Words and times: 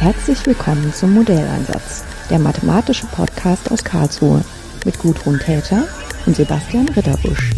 Herzlich 0.00 0.46
willkommen 0.46 0.94
zum 0.94 1.12
Modelleinsatz, 1.12 2.06
der 2.30 2.38
mathematische 2.38 3.04
Podcast 3.08 3.70
aus 3.70 3.84
Karlsruhe 3.84 4.42
mit 4.86 4.98
Gudrun 4.98 5.38
Täter 5.38 5.86
und 6.24 6.34
Sebastian 6.34 6.88
Ritterbusch. 6.88 7.50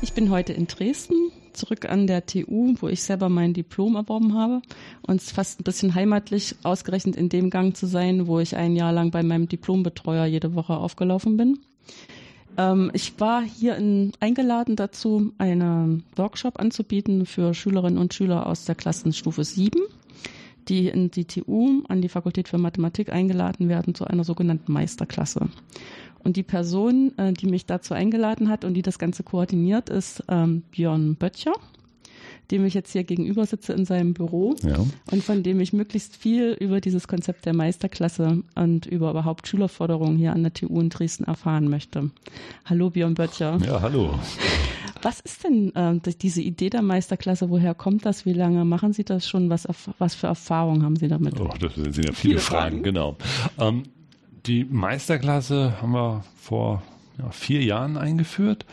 Ich 0.00 0.14
bin 0.14 0.30
heute 0.30 0.54
in 0.54 0.66
Dresden, 0.66 1.30
zurück 1.56 1.88
an 1.88 2.06
der 2.06 2.26
TU, 2.26 2.74
wo 2.80 2.88
ich 2.88 3.02
selber 3.02 3.28
mein 3.28 3.52
Diplom 3.52 3.96
erworben 3.96 4.34
habe. 4.34 4.62
Und 5.02 5.16
es 5.16 5.28
ist 5.28 5.32
fast 5.32 5.60
ein 5.60 5.64
bisschen 5.64 5.94
heimatlich, 5.94 6.54
ausgerechnet 6.62 7.16
in 7.16 7.28
dem 7.28 7.50
Gang 7.50 7.76
zu 7.76 7.86
sein, 7.86 8.26
wo 8.26 8.38
ich 8.38 8.56
ein 8.56 8.76
Jahr 8.76 8.92
lang 8.92 9.10
bei 9.10 9.22
meinem 9.22 9.48
Diplombetreuer 9.48 10.26
jede 10.26 10.54
Woche 10.54 10.76
aufgelaufen 10.76 11.36
bin. 11.36 11.58
Ähm, 12.56 12.90
ich 12.94 13.18
war 13.18 13.42
hier 13.42 13.76
in, 13.76 14.12
eingeladen 14.20 14.76
dazu, 14.76 15.32
einen 15.38 16.04
Workshop 16.16 16.60
anzubieten 16.60 17.26
für 17.26 17.54
Schülerinnen 17.54 17.98
und 17.98 18.14
Schüler 18.14 18.46
aus 18.46 18.64
der 18.64 18.74
Klassenstufe 18.74 19.44
7 19.44 19.80
die 20.68 20.88
in 20.88 21.10
die 21.10 21.24
TU 21.24 21.82
an 21.88 22.02
die 22.02 22.08
Fakultät 22.08 22.48
für 22.48 22.58
Mathematik 22.58 23.12
eingeladen 23.12 23.68
werden 23.68 23.94
zu 23.94 24.04
einer 24.04 24.24
sogenannten 24.24 24.72
Meisterklasse. 24.72 25.48
Und 26.26 26.36
die 26.36 26.42
Person, 26.42 27.16
äh, 27.18 27.32
die 27.32 27.46
mich 27.46 27.66
dazu 27.66 27.94
eingeladen 27.94 28.48
hat 28.48 28.64
und 28.64 28.74
die 28.74 28.82
das 28.82 28.98
Ganze 28.98 29.22
koordiniert, 29.22 29.88
ist 29.90 30.24
ähm, 30.28 30.62
Björn 30.72 31.14
Böttcher, 31.14 31.52
dem 32.50 32.64
ich 32.64 32.74
jetzt 32.74 32.90
hier 32.90 33.04
gegenüber 33.04 33.46
sitze 33.46 33.74
in 33.74 33.84
seinem 33.84 34.12
Büro 34.12 34.56
Ja. 34.64 34.76
und 35.12 35.22
von 35.22 35.44
dem 35.44 35.60
ich 35.60 35.72
möglichst 35.72 36.16
viel 36.16 36.56
über 36.58 36.80
dieses 36.80 37.06
Konzept 37.06 37.46
der 37.46 37.54
Meisterklasse 37.54 38.42
und 38.56 38.86
über 38.86 39.10
überhaupt 39.12 39.46
Schülerförderung 39.46 40.16
hier 40.16 40.32
an 40.32 40.42
der 40.42 40.52
TU 40.52 40.80
in 40.80 40.88
Dresden 40.90 41.22
erfahren 41.24 41.68
möchte. 41.68 42.10
Hallo 42.64 42.90
Björn 42.90 43.14
Böttcher. 43.14 43.58
Ja, 43.64 43.80
hallo. 43.80 44.18
Was 45.02 45.20
ist 45.20 45.44
denn 45.44 45.72
äh, 45.76 46.00
diese 46.20 46.42
Idee 46.42 46.70
der 46.70 46.82
Meisterklasse? 46.82 47.50
Woher 47.50 47.76
kommt 47.76 48.04
das? 48.04 48.26
Wie 48.26 48.32
lange 48.32 48.64
machen 48.64 48.92
Sie 48.92 49.04
das 49.04 49.28
schon? 49.28 49.48
Was, 49.48 49.68
was 49.98 50.16
für 50.16 50.26
Erfahrungen 50.26 50.82
haben 50.82 50.96
Sie 50.96 51.06
damit? 51.06 51.38
Oh, 51.40 51.48
das 51.60 51.74
sind 51.76 51.86
ja 51.86 51.92
viele, 51.92 52.12
Viele 52.14 52.38
Fragen, 52.40 52.76
Fragen. 52.78 52.82
genau. 52.82 53.16
Ähm, 53.60 53.84
die 54.46 54.64
Meisterklasse 54.64 55.80
haben 55.80 55.92
wir 55.92 56.24
vor 56.36 56.82
ja, 57.18 57.30
vier 57.30 57.62
Jahren 57.62 57.96
eingeführt. 57.96 58.66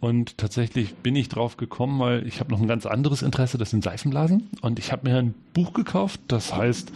Und 0.00 0.36
tatsächlich 0.36 0.94
bin 0.96 1.16
ich 1.16 1.30
drauf 1.30 1.56
gekommen, 1.56 1.98
weil 1.98 2.26
ich 2.26 2.40
habe 2.40 2.50
noch 2.50 2.60
ein 2.60 2.68
ganz 2.68 2.84
anderes 2.84 3.22
Interesse, 3.22 3.56
das 3.56 3.70
sind 3.70 3.82
Seifenblasen. 3.82 4.50
Und 4.60 4.78
ich 4.78 4.92
habe 4.92 5.08
mir 5.08 5.16
ein 5.16 5.34
Buch 5.54 5.72
gekauft, 5.72 6.20
das 6.28 6.54
heißt 6.54 6.92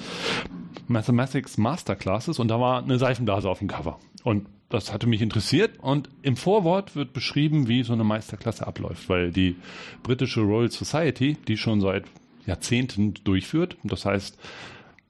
Mathematics 0.88 1.56
Masterclasses 1.56 2.38
und 2.38 2.48
da 2.48 2.60
war 2.60 2.82
eine 2.82 2.98
Seifenblase 2.98 3.48
auf 3.48 3.60
dem 3.60 3.68
Cover. 3.68 3.98
Und 4.24 4.46
das 4.68 4.92
hatte 4.92 5.06
mich 5.06 5.22
interessiert 5.22 5.78
und 5.78 6.10
im 6.20 6.36
Vorwort 6.36 6.94
wird 6.96 7.14
beschrieben, 7.14 7.68
wie 7.68 7.82
so 7.82 7.94
eine 7.94 8.04
Meisterklasse 8.04 8.66
abläuft, 8.66 9.08
weil 9.08 9.32
die 9.32 9.56
britische 10.02 10.42
Royal 10.42 10.70
Society, 10.70 11.38
die 11.48 11.56
schon 11.56 11.80
seit 11.80 12.04
Jahrzehnten 12.44 13.14
durchführt, 13.24 13.78
das 13.84 14.04
heißt, 14.04 14.38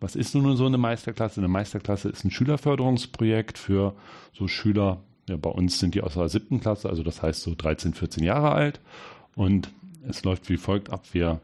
was 0.00 0.16
ist 0.16 0.34
nun 0.34 0.56
so 0.56 0.66
eine 0.66 0.78
Meisterklasse? 0.78 1.40
Eine 1.40 1.48
Meisterklasse 1.48 2.08
ist 2.08 2.24
ein 2.24 2.30
Schülerförderungsprojekt 2.30 3.58
für 3.58 3.94
so 4.32 4.48
Schüler, 4.48 5.02
ja, 5.28 5.36
bei 5.36 5.50
uns 5.50 5.78
sind 5.78 5.94
die 5.94 6.02
aus 6.02 6.14
der 6.14 6.28
siebten 6.28 6.60
Klasse, 6.60 6.88
also 6.88 7.02
das 7.02 7.22
heißt 7.22 7.42
so 7.42 7.54
13, 7.56 7.94
14 7.94 8.24
Jahre 8.24 8.52
alt. 8.52 8.80
Und 9.34 9.70
es 10.08 10.24
läuft 10.24 10.48
wie 10.48 10.56
folgt 10.56 10.90
ab. 10.90 11.04
Wir 11.12 11.40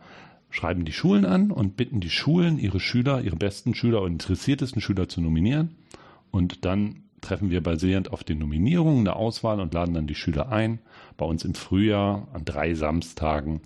schreiben 0.51 0.85
die 0.85 0.93
Schulen 0.93 1.25
an 1.25 1.51
und 1.51 1.77
bitten 1.77 2.01
die 2.01 2.11
Schulen, 2.11 2.59
ihre 2.59 2.81
Schüler, 2.81 3.21
ihre 3.23 3.37
besten 3.37 3.75
Schüler 3.75 4.03
und 4.03 4.13
interessiertesten 4.13 4.81
Schüler 4.81 5.09
zu 5.09 5.21
nominieren. 5.21 5.75
Und 6.31 6.65
dann 6.65 7.03
treffen 7.21 7.51
wir 7.51 7.63
basierend 7.63 8.13
auf 8.13 8.23
den 8.23 8.39
Nominierungen 8.39 9.01
eine 9.01 9.17
Auswahl 9.17 9.61
und 9.61 9.75
laden 9.75 9.95
dann 9.95 10.07
die 10.07 10.15
Schüler 10.15 10.51
ein, 10.51 10.79
bei 11.17 11.25
uns 11.25 11.45
im 11.45 11.55
Frühjahr 11.55 12.29
an 12.33 12.45
drei 12.45 12.75
Samstagen 12.75 13.61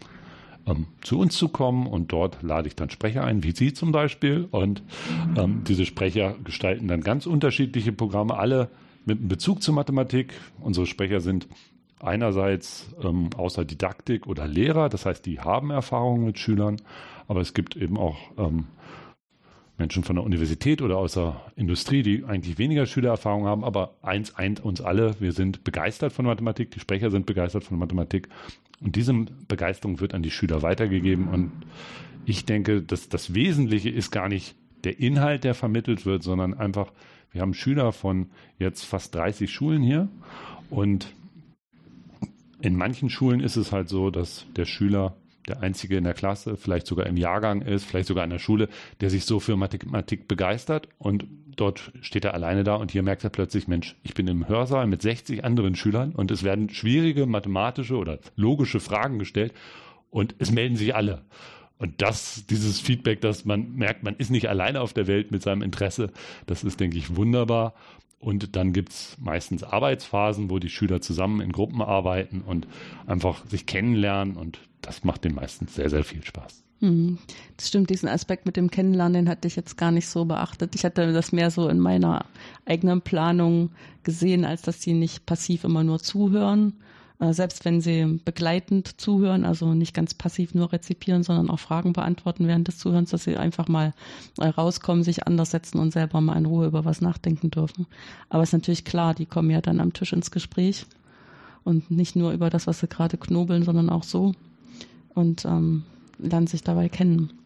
ähm, 0.69 0.87
zu 1.01 1.19
uns 1.19 1.37
zu 1.37 1.49
kommen 1.49 1.87
und 1.87 2.13
dort 2.13 2.43
lade 2.43 2.69
ich 2.69 2.77
dann 2.77 2.91
Sprecher 2.91 3.25
ein, 3.25 3.43
wie 3.43 3.53
Sie 3.53 3.73
zum 3.73 3.93
Beispiel. 3.93 4.49
Und 4.51 4.83
ähm, 5.37 5.63
diese 5.67 5.87
Sprecher 5.87 6.35
gestalten 6.45 6.89
dann 6.89 7.01
ganz 7.01 7.27
unterschiedliche 7.27 7.93
Programme, 7.93 8.37
alle 8.37 8.69
mit 9.05 9.19
einem 9.19 9.29
Bezug 9.29 9.63
zur 9.63 9.75
Mathematik. 9.75 10.35
Unsere 10.61 10.87
Sprecher 10.87 11.21
sind 11.21 11.49
einerseits 12.01 12.95
ähm, 13.03 13.31
außer 13.37 13.65
Didaktik 13.65 14.27
oder 14.27 14.47
Lehrer, 14.47 14.89
das 14.89 15.07
heißt, 15.07 15.25
die 15.27 15.41
haben 15.41 15.71
Erfahrungen 15.71 16.25
mit 16.25 16.39
Schülern, 16.39 16.77
aber 17.27 17.41
es 17.41 17.55
gibt 17.55 17.77
eben 17.77 17.97
auch 17.97 18.17
ähm, 18.37 18.67
Menschen 19.79 20.03
von 20.03 20.17
der 20.17 20.25
Universität 20.25 20.83
oder 20.83 20.99
aus 20.99 21.15
der 21.15 21.41
Industrie, 21.57 22.03
die 22.03 22.25
eigentlich 22.25 22.59
weniger 22.59 22.85
Schülererfahrung 22.85 23.47
haben, 23.47 23.65
aber 23.65 23.95
eins 24.03 24.35
eint 24.35 24.61
uns 24.61 24.81
alle, 24.81 25.15
wir 25.21 25.33
sind 25.33 25.65
begeistert 25.65 26.13
von 26.13 26.27
Mathematik, 26.27 26.73
die 26.73 26.81
Sprecher 26.81 27.11
sind 27.11 27.27
begeistert 27.27 27.65
von 27.65 27.79
Mathematik. 27.79 28.29
Und 28.81 28.97
diese 28.97 29.13
Begeisterung 29.49 30.01
wird 30.01 30.15
an 30.15 30.23
die 30.23 30.31
Schüler 30.31 30.63
weitergegeben. 30.63 31.29
Und 31.29 31.53
ich 32.27 32.45
denke, 32.45 32.83
dass 32.83 33.09
das 33.09 33.35
Wesentliche 33.35 33.91
ist 33.91 34.11
gar 34.11 34.29
nicht 34.29 34.55
der 34.85 35.01
Inhalt, 35.01 35.45
der 35.45 35.55
vermittelt 35.55 36.07
wird, 36.07 36.23
sondern 36.23 36.55
einfach, 36.55 36.93
wir 37.33 37.41
haben 37.41 37.55
Schüler 37.55 37.93
von 37.93 38.31
jetzt 38.59 38.85
fast 38.85 39.15
30 39.15 39.51
Schulen 39.51 39.83
hier. 39.83 40.09
Und 40.71 41.13
in 42.61 42.77
manchen 42.77 43.11
Schulen 43.11 43.41
ist 43.41 43.57
es 43.57 43.73
halt 43.73 43.89
so, 43.89 44.11
dass 44.11 44.47
der 44.57 44.65
Schüler 44.65 45.17
der 45.49 45.63
Einzige 45.63 45.97
in 45.97 46.05
der 46.05 46.15
Klasse, 46.15 46.57
vielleicht 46.57 46.87
sogar 46.87 47.07
im 47.07 47.17
Jahrgang 47.17 47.63
ist, 47.63 47.85
vielleicht 47.85 48.09
sogar 48.09 48.25
an 48.25 48.31
der 48.31 48.39
Schule, 48.39 48.69
der 49.01 49.11
sich 49.11 49.25
so 49.25 49.41
für 49.41 49.57
Mathematik 49.57 50.29
begeistert 50.29 50.89
und 50.99 51.25
dort 51.57 51.93
steht 52.01 52.25
er 52.25 52.35
alleine 52.35 52.65
da 52.65 52.77
und 52.77 52.91
hier 52.91 53.03
merkt 53.03 53.25
er 53.25 53.31
plötzlich, 53.31 53.69
Mensch, 53.69 53.97
ich 54.03 54.15
bin 54.15 54.29
im 54.29 54.49
Hörsaal 54.49 54.87
mit 54.87 55.03
60 55.03 55.45
anderen 55.45 55.75
Schülern 55.75 56.13
und 56.13 56.31
es 56.31 56.43
werden 56.43 56.71
schwierige 56.71 57.27
mathematische 57.27 57.97
oder 57.97 58.19
logische 58.37 58.81
Fragen 58.81 59.19
gestellt 59.19 59.53
und 60.11 60.35
es 60.39 60.51
melden 60.51 60.77
sich 60.77 60.95
alle. 60.95 61.23
Und 61.79 62.03
das, 62.03 62.45
dieses 62.47 62.81
Feedback, 62.81 63.21
dass 63.21 63.45
man 63.45 63.75
merkt, 63.75 64.03
man 64.03 64.17
ist 64.17 64.31
nicht 64.31 64.49
alleine 64.49 64.81
auf 64.81 64.93
der 64.93 65.07
Welt 65.07 65.31
mit 65.31 65.43
seinem 65.43 65.63
Interesse, 65.63 66.11
das 66.47 66.65
ist, 66.65 66.81
denke 66.81 66.99
ich, 66.99 67.15
wunderbar. 67.15 67.75
Und 68.21 68.57
dann 68.57 68.73
gibt's 68.73 69.17
meistens 69.21 69.63
Arbeitsphasen, 69.63 70.51
wo 70.51 70.59
die 70.59 70.71
Schüler 70.71 71.01
zusammen 71.01 71.41
in 71.41 71.53
Gruppen 71.53 71.83
arbeiten 71.83 72.43
und 72.43 72.67
einfach 73.07 73.47
sich 73.47 73.67
kennenlernen. 73.67 74.37
Und 74.37 74.59
das 74.83 75.05
macht 75.05 75.25
den 75.25 75.35
meisten 75.35 75.69
sehr, 75.69 75.89
sehr 75.89 76.05
viel 76.05 76.25
Spaß. 76.25 76.65
Hm, 76.81 77.19
das 77.57 77.69
stimmt, 77.69 77.91
diesen 77.91 78.09
Aspekt 78.09 78.47
mit 78.47 78.57
dem 78.57 78.71
Kennenlernen, 78.71 79.15
den 79.15 79.29
hatte 79.29 79.49
ich 79.49 79.57
jetzt 79.57 79.77
gar 79.77 79.91
nicht 79.91 80.07
so 80.07 80.25
beachtet. 80.25 80.75
Ich 80.75 80.85
hatte 80.85 81.13
das 81.13 81.33
mehr 81.33 81.51
so 81.51 81.69
in 81.69 81.81
meiner 81.81 82.25
eigenen 82.67 83.03
Planung 83.03 83.71
gesehen, 84.05 84.45
als 84.45 84.63
dass 84.63 84.81
sie 84.81 84.93
nicht 84.93 85.27
passiv 85.27 85.65
immer 85.65 85.83
nur 85.83 85.99
zuhören, 85.99 86.75
selbst 87.21 87.65
wenn 87.65 87.81
sie 87.81 88.21
begleitend 88.25 89.01
zuhören, 89.01 89.45
also 89.45 89.75
nicht 89.75 89.93
ganz 89.93 90.15
passiv 90.15 90.55
nur 90.55 90.73
rezipieren, 90.73 91.25
sondern 91.25 91.51
auch 91.51 91.59
Fragen 91.59 91.93
beantworten 91.93 92.47
während 92.47 92.69
des 92.69 92.79
Zuhörens, 92.79 93.11
dass 93.11 93.25
sie 93.25 93.37
einfach 93.37 93.67
mal 93.67 93.93
äh, 94.39 94.47
rauskommen, 94.47 95.03
sich 95.03 95.27
anders 95.27 95.51
setzen 95.51 95.79
und 95.79 95.93
selber 95.93 96.21
mal 96.21 96.37
in 96.37 96.47
Ruhe 96.47 96.67
über 96.67 96.85
was 96.85 97.01
nachdenken 97.01 97.51
dürfen. 97.51 97.87
Aber 98.29 98.45
es 98.45 98.51
ist 98.51 98.55
natürlich 98.55 98.85
klar, 98.85 99.15
die 99.15 99.27
kommen 99.27 99.51
ja 99.51 99.61
dann 99.61 99.81
am 99.81 99.93
Tisch 99.93 100.13
ins 100.13 100.31
Gespräch 100.31 100.87
und 101.65 101.91
nicht 101.91 102.15
nur 102.15 102.33
über 102.33 102.51
das, 102.51 102.69
was 102.69 102.79
sie 102.81 102.89
gerade 102.89 103.17
knobeln, 103.17 103.65
sondern 103.65 103.91
auch 103.91 104.05
so 104.05 104.35
und 105.15 105.45
ähm, 105.45 105.83
lernen 106.19 106.47
sich 106.47 106.63
dabei 106.63 106.89
kennen. 106.89 107.38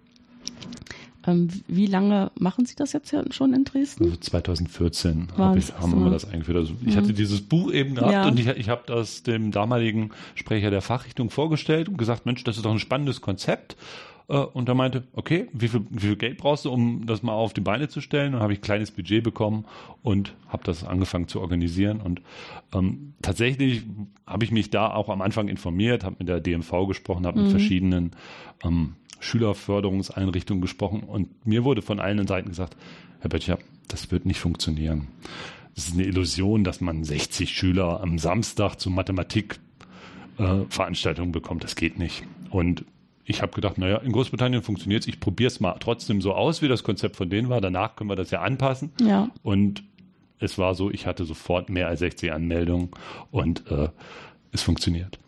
Ähm, 1.27 1.49
wie 1.69 1.87
lange 1.87 2.31
machen 2.39 2.67
Sie 2.67 2.75
das 2.75 2.93
jetzt 2.93 3.15
schon 3.35 3.55
in 3.55 3.65
Dresden? 3.65 4.05
Also 4.05 4.17
2014 4.17 5.29
War 5.37 5.49
hab 5.51 5.57
ich, 5.57 5.73
haben 5.79 6.03
wir 6.05 6.11
das 6.11 6.29
eingeführt. 6.31 6.59
Also 6.59 6.75
ich 6.85 6.95
Mhm. 6.95 6.99
hatte 6.99 7.13
dieses 7.13 7.41
Buch 7.43 7.73
eben 7.73 7.95
gehabt 7.95 8.13
Ja. 8.13 8.27
und 8.29 8.39
ich, 8.39 8.47
ich 8.49 8.69
habe 8.69 8.83
das 8.87 9.23
dem 9.23 9.51
damaligen 9.53 10.11
Sprecher 10.35 10.71
der 10.71 10.83
Fachrichtung 10.83 11.31
vorgestellt 11.31 11.89
und 11.89 11.97
gesagt, 11.99 12.27
Mensch, 12.27 12.43
das 12.45 12.57
ist 12.57 12.65
doch 12.65 12.73
ein 12.73 12.79
spannendes 12.79 13.21
Konzept. 13.21 13.77
Äh, 14.29 14.37
Und 14.39 14.69
er 14.69 14.75
meinte, 14.77 15.03
okay, 15.15 15.49
wie 15.53 15.67
viel, 15.69 15.85
wie 15.91 15.99
viel 16.01 16.17
Geld 16.17 16.39
brauchst 16.39 16.65
du, 16.65 16.71
um 16.73 17.07
das 17.07 17.23
mal 17.25 17.33
auf 17.33 17.53
die 17.55 17.61
Beine 17.61 17.89
zu 17.89 18.01
stellen? 18.01 18.33
Dann 18.33 18.41
habe 18.43 18.53
ich 18.53 18.61
ein 18.61 18.63
kleines 18.63 18.91
Budget 18.93 19.23
bekommen 19.25 19.65
und 20.03 20.35
habe 20.49 20.63
das 20.65 20.85
angefangen 20.85 21.27
zu 21.29 21.41
organisieren. 21.41 22.01
Und 22.01 22.23
ähm, 22.73 23.15
tatsächlich 23.21 23.83
habe 24.27 24.45
ich 24.45 24.53
mich 24.53 24.71
da 24.71 24.93
auch 24.95 25.09
am 25.09 25.23
Anfang 25.23 25.49
informiert, 25.49 26.05
habe 26.05 26.17
mit 26.21 26.29
der 26.29 26.41
DMV 26.41 26.87
gesprochen, 26.87 27.27
habe 27.27 27.41
mit 27.41 27.49
verschiedenen 27.49 28.13
ähm, 28.65 28.95
Schülerförderungseinrichtungen 29.23 30.61
gesprochen 30.61 31.05
und 31.05 31.47
mir 31.47 31.65
wurde 31.65 31.81
von 31.83 32.01
allen 32.01 32.27
Seiten 32.27 32.51
gesagt, 32.51 32.77
Herr 33.21 33.31
Böttcher, 33.31 33.59
das 33.89 34.11
wird 34.11 34.27
nicht 34.27 34.41
funktionieren. 34.41 35.09
Es 35.75 35.89
ist 35.89 35.95
eine 35.95 36.05
Illusion, 36.05 36.65
dass 36.65 36.81
man 36.81 37.05
60 37.05 37.51
Schüler 37.51 38.01
am 38.01 38.19
Samstag 38.19 38.77
zu 38.77 38.91
Mathematikveranstaltungen 38.91 41.31
äh, 41.31 41.33
bekommt. 41.33 41.65
Das 41.65 41.77
geht 41.77 41.99
nicht. 41.99 42.25
Und 42.51 42.85
ich 43.25 43.41
habe 43.41 43.53
gedacht, 43.53 43.79
naja, 43.79 43.99
in 43.99 44.13
Großbritannien 44.13 44.63
funktioniert 44.63 45.03
es. 45.03 45.09
Ich 45.09 45.21
probiere 45.21 45.49
es 45.49 45.61
mal 45.61 45.77
trotzdem 45.79 46.21
so 46.21 46.35
aus, 46.35 46.61
wie 46.61 46.69
das 46.69 46.83
Konzept 46.83 47.17
von 47.17 47.31
denen 47.31 47.49
war. 47.49 47.61
Danach 47.61 47.97
können 47.97 48.11
wir 48.11 48.17
das 48.17 48.31
ja 48.31 48.43
anpassen. 48.43 48.91
Ja. 49.01 49.31
Und 49.43 49.85
es 50.39 50.59
war 50.59 50.75
so, 50.75 50.91
ich 50.91 51.07
hatte 51.07 51.25
sofort 51.25 51.71
mehr 51.71 51.89
als 51.89 52.01
60 52.01 52.33
Anmeldungen 52.33 52.91
und 53.31 53.71
äh, 53.71 53.89
es 54.51 54.63
funktioniert. 54.63 55.19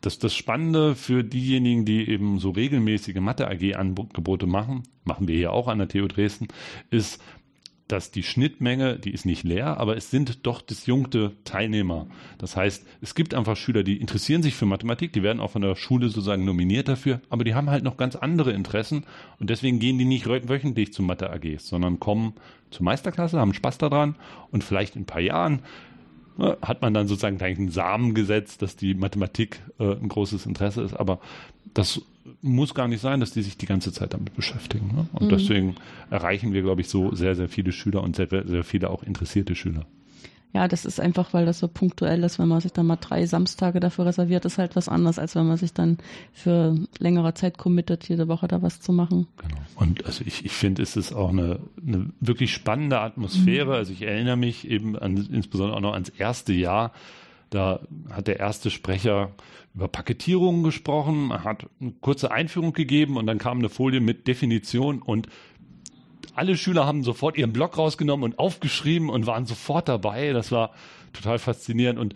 Das, 0.00 0.18
das 0.18 0.34
Spannende 0.34 0.94
für 0.94 1.24
diejenigen, 1.24 1.84
die 1.84 2.08
eben 2.08 2.38
so 2.38 2.50
regelmäßige 2.50 3.16
Mathe-AG-Angebote 3.16 4.46
machen, 4.46 4.84
machen 5.04 5.28
wir 5.28 5.36
hier 5.36 5.52
auch 5.52 5.68
an 5.68 5.78
der 5.78 5.88
TU 5.88 6.06
Dresden, 6.06 6.48
ist, 6.90 7.20
dass 7.88 8.10
die 8.10 8.22
Schnittmenge, 8.22 8.98
die 8.98 9.12
ist 9.12 9.24
nicht 9.24 9.44
leer, 9.44 9.78
aber 9.78 9.96
es 9.96 10.10
sind 10.10 10.46
doch 10.46 10.60
disjunkte 10.60 11.32
Teilnehmer. 11.44 12.06
Das 12.36 12.54
heißt, 12.54 12.86
es 13.00 13.14
gibt 13.14 13.32
einfach 13.32 13.56
Schüler, 13.56 13.82
die 13.82 13.96
interessieren 13.96 14.42
sich 14.42 14.54
für 14.54 14.66
Mathematik, 14.66 15.14
die 15.14 15.22
werden 15.22 15.40
auch 15.40 15.50
von 15.50 15.62
der 15.62 15.74
Schule 15.74 16.08
sozusagen 16.08 16.44
nominiert 16.44 16.88
dafür, 16.88 17.20
aber 17.30 17.44
die 17.44 17.54
haben 17.54 17.70
halt 17.70 17.84
noch 17.84 17.96
ganz 17.96 18.14
andere 18.14 18.52
Interessen 18.52 19.04
und 19.40 19.48
deswegen 19.48 19.78
gehen 19.78 19.98
die 19.98 20.04
nicht 20.04 20.26
wöchentlich 20.28 20.92
zu 20.92 21.02
Mathe 21.02 21.30
AGs, 21.30 21.66
sondern 21.66 21.98
kommen 21.98 22.34
zur 22.70 22.84
Meisterklasse, 22.84 23.40
haben 23.40 23.54
Spaß 23.54 23.78
daran 23.78 24.16
und 24.50 24.62
vielleicht 24.62 24.94
in 24.94 25.02
ein 25.02 25.06
paar 25.06 25.22
Jahren 25.22 25.62
hat 26.38 26.82
man 26.82 26.94
dann 26.94 27.08
sozusagen 27.08 27.38
gleich 27.38 27.58
einen 27.58 27.70
Samen 27.70 28.14
gesetzt, 28.14 28.62
dass 28.62 28.76
die 28.76 28.94
Mathematik 28.94 29.60
äh, 29.78 29.92
ein 29.92 30.08
großes 30.08 30.46
Interesse 30.46 30.82
ist, 30.82 30.94
aber 30.94 31.20
das 31.74 32.00
muss 32.42 32.74
gar 32.74 32.88
nicht 32.88 33.00
sein, 33.00 33.20
dass 33.20 33.32
die 33.32 33.42
sich 33.42 33.56
die 33.56 33.66
ganze 33.66 33.92
Zeit 33.92 34.14
damit 34.14 34.34
beschäftigen. 34.34 34.88
Ne? 34.94 35.08
Und 35.12 35.26
mhm. 35.26 35.30
deswegen 35.30 35.76
erreichen 36.10 36.52
wir, 36.52 36.62
glaube 36.62 36.80
ich, 36.80 36.88
so 36.88 37.14
sehr, 37.14 37.34
sehr 37.34 37.48
viele 37.48 37.72
Schüler 37.72 38.02
und 38.02 38.16
sehr, 38.16 38.28
sehr 38.28 38.64
viele 38.64 38.90
auch 38.90 39.02
interessierte 39.02 39.54
Schüler. 39.54 39.86
Ja, 40.54 40.66
das 40.66 40.86
ist 40.86 40.98
einfach, 40.98 41.34
weil 41.34 41.44
das 41.44 41.58
so 41.58 41.68
punktuell 41.68 42.24
ist, 42.24 42.38
wenn 42.38 42.48
man 42.48 42.60
sich 42.60 42.72
dann 42.72 42.86
mal 42.86 42.96
drei 42.96 43.26
Samstage 43.26 43.80
dafür 43.80 44.06
reserviert, 44.06 44.46
ist 44.46 44.56
halt 44.56 44.76
was 44.76 44.88
anderes, 44.88 45.18
als 45.18 45.34
wenn 45.34 45.46
man 45.46 45.58
sich 45.58 45.74
dann 45.74 45.98
für 46.32 46.74
längere 46.98 47.34
Zeit 47.34 47.58
committet, 47.58 48.08
jede 48.08 48.28
Woche 48.28 48.48
da 48.48 48.62
was 48.62 48.80
zu 48.80 48.92
machen. 48.92 49.26
Genau. 49.36 49.60
Und 49.76 50.06
also 50.06 50.24
ich, 50.26 50.46
ich 50.46 50.52
finde, 50.52 50.82
es 50.82 50.96
ist 50.96 51.12
auch 51.12 51.30
eine, 51.30 51.60
eine 51.86 52.10
wirklich 52.20 52.54
spannende 52.54 52.98
Atmosphäre. 52.98 53.66
Mhm. 53.66 53.72
Also 53.72 53.92
ich 53.92 54.02
erinnere 54.02 54.36
mich 54.36 54.66
eben 54.66 54.98
an, 54.98 55.16
insbesondere 55.30 55.76
auch 55.76 55.82
noch 55.82 55.92
ans 55.92 56.08
erste 56.08 56.54
Jahr, 56.54 56.92
da 57.50 57.80
hat 58.10 58.26
der 58.26 58.40
erste 58.40 58.70
Sprecher 58.70 59.32
über 59.74 59.88
Paketierungen 59.88 60.62
gesprochen, 60.62 61.32
hat 61.44 61.66
eine 61.80 61.92
kurze 62.00 62.30
Einführung 62.30 62.72
gegeben 62.72 63.16
und 63.16 63.26
dann 63.26 63.38
kam 63.38 63.58
eine 63.58 63.68
Folie 63.68 64.00
mit 64.00 64.26
Definition 64.26 65.00
und 65.00 65.28
alle 66.38 66.56
Schüler 66.56 66.86
haben 66.86 67.02
sofort 67.02 67.36
ihren 67.36 67.52
Blog 67.52 67.76
rausgenommen 67.76 68.24
und 68.24 68.38
aufgeschrieben 68.38 69.10
und 69.10 69.26
waren 69.26 69.44
sofort 69.44 69.88
dabei. 69.88 70.32
Das 70.32 70.52
war 70.52 70.70
total 71.12 71.38
faszinierend 71.38 71.98
und 71.98 72.14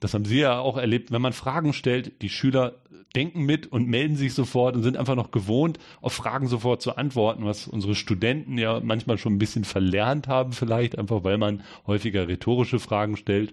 das 0.00 0.14
haben 0.14 0.24
Sie 0.24 0.38
ja 0.38 0.58
auch 0.58 0.76
erlebt, 0.76 1.12
wenn 1.12 1.22
man 1.22 1.32
Fragen 1.32 1.72
stellt, 1.72 2.22
die 2.22 2.28
Schüler 2.28 2.74
denken 3.16 3.42
mit 3.42 3.66
und 3.66 3.88
melden 3.88 4.16
sich 4.16 4.34
sofort 4.34 4.74
und 4.76 4.82
sind 4.82 4.96
einfach 4.96 5.14
noch 5.14 5.30
gewohnt, 5.30 5.78
auf 6.00 6.12
Fragen 6.12 6.46
sofort 6.48 6.82
zu 6.82 6.96
antworten, 6.96 7.44
was 7.44 7.68
unsere 7.68 7.94
Studenten 7.94 8.58
ja 8.58 8.80
manchmal 8.80 9.18
schon 9.18 9.34
ein 9.34 9.38
bisschen 9.38 9.64
verlernt 9.64 10.28
haben 10.28 10.52
vielleicht, 10.52 10.98
einfach 10.98 11.24
weil 11.24 11.38
man 11.38 11.62
häufiger 11.86 12.28
rhetorische 12.28 12.78
Fragen 12.78 13.16
stellt 13.16 13.52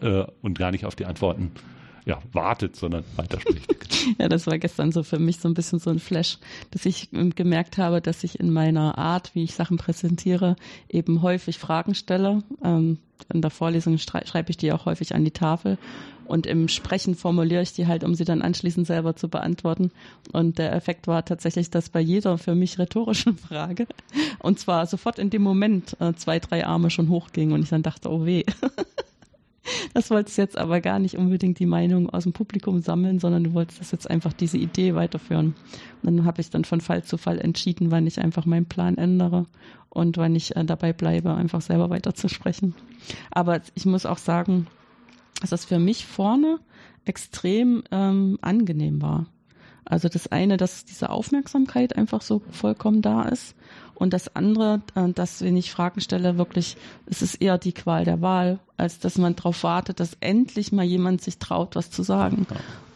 äh, 0.00 0.24
und 0.42 0.58
gar 0.58 0.70
nicht 0.70 0.84
auf 0.84 0.94
die 0.94 1.06
Antworten 1.06 1.52
ja, 2.06 2.20
wartet, 2.32 2.76
sondern 2.76 3.04
weiterspricht. 3.16 3.66
ja, 4.18 4.28
das 4.28 4.46
war 4.46 4.58
gestern 4.58 4.92
so 4.92 5.02
für 5.02 5.18
mich 5.18 5.38
so 5.38 5.48
ein 5.48 5.54
bisschen 5.54 5.78
so 5.78 5.90
ein 5.90 5.98
Flash, 5.98 6.38
dass 6.70 6.86
ich 6.86 7.12
ähm, 7.12 7.34
gemerkt 7.34 7.78
habe, 7.78 8.00
dass 8.00 8.24
ich 8.24 8.40
in 8.40 8.52
meiner 8.52 8.98
Art, 8.98 9.34
wie 9.34 9.44
ich 9.44 9.54
Sachen 9.54 9.76
präsentiere, 9.76 10.56
eben 10.88 11.22
häufig 11.22 11.58
Fragen 11.58 11.94
stelle. 11.94 12.42
Ähm, 12.62 12.98
in 13.32 13.40
der 13.40 13.50
Vorlesung 13.50 13.96
schreibe 13.98 14.50
ich 14.50 14.56
die 14.56 14.72
auch 14.72 14.86
häufig 14.86 15.14
an 15.14 15.24
die 15.24 15.30
Tafel 15.30 15.78
und 16.26 16.46
im 16.46 16.68
Sprechen 16.68 17.14
formuliere 17.14 17.62
ich 17.62 17.72
die 17.72 17.86
halt, 17.86 18.04
um 18.04 18.14
sie 18.14 18.24
dann 18.24 18.42
anschließend 18.42 18.86
selber 18.86 19.16
zu 19.16 19.28
beantworten. 19.28 19.90
Und 20.32 20.58
der 20.58 20.72
Effekt 20.72 21.06
war 21.06 21.24
tatsächlich, 21.24 21.70
dass 21.70 21.90
bei 21.90 22.00
jeder 22.00 22.38
für 22.38 22.54
mich 22.54 22.78
rhetorischen 22.78 23.36
Frage, 23.48 23.86
und 24.38 24.58
zwar 24.58 24.86
sofort 24.86 25.18
in 25.18 25.30
dem 25.30 25.42
Moment, 25.42 25.96
äh, 26.00 26.14
zwei, 26.14 26.38
drei 26.38 26.66
Arme 26.66 26.90
schon 26.90 27.08
hochgingen 27.08 27.54
und 27.54 27.62
ich 27.62 27.68
dann 27.70 27.82
dachte, 27.82 28.10
oh 28.10 28.24
weh. 28.24 28.44
Das 29.94 30.10
wolltest 30.10 30.38
jetzt 30.38 30.58
aber 30.58 30.80
gar 30.80 30.98
nicht 30.98 31.16
unbedingt 31.16 31.58
die 31.58 31.66
Meinung 31.66 32.10
aus 32.10 32.24
dem 32.24 32.32
Publikum 32.32 32.80
sammeln, 32.80 33.18
sondern 33.18 33.44
du 33.44 33.54
wolltest 33.54 33.80
das 33.80 33.90
jetzt 33.90 34.10
einfach 34.10 34.32
diese 34.32 34.58
Idee 34.58 34.94
weiterführen. 34.94 35.54
Und 36.02 36.16
dann 36.16 36.24
habe 36.24 36.40
ich 36.40 36.50
dann 36.50 36.64
von 36.64 36.80
Fall 36.80 37.04
zu 37.04 37.16
Fall 37.16 37.38
entschieden, 37.38 37.90
wann 37.90 38.06
ich 38.06 38.20
einfach 38.20 38.44
meinen 38.44 38.66
Plan 38.66 38.98
ändere 38.98 39.46
und 39.88 40.16
wann 40.16 40.34
ich 40.34 40.56
äh, 40.56 40.64
dabei 40.64 40.92
bleibe, 40.92 41.34
einfach 41.34 41.60
selber 41.60 41.90
weiterzusprechen. 41.90 42.74
Aber 43.30 43.60
ich 43.74 43.86
muss 43.86 44.06
auch 44.06 44.18
sagen, 44.18 44.66
dass 45.40 45.50
das 45.50 45.64
für 45.64 45.78
mich 45.78 46.06
vorne 46.06 46.58
extrem 47.04 47.84
ähm, 47.90 48.38
angenehm 48.40 49.02
war. 49.02 49.26
Also 49.84 50.08
das 50.08 50.28
eine, 50.32 50.56
dass 50.56 50.84
diese 50.84 51.10
Aufmerksamkeit 51.10 51.96
einfach 51.96 52.22
so 52.22 52.42
vollkommen 52.50 53.02
da 53.02 53.22
ist. 53.22 53.54
Und 53.94 54.12
das 54.12 54.34
andere, 54.34 54.82
äh, 54.94 55.08
dass 55.12 55.42
wenn 55.42 55.56
ich 55.56 55.70
Fragen 55.70 56.00
stelle, 56.00 56.36
wirklich, 56.36 56.76
es 57.06 57.22
ist 57.22 57.36
eher 57.36 57.58
die 57.58 57.72
Qual 57.72 58.04
der 58.04 58.20
Wahl, 58.20 58.58
als 58.76 58.98
dass 58.98 59.18
man 59.18 59.36
darauf 59.36 59.62
wartet, 59.62 60.00
dass 60.00 60.16
endlich 60.20 60.72
mal 60.72 60.84
jemand 60.84 61.22
sich 61.22 61.38
traut, 61.38 61.76
was 61.76 61.90
zu 61.90 62.02
sagen. 62.02 62.46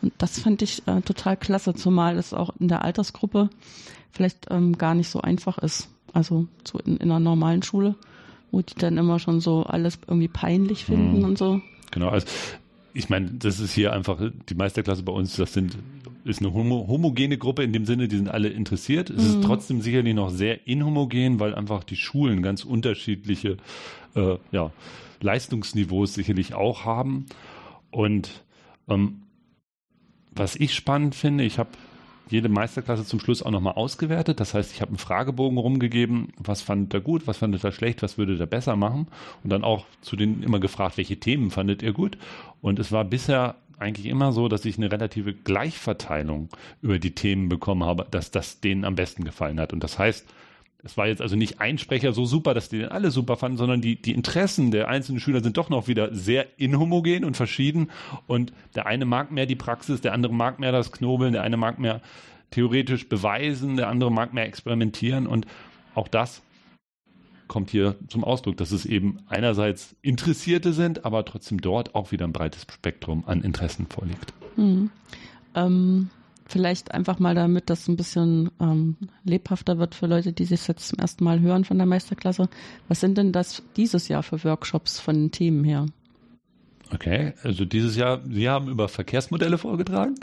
Und 0.02 0.12
das 0.18 0.40
fand 0.40 0.62
ich 0.62 0.86
äh, 0.86 1.00
total 1.02 1.36
klasse, 1.36 1.74
zumal 1.74 2.16
es 2.16 2.34
auch 2.34 2.50
in 2.58 2.68
der 2.68 2.84
Altersgruppe 2.84 3.50
vielleicht 4.10 4.46
ähm, 4.50 4.76
gar 4.76 4.94
nicht 4.94 5.10
so 5.10 5.20
einfach 5.20 5.58
ist. 5.58 5.88
Also 6.12 6.46
so 6.64 6.78
in, 6.78 6.96
in 6.96 7.10
einer 7.10 7.20
normalen 7.20 7.62
Schule, 7.62 7.94
wo 8.50 8.60
die 8.60 8.74
dann 8.74 8.96
immer 8.96 9.18
schon 9.18 9.40
so 9.40 9.62
alles 9.64 9.98
irgendwie 10.06 10.28
peinlich 10.28 10.84
finden 10.84 11.18
mhm. 11.18 11.24
und 11.24 11.38
so. 11.38 11.60
Genau, 11.90 12.08
also 12.08 12.26
ich 12.94 13.08
meine, 13.08 13.30
das 13.30 13.60
ist 13.60 13.72
hier 13.72 13.92
einfach 13.92 14.18
die 14.48 14.54
Meisterklasse 14.54 15.02
bei 15.02 15.12
uns, 15.12 15.36
das 15.36 15.52
sind 15.52 15.76
ist 16.28 16.40
eine 16.40 16.52
homo, 16.52 16.86
homogene 16.88 17.38
Gruppe 17.38 17.62
in 17.62 17.72
dem 17.72 17.86
Sinne, 17.86 18.06
die 18.06 18.16
sind 18.16 18.28
alle 18.28 18.48
interessiert. 18.48 19.10
Es 19.10 19.24
mhm. 19.24 19.40
ist 19.40 19.44
trotzdem 19.44 19.80
sicherlich 19.80 20.14
noch 20.14 20.30
sehr 20.30 20.66
inhomogen, 20.66 21.40
weil 21.40 21.54
einfach 21.54 21.84
die 21.84 21.96
Schulen 21.96 22.42
ganz 22.42 22.64
unterschiedliche 22.64 23.56
äh, 24.14 24.36
ja, 24.52 24.70
Leistungsniveaus 25.20 26.14
sicherlich 26.14 26.54
auch 26.54 26.84
haben. 26.84 27.26
Und 27.90 28.44
ähm, 28.88 29.22
was 30.30 30.54
ich 30.56 30.74
spannend 30.74 31.14
finde, 31.14 31.44
ich 31.44 31.58
habe 31.58 31.70
jede 32.30 32.50
Meisterklasse 32.50 33.06
zum 33.06 33.20
Schluss 33.20 33.42
auch 33.42 33.50
nochmal 33.50 33.74
ausgewertet. 33.74 34.38
Das 34.40 34.52
heißt, 34.52 34.72
ich 34.72 34.80
habe 34.80 34.90
einen 34.90 34.98
Fragebogen 34.98 35.56
rumgegeben, 35.56 36.28
was 36.36 36.60
fandet 36.60 36.92
er 36.94 37.00
gut, 37.00 37.26
was 37.26 37.38
fandet 37.38 37.64
er 37.64 37.72
schlecht, 37.72 38.02
was 38.02 38.18
würde 38.18 38.38
er 38.38 38.46
besser 38.46 38.76
machen. 38.76 39.08
Und 39.42 39.50
dann 39.50 39.64
auch 39.64 39.86
zu 40.02 40.14
denen 40.14 40.42
immer 40.42 40.60
gefragt, 40.60 40.98
welche 40.98 41.18
Themen 41.18 41.50
fandet 41.50 41.82
ihr 41.82 41.92
gut. 41.92 42.18
Und 42.60 42.78
es 42.78 42.92
war 42.92 43.04
bisher 43.04 43.56
eigentlich 43.78 44.06
immer 44.06 44.32
so, 44.32 44.48
dass 44.48 44.64
ich 44.64 44.76
eine 44.76 44.90
relative 44.90 45.34
Gleichverteilung 45.34 46.48
über 46.82 46.98
die 46.98 47.14
Themen 47.14 47.48
bekommen 47.48 47.84
habe, 47.84 48.06
dass 48.10 48.30
das 48.30 48.60
denen 48.60 48.84
am 48.84 48.94
besten 48.94 49.24
gefallen 49.24 49.60
hat. 49.60 49.72
Und 49.72 49.82
das 49.84 49.98
heißt, 49.98 50.26
es 50.84 50.96
war 50.96 51.08
jetzt 51.08 51.20
also 51.20 51.34
nicht 51.34 51.60
ein 51.60 51.78
Sprecher 51.78 52.12
so 52.12 52.24
super, 52.24 52.54
dass 52.54 52.68
die 52.68 52.78
den 52.78 52.88
alle 52.88 53.10
super 53.10 53.36
fanden, 53.36 53.58
sondern 53.58 53.80
die, 53.80 53.96
die 53.96 54.12
Interessen 54.12 54.70
der 54.70 54.88
einzelnen 54.88 55.20
Schüler 55.20 55.42
sind 55.42 55.56
doch 55.56 55.70
noch 55.70 55.88
wieder 55.88 56.14
sehr 56.14 56.46
inhomogen 56.56 57.24
und 57.24 57.36
verschieden. 57.36 57.90
Und 58.26 58.52
der 58.74 58.86
eine 58.86 59.04
mag 59.04 59.32
mehr 59.32 59.46
die 59.46 59.56
Praxis, 59.56 60.00
der 60.00 60.12
andere 60.12 60.32
mag 60.32 60.60
mehr 60.60 60.72
das 60.72 60.92
Knobeln, 60.92 61.32
der 61.32 61.42
eine 61.42 61.56
mag 61.56 61.78
mehr 61.78 62.00
theoretisch 62.50 63.08
beweisen, 63.08 63.76
der 63.76 63.88
andere 63.88 64.12
mag 64.12 64.32
mehr 64.32 64.46
experimentieren. 64.46 65.26
Und 65.26 65.46
auch 65.94 66.08
das 66.08 66.42
kommt 67.48 67.70
hier 67.70 67.96
zum 68.08 68.24
Ausdruck, 68.24 68.56
dass 68.56 68.70
es 68.70 68.86
eben 68.86 69.18
einerseits 69.26 69.96
Interessierte 70.02 70.72
sind, 70.72 71.04
aber 71.04 71.24
trotzdem 71.24 71.60
dort 71.60 71.94
auch 71.94 72.12
wieder 72.12 72.26
ein 72.26 72.32
breites 72.32 72.66
Spektrum 72.70 73.24
an 73.26 73.42
Interessen 73.42 73.86
vorliegt. 73.86 74.32
Hm. 74.56 74.90
Ähm, 75.54 76.10
vielleicht 76.46 76.92
einfach 76.92 77.18
mal 77.18 77.34
damit, 77.34 77.70
dass 77.70 77.82
es 77.82 77.88
ein 77.88 77.96
bisschen 77.96 78.50
ähm, 78.60 78.96
lebhafter 79.24 79.78
wird 79.78 79.94
für 79.94 80.06
Leute, 80.06 80.32
die 80.32 80.44
sich 80.44 80.66
jetzt 80.66 80.88
zum 80.88 80.98
ersten 80.98 81.24
Mal 81.24 81.40
hören 81.40 81.64
von 81.64 81.78
der 81.78 81.86
Meisterklasse. 81.86 82.48
Was 82.88 83.00
sind 83.00 83.18
denn 83.18 83.32
das 83.32 83.62
dieses 83.76 84.08
Jahr 84.08 84.22
für 84.22 84.42
Workshops 84.44 84.98
von 85.00 85.16
den 85.16 85.30
Themen 85.30 85.64
her? 85.64 85.86
Okay, 86.92 87.34
also 87.42 87.66
dieses 87.66 87.96
Jahr, 87.96 88.22
Sie 88.26 88.48
haben 88.48 88.68
über 88.68 88.88
Verkehrsmodelle 88.88 89.58
vorgetragen 89.58 90.14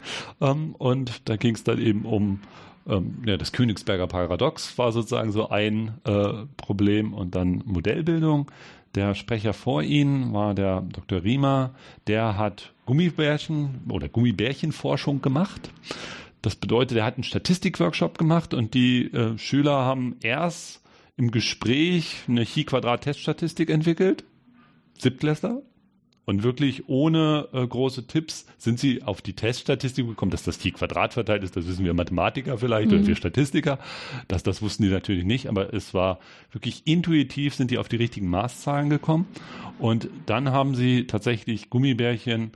ähm, 0.42 0.74
und 0.76 1.22
da 1.26 1.38
ging 1.38 1.54
es 1.54 1.64
dann 1.64 1.80
eben 1.80 2.06
um 2.06 2.40
ähm, 2.88 3.24
ja, 3.26 3.38
das 3.38 3.52
Königsberger 3.52 4.08
Paradox 4.08 4.78
war 4.78 4.92
sozusagen 4.92 5.32
so 5.32 5.50
ein 5.50 5.96
äh, 6.04 6.46
Problem 6.58 7.14
und 7.14 7.36
dann 7.36 7.64
Modellbildung. 7.66 8.52
Der 8.96 9.14
Sprecher 9.14 9.54
vor 9.54 9.84
Ihnen 9.84 10.34
war 10.34 10.54
der 10.54 10.82
Dr. 10.82 11.24
Riemer, 11.24 11.76
der 12.08 12.38
hat 12.38 12.74
Gummibärchen 12.86 13.82
oder 13.90 14.08
Gummibärchenforschung 14.08 15.22
gemacht. 15.22 15.70
Das 16.42 16.56
bedeutet, 16.56 16.98
er 16.98 17.06
hat 17.06 17.16
einen 17.16 17.24
Statistikworkshop 17.24 18.18
gemacht 18.18 18.54
und 18.54 18.74
die 18.74 19.12
äh, 19.12 19.38
Schüler 19.38 19.84
haben 19.84 20.16
erst 20.22 20.82
im 21.18 21.32
Gespräch 21.32 22.24
eine 22.28 22.46
Chi-Quadrat-Teststatistik 22.46 23.70
entwickelt. 23.70 24.24
Siebtklässler, 24.98 25.62
und 26.26 26.44
wirklich 26.44 26.90
ohne 26.90 27.48
äh, 27.54 27.66
große 27.66 28.08
Tipps 28.08 28.46
sind 28.58 28.80
sie 28.80 29.04
auf 29.04 29.22
die 29.22 29.34
Teststatistik 29.34 30.08
gekommen, 30.08 30.32
dass 30.32 30.44
das 30.44 30.58
T 30.58 30.72
Quadrat 30.72 31.14
verteilt 31.14 31.44
ist. 31.44 31.56
Das 31.56 31.68
wissen 31.68 31.86
wir 31.86 31.94
Mathematiker 31.94 32.58
vielleicht 32.58 32.92
mhm. 32.92 33.00
und 33.00 33.08
wir 33.08 33.16
Statistiker. 33.16 33.80
Das, 34.28 34.44
das 34.44 34.62
wussten 34.62 34.84
die 34.84 34.90
natürlich 34.90 35.24
nicht, 35.24 35.48
aber 35.48 35.74
es 35.74 35.94
war 35.94 36.20
wirklich 36.52 36.84
intuitiv 36.86 37.56
sind 37.56 37.72
die 37.72 37.78
auf 37.78 37.88
die 37.88 37.98
richtigen 37.98 38.30
Maßzahlen 38.30 38.90
gekommen. 38.90 39.28
Und 39.78 40.10
dann 40.26 40.52
haben 40.52 40.76
sie 40.76 41.06
tatsächlich 41.06 41.70
Gummibärchen 41.70 42.52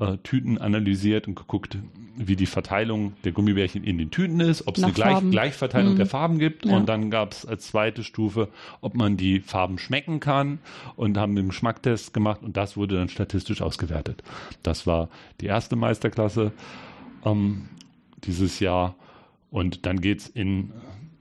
äh, 0.00 0.16
Tüten 0.22 0.58
analysiert 0.58 1.28
und 1.28 1.34
geguckt, 1.34 1.78
wie 2.16 2.36
die 2.36 2.46
Verteilung 2.46 3.12
der 3.24 3.32
Gummibärchen 3.32 3.84
in 3.84 3.98
den 3.98 4.10
Tüten 4.10 4.40
ist, 4.40 4.66
ob 4.66 4.76
es 4.76 4.82
eine 4.82 4.92
Gleich 4.92 5.20
Gleichverteilung 5.30 5.94
mhm. 5.94 5.98
der 5.98 6.06
Farben 6.06 6.38
gibt. 6.38 6.66
Ja. 6.66 6.76
Und 6.76 6.88
dann 6.88 7.10
gab 7.10 7.32
es 7.32 7.46
als 7.46 7.68
zweite 7.68 8.02
Stufe, 8.02 8.48
ob 8.80 8.94
man 8.94 9.16
die 9.16 9.40
Farben 9.40 9.78
schmecken 9.78 10.20
kann 10.20 10.58
und 10.96 11.16
haben 11.16 11.36
den 11.36 11.48
Geschmacktest 11.48 12.12
gemacht 12.12 12.42
und 12.42 12.56
das 12.56 12.76
wurde 12.76 12.96
dann 12.96 13.08
statistisch 13.08 13.62
ausgewertet. 13.62 14.22
Das 14.62 14.86
war 14.86 15.08
die 15.40 15.46
erste 15.46 15.76
Meisterklasse 15.76 16.52
ähm, 17.24 17.68
dieses 18.24 18.60
Jahr. 18.60 18.94
Und 19.50 19.86
dann 19.86 20.00
geht 20.00 20.20
es 20.20 20.28
in, 20.28 20.72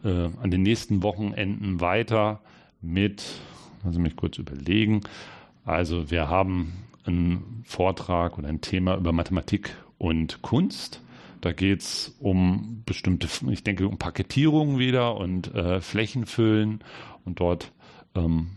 äh, 0.03 0.29
an 0.41 0.51
den 0.51 0.63
nächsten 0.63 1.03
Wochenenden 1.03 1.81
weiter 1.81 2.41
mit, 2.81 3.23
also 3.83 3.99
mich 3.99 4.15
kurz 4.15 4.37
überlegen. 4.37 5.01
Also 5.65 6.11
wir 6.11 6.29
haben 6.29 6.73
einen 7.09 7.63
Vortrag 7.65 8.37
oder 8.37 8.47
ein 8.47 8.61
Thema 8.61 8.95
über 8.95 9.11
Mathematik 9.11 9.75
und 9.97 10.41
Kunst. 10.41 11.01
Da 11.41 11.51
geht 11.53 11.81
es 11.81 12.15
um 12.19 12.83
bestimmte, 12.85 13.27
ich 13.49 13.63
denke, 13.63 13.87
um 13.87 13.97
Paketierung 13.97 14.77
wieder 14.77 15.15
und 15.15 15.53
äh, 15.53 15.79
Flächenfüllen 15.81 16.79
und 17.25 17.39
dort 17.39 17.71
ähm, 18.15 18.47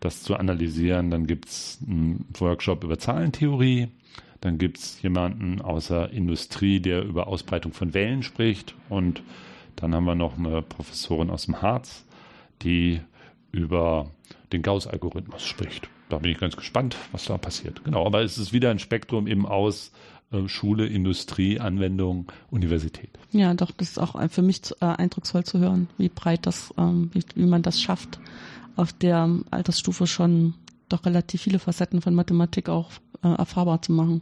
das 0.00 0.22
zu 0.22 0.36
analysieren. 0.36 1.10
Dann 1.10 1.26
gibt 1.26 1.46
es 1.46 1.78
einen 1.86 2.26
Workshop 2.38 2.84
über 2.84 2.98
Zahlentheorie. 2.98 3.88
Dann 4.40 4.58
gibt 4.58 4.78
es 4.78 5.02
jemanden 5.02 5.60
aus 5.60 5.88
der 5.88 6.10
Industrie, 6.10 6.80
der 6.80 7.02
über 7.02 7.26
Ausbreitung 7.26 7.72
von 7.72 7.94
Wellen 7.94 8.22
spricht. 8.22 8.74
Und 8.88 9.22
dann 9.76 9.94
haben 9.94 10.04
wir 10.04 10.14
noch 10.14 10.38
eine 10.38 10.62
Professorin 10.62 11.30
aus 11.30 11.46
dem 11.46 11.60
Harz, 11.60 12.06
die 12.62 13.00
über 13.52 14.10
den 14.52 14.62
Gauss-Algorithmus 14.62 15.44
spricht. 15.44 15.88
Da 16.08 16.18
bin 16.18 16.30
ich 16.30 16.38
ganz 16.38 16.56
gespannt, 16.56 16.96
was 17.12 17.24
da 17.24 17.36
passiert. 17.36 17.84
Genau, 17.84 18.06
aber 18.06 18.22
es 18.22 18.38
ist 18.38 18.52
wieder 18.52 18.70
ein 18.70 18.78
Spektrum 18.78 19.26
eben 19.26 19.44
aus 19.44 19.92
äh, 20.30 20.48
Schule, 20.48 20.86
Industrie, 20.86 21.60
Anwendung, 21.60 22.30
Universität. 22.50 23.10
Ja, 23.32 23.52
doch, 23.54 23.72
das 23.72 23.90
ist 23.90 23.98
auch 23.98 24.16
für 24.30 24.42
mich 24.42 24.60
äh, 24.80 24.86
eindrucksvoll 24.86 25.44
zu 25.44 25.58
hören, 25.58 25.88
wie 25.98 26.08
breit 26.08 26.46
das, 26.46 26.72
ähm, 26.78 27.10
wie, 27.12 27.46
man 27.46 27.62
das 27.62 27.80
schafft, 27.80 28.20
auf 28.76 28.92
der 28.92 29.40
Altersstufe 29.50 30.06
schon 30.06 30.54
doch 30.88 31.04
relativ 31.04 31.42
viele 31.42 31.58
Facetten 31.58 32.00
von 32.00 32.14
Mathematik 32.14 32.68
auch 32.68 32.90
äh, 33.22 33.28
erfahrbar 33.28 33.82
zu 33.82 33.92
machen. 33.92 34.20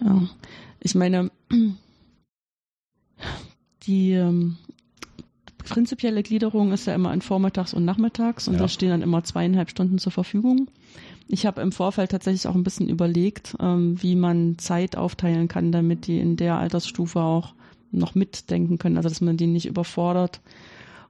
Ja, 0.00 0.28
ich 0.80 0.94
meine, 0.94 1.30
die 3.82 4.12
ähm, 4.12 4.56
prinzipielle 5.68 6.22
Gliederung 6.22 6.72
ist 6.72 6.86
ja 6.86 6.94
immer 6.94 7.12
in 7.12 7.22
Vormittags 7.22 7.74
und 7.74 7.84
Nachmittags 7.84 8.48
und 8.48 8.54
ja. 8.54 8.60
da 8.60 8.68
stehen 8.68 8.90
dann 8.90 9.02
immer 9.02 9.24
zweieinhalb 9.24 9.70
Stunden 9.70 9.98
zur 9.98 10.12
Verfügung. 10.12 10.68
Ich 11.28 11.46
habe 11.46 11.60
im 11.60 11.72
Vorfeld 11.72 12.10
tatsächlich 12.10 12.46
auch 12.46 12.54
ein 12.54 12.64
bisschen 12.64 12.88
überlegt, 12.88 13.56
ähm, 13.60 14.02
wie 14.02 14.16
man 14.16 14.58
Zeit 14.58 14.96
aufteilen 14.96 15.48
kann, 15.48 15.72
damit 15.72 16.06
die 16.06 16.18
in 16.18 16.36
der 16.36 16.56
Altersstufe 16.56 17.20
auch 17.20 17.54
noch 17.90 18.14
mitdenken 18.14 18.78
können, 18.78 18.96
also 18.96 19.08
dass 19.08 19.20
man 19.20 19.36
die 19.36 19.46
nicht 19.46 19.66
überfordert 19.66 20.40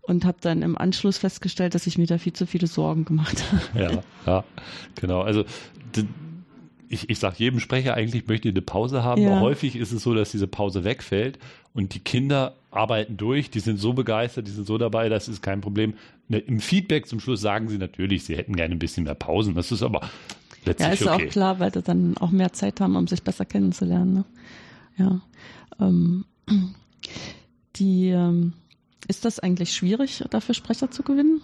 und 0.02 0.24
habe 0.24 0.38
dann 0.40 0.62
im 0.62 0.76
Anschluss 0.78 1.18
festgestellt, 1.18 1.74
dass 1.74 1.86
ich 1.86 1.98
mir 1.98 2.06
da 2.06 2.18
viel 2.18 2.32
zu 2.32 2.46
viele 2.46 2.66
Sorgen 2.66 3.04
gemacht 3.04 3.44
habe. 3.74 3.94
Ja, 3.94 4.02
ja, 4.26 4.44
genau. 4.94 5.20
Also 5.22 5.44
ich, 6.88 7.10
ich 7.10 7.18
sage 7.18 7.36
jedem 7.38 7.60
Sprecher 7.60 7.94
eigentlich, 7.94 8.26
möchte 8.26 8.48
eine 8.48 8.62
Pause 8.62 9.02
haben. 9.04 9.22
Ja. 9.22 9.40
Häufig 9.40 9.76
ist 9.76 9.92
es 9.92 10.02
so, 10.02 10.14
dass 10.14 10.30
diese 10.30 10.46
Pause 10.46 10.84
wegfällt 10.84 11.38
und 11.74 11.94
die 11.94 12.00
Kinder 12.00 12.54
arbeiten 12.70 13.16
durch, 13.16 13.50
die 13.50 13.60
sind 13.60 13.78
so 13.78 13.92
begeistert, 13.92 14.46
die 14.46 14.52
sind 14.52 14.66
so 14.66 14.78
dabei, 14.78 15.08
das 15.08 15.28
ist 15.28 15.42
kein 15.42 15.60
Problem. 15.60 15.94
Ne, 16.28 16.38
Im 16.38 16.60
Feedback 16.60 17.06
zum 17.06 17.20
Schluss 17.20 17.40
sagen 17.40 17.68
sie 17.68 17.78
natürlich, 17.78 18.24
sie 18.24 18.36
hätten 18.36 18.56
gerne 18.56 18.74
ein 18.74 18.78
bisschen 18.78 19.04
mehr 19.04 19.14
Pausen. 19.14 19.54
Das 19.54 19.72
ist 19.72 19.82
aber 19.82 20.08
letztlich 20.64 20.88
Ja, 20.88 20.94
ist 20.94 21.06
okay. 21.06 21.26
auch 21.26 21.30
klar, 21.30 21.60
weil 21.60 21.72
sie 21.72 21.82
dann 21.82 22.16
auch 22.18 22.30
mehr 22.30 22.52
Zeit 22.52 22.80
haben, 22.80 22.96
um 22.96 23.06
sich 23.06 23.22
besser 23.22 23.44
kennenzulernen. 23.44 24.14
Ne? 24.14 24.24
Ja. 24.96 25.20
Ähm, 25.80 26.24
die, 27.76 28.08
ähm, 28.08 28.52
ist 29.06 29.24
das 29.24 29.38
eigentlich 29.38 29.72
schwierig, 29.72 30.24
dafür 30.30 30.54
Sprecher 30.54 30.90
zu 30.90 31.02
gewinnen? 31.02 31.40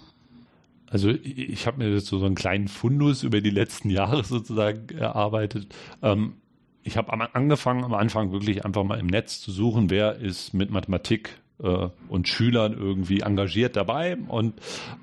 Also 0.95 1.09
ich 1.09 1.67
habe 1.67 1.83
mir 1.83 1.93
jetzt 1.93 2.05
so, 2.05 2.23
einen 2.23 2.35
kleinen 2.35 2.69
Fundus 2.69 3.23
über 3.23 3.41
die 3.41 3.49
letzten 3.49 3.89
Jahre 3.99 4.23
sozusagen 4.23 4.97
erarbeitet. 4.97 5.67
Ähm, 6.01 6.35
ich 6.83 6.95
habe 6.95 7.11
angefangen, 7.35 7.83
am 7.83 7.93
Anfang 7.93 8.31
wirklich 8.31 8.63
einfach 8.63 8.85
mal 8.85 8.97
im 8.97 9.07
Netz 9.07 9.41
zu 9.41 9.51
suchen, 9.51 9.89
wer 9.89 10.15
ist 10.15 10.53
mit 10.53 10.71
Mathematik 10.71 11.31
äh, 11.61 11.89
und 12.07 12.29
Schülern 12.29 12.71
irgendwie 12.71 13.19
engagiert 13.19 13.75
dabei 13.75 14.15
und 14.29 14.53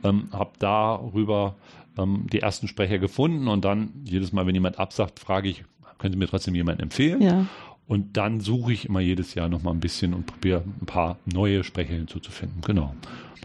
ähm, 0.02 0.28
habe 0.32 0.52
darüber 0.58 1.56
ähm, 1.98 2.26
die 2.32 2.40
ersten 2.40 2.68
Sprecher 2.68 2.98
gefunden 2.98 3.46
und 3.46 3.62
dann 3.66 3.92
jedes 4.04 4.32
Mal, 4.32 4.46
wenn 4.46 4.54
jemand 4.54 4.78
absagt, 4.78 5.20
frage 5.20 5.50
ich, 5.50 5.62
können 5.98 6.14
Sie 6.14 6.18
mir 6.18 6.26
trotzdem 6.26 6.54
jemanden 6.54 6.84
empfehlen? 6.84 7.20
Ja. 7.20 7.44
Und 7.86 8.16
dann 8.16 8.40
suche 8.40 8.72
ich 8.72 8.86
immer 8.86 9.00
jedes 9.00 9.34
Jahr 9.34 9.48
noch 9.48 9.62
mal 9.62 9.72
ein 9.72 9.80
bisschen 9.80 10.14
und 10.14 10.26
probiere 10.26 10.62
ein 10.80 10.86
paar 10.86 11.18
neue 11.26 11.64
Sprecher 11.64 11.94
hinzuzufinden. 11.94 12.62
Genau. 12.62 12.94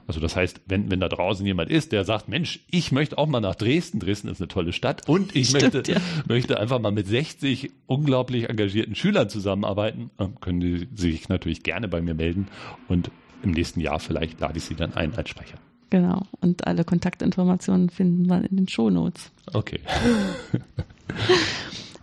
Also 0.08 0.22
das 0.22 0.38
heißt, 0.38 0.62
wenn, 0.68 0.90
wenn 0.90 1.02
da 1.02 1.10
draußen 1.10 1.46
jemand 1.46 1.70
ist, 1.70 1.92
der 1.92 2.06
sagt, 2.06 2.30
Mensch, 2.30 2.62
ich 2.72 2.94
möchte 2.94 3.18
auch 3.18 3.28
mal 3.28 3.42
nach 3.42 3.56
Dresden, 3.56 4.00
Dresden 4.00 4.30
ist 4.30 4.40
eine 4.40 4.48
tolle 4.48 4.72
Stadt 4.72 5.08
und 5.10 5.36
ich 5.36 5.50
Stimmt, 5.50 5.74
möchte, 5.74 5.92
ja. 5.92 6.00
möchte 6.28 6.60
einfach 6.60 6.80
mal 6.80 6.92
mit 6.92 7.08
60 7.08 7.72
unglaublich 7.88 8.50
engagierten 8.50 8.96
Schülern 8.96 9.30
zusammenarbeiten, 9.30 10.10
können 10.40 10.62
die 10.62 10.88
sich 10.96 11.28
natürlich 11.28 11.62
gerne 11.62 11.90
bei 11.90 12.02
mir 12.02 12.14
melden 12.14 12.48
und 12.88 13.12
im 13.44 13.52
nächsten 13.52 13.82
Jahr 13.82 14.00
vielleicht 14.00 14.40
lade 14.40 14.58
ich 14.58 14.64
sie 14.64 14.76
dann 14.76 14.94
ein 14.94 15.14
als 15.16 15.30
Sprecher. 15.30 15.58
Genau. 15.90 16.24
Und 16.42 16.68
alle 16.68 16.84
Kontaktinformationen 16.84 17.90
finden 17.90 18.28
wir 18.28 18.44
in 18.50 18.58
den 18.58 18.68
Shownotes. 18.68 19.32
Okay. 19.54 19.80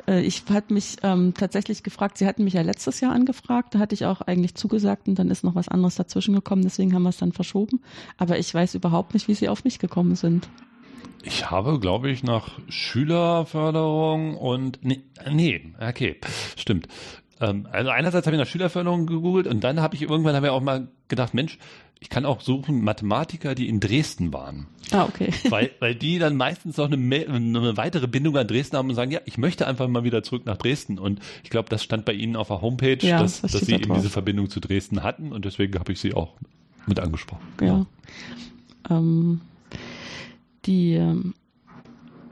Äh, 0.06 0.23
ich 0.23 0.44
hatte 0.50 0.73
mich 0.73 0.96
ähm, 1.02 1.34
tatsächlich 1.34 1.82
gefragt, 1.82 2.18
Sie 2.18 2.26
hatten 2.26 2.44
mich 2.44 2.54
ja 2.54 2.62
letztes 2.62 3.00
Jahr 3.00 3.12
angefragt, 3.12 3.75
da 3.75 3.78
hatte 3.78 3.94
ich 3.94 4.06
auch 4.06 4.20
eigentlich 4.20 4.54
zugesagt 4.54 5.08
und 5.08 5.18
dann 5.18 5.30
ist 5.30 5.44
noch 5.44 5.54
was 5.54 5.68
anderes 5.68 5.96
dazwischen 5.96 6.34
gekommen, 6.34 6.62
deswegen 6.62 6.94
haben 6.94 7.02
wir 7.02 7.11
es 7.11 7.18
dann 7.18 7.32
verschoben. 7.32 7.80
Aber 8.18 8.38
ich 8.38 8.52
weiß 8.52 8.75
überhaupt 8.75 9.14
nicht, 9.14 9.28
wie 9.28 9.34
Sie 9.34 9.49
auf 9.49 9.64
mich 9.64 9.78
gekommen 9.78 10.16
sind. 10.16 10.49
Ich 11.23 11.50
habe, 11.50 11.80
glaube 11.80 12.11
ich, 12.11 12.23
nach 12.23 12.58
Schülerförderung 12.68 14.37
und 14.37 14.78
nee, 14.82 15.04
nee 15.30 15.73
okay, 15.80 16.16
stimmt. 16.56 16.88
Ähm, 17.40 17.66
also 17.70 17.90
einerseits 17.90 18.26
habe 18.26 18.37
ich 18.37 18.40
nach 18.40 18.49
Schülerförderung 18.49 19.06
gegoogelt 19.06 19.46
und 19.46 19.64
dann 19.64 19.80
habe 19.80 19.94
ich 19.94 20.02
irgendwann 20.02 20.37
habe 20.37 20.46
ich 20.46 20.52
auch 20.52 20.61
mal 20.61 20.88
gedacht, 21.08 21.34
Mensch, 21.34 21.58
ich 22.00 22.10
kann 22.10 22.26
auch 22.26 22.40
suchen 22.40 22.82
Mathematiker, 22.82 23.54
die 23.54 23.68
in 23.68 23.80
Dresden 23.80 24.32
waren. 24.32 24.66
Ah, 24.90 25.04
okay. 25.04 25.32
Weil, 25.48 25.70
weil 25.80 25.94
die 25.94 26.18
dann 26.18 26.36
meistens 26.36 26.76
noch 26.76 26.90
eine, 26.90 27.26
eine 27.26 27.76
weitere 27.78 28.06
Bindung 28.06 28.36
an 28.36 28.46
Dresden 28.46 28.76
haben 28.76 28.90
und 28.90 28.94
sagen, 28.94 29.10
ja, 29.10 29.20
ich 29.24 29.38
möchte 29.38 29.66
einfach 29.66 29.88
mal 29.88 30.04
wieder 30.04 30.22
zurück 30.22 30.44
nach 30.44 30.58
Dresden. 30.58 30.98
Und 30.98 31.20
ich 31.42 31.50
glaube, 31.50 31.70
das 31.70 31.82
stand 31.82 32.04
bei 32.04 32.12
Ihnen 32.12 32.36
auf 32.36 32.48
der 32.48 32.60
Homepage, 32.60 32.98
ja, 33.00 33.20
dass, 33.20 33.40
das 33.40 33.52
dass 33.52 33.62
Sie 33.62 33.72
eben 33.72 33.94
diese 33.94 34.10
Verbindung 34.10 34.50
zu 34.50 34.60
Dresden 34.60 35.02
hatten 35.02 35.32
und 35.32 35.46
deswegen 35.46 35.78
habe 35.78 35.92
ich 35.92 36.00
Sie 36.00 36.12
auch 36.12 36.34
mit 36.86 37.00
angesprochen. 37.00 37.46
Ja. 37.60 37.66
ja. 37.66 37.86
Ähm, 38.90 39.40
die 40.66 40.94
ähm, 40.94 41.34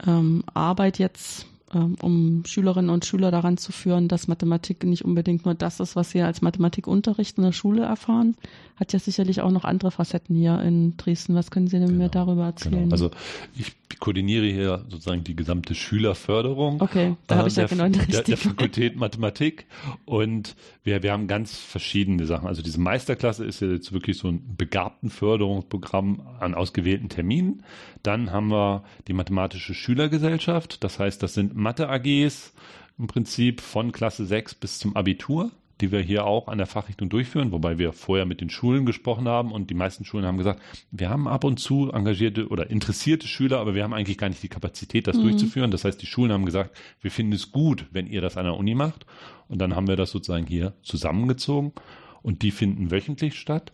ähm 0.05 0.43
Arbeit 0.53 0.99
jetzt 0.99 1.47
um 1.73 2.43
Schülerinnen 2.45 2.89
und 2.89 3.05
Schüler 3.05 3.31
daran 3.31 3.57
zu 3.57 3.71
führen, 3.71 4.07
dass 4.07 4.27
Mathematik 4.27 4.83
nicht 4.83 5.05
unbedingt 5.05 5.45
nur 5.45 5.55
das 5.55 5.79
ist, 5.79 5.95
was 5.95 6.11
sie 6.11 6.21
als 6.21 6.41
Mathematikunterricht 6.41 7.37
in 7.37 7.43
der 7.43 7.51
Schule 7.51 7.83
erfahren. 7.83 8.35
Hat 8.75 8.93
ja 8.93 8.99
sicherlich 8.99 9.41
auch 9.41 9.51
noch 9.51 9.65
andere 9.65 9.91
Facetten 9.91 10.35
hier 10.35 10.59
in 10.61 10.97
Dresden. 10.97 11.35
Was 11.35 11.51
können 11.51 11.67
Sie 11.67 11.77
denn 11.77 11.89
genau, 11.89 12.03
mir 12.03 12.09
darüber 12.09 12.45
erzählen? 12.45 12.83
Genau. 12.83 12.91
Also 12.91 13.11
ich 13.55 13.73
koordiniere 13.99 14.47
hier 14.47 14.83
sozusagen 14.89 15.23
die 15.23 15.35
gesamte 15.35 15.75
Schülerförderung. 15.75 16.81
Okay, 16.81 17.15
da 17.27 17.35
äh, 17.35 17.37
habe 17.37 17.47
ich 17.47 17.55
ja 17.55 17.67
genau 17.67 17.87
der, 17.87 18.23
der 18.23 18.37
Fakultät 18.37 18.97
Mathematik 18.97 19.65
und 20.05 20.55
wir, 20.83 21.03
wir 21.03 21.13
haben 21.13 21.27
ganz 21.27 21.55
verschiedene 21.57 22.25
Sachen. 22.25 22.47
Also 22.47 22.61
diese 22.61 22.81
Meisterklasse 22.81 23.45
ist 23.45 23.61
jetzt 23.61 23.93
wirklich 23.93 24.17
so 24.17 24.27
ein 24.27 24.55
begabten 24.57 25.09
Förderungsprogramm 25.09 26.21
an 26.39 26.53
ausgewählten 26.53 27.07
Terminen. 27.07 27.63
Dann 28.01 28.31
haben 28.31 28.49
wir 28.49 28.83
die 29.07 29.13
mathematische 29.13 29.73
Schülergesellschaft. 29.73 30.83
Das 30.83 30.99
heißt, 30.99 31.23
das 31.23 31.33
sind 31.33 31.55
Mathe-AGs 31.63 32.53
im 32.99 33.07
Prinzip 33.07 33.61
von 33.61 33.91
Klasse 33.91 34.25
6 34.25 34.55
bis 34.55 34.79
zum 34.79 34.95
Abitur 34.95 35.51
die 35.81 35.91
wir 35.91 35.99
hier 35.99 36.25
auch 36.25 36.47
an 36.47 36.57
der 36.57 36.67
Fachrichtung 36.67 37.09
durchführen, 37.09 37.51
wobei 37.51 37.77
wir 37.77 37.93
vorher 37.93 38.25
mit 38.25 38.41
den 38.41 38.49
Schulen 38.49 38.85
gesprochen 38.85 39.27
haben 39.27 39.51
und 39.51 39.69
die 39.69 39.73
meisten 39.73 40.05
Schulen 40.05 40.25
haben 40.25 40.37
gesagt, 40.37 40.61
wir 40.91 41.09
haben 41.09 41.27
ab 41.27 41.43
und 41.43 41.59
zu 41.59 41.91
engagierte 41.91 42.47
oder 42.47 42.69
interessierte 42.69 43.27
Schüler, 43.27 43.59
aber 43.59 43.75
wir 43.75 43.83
haben 43.83 43.93
eigentlich 43.93 44.17
gar 44.17 44.29
nicht 44.29 44.41
die 44.43 44.49
Kapazität, 44.49 45.07
das 45.07 45.17
mhm. 45.17 45.23
durchzuführen. 45.23 45.71
Das 45.71 45.83
heißt, 45.83 46.01
die 46.01 46.05
Schulen 46.05 46.31
haben 46.31 46.45
gesagt, 46.45 46.75
wir 47.01 47.11
finden 47.11 47.33
es 47.33 47.51
gut, 47.51 47.87
wenn 47.91 48.07
ihr 48.07 48.21
das 48.21 48.37
an 48.37 48.45
der 48.45 48.55
Uni 48.55 48.75
macht. 48.75 49.05
Und 49.47 49.59
dann 49.59 49.75
haben 49.75 49.87
wir 49.87 49.97
das 49.97 50.11
sozusagen 50.11 50.45
hier 50.45 50.73
zusammengezogen 50.83 51.73
und 52.21 52.43
die 52.43 52.51
finden 52.51 52.91
wöchentlich 52.91 53.37
statt. 53.37 53.73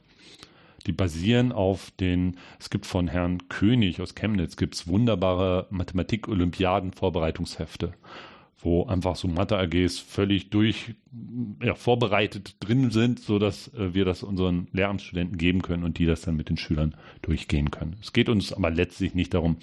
Die 0.88 0.94
basieren 0.94 1.52
auf 1.52 1.92
den, 2.00 2.38
es 2.60 2.70
gibt 2.70 2.86
von 2.86 3.08
Herrn 3.08 3.50
König 3.50 4.00
aus 4.02 4.16
Chemnitz, 4.16 4.56
gibt 4.56 4.76
es 4.76 4.88
wunderbare 4.88 5.68
Mathematik-Olympiaden-Vorbereitungshefte 5.70 7.94
wo 8.62 8.86
einfach 8.86 9.16
so 9.16 9.28
Mathe-AGs 9.28 10.00
völlig 10.00 10.50
durch 10.50 10.96
ja, 11.64 11.76
vorbereitet 11.76 12.56
drin 12.60 12.92
sind, 12.92 13.20
so 13.20 13.40
dass 13.40 13.74
äh, 13.74 13.94
wir 13.94 14.06
das 14.06 14.24
unseren 14.24 14.68
Lehramtsstudenten 14.74 15.38
geben 15.38 15.62
können 15.62 15.84
und 15.84 15.98
die 15.98 16.06
das 16.06 16.22
dann 16.22 16.36
mit 16.36 16.50
den 16.50 16.58
Schülern 16.58 16.96
durchgehen 17.22 17.72
können. 17.72 17.96
Es 18.02 18.14
geht 18.14 18.30
uns 18.30 18.54
aber 18.54 18.70
letztlich 18.70 19.16
nicht 19.16 19.34
darum, 19.34 19.58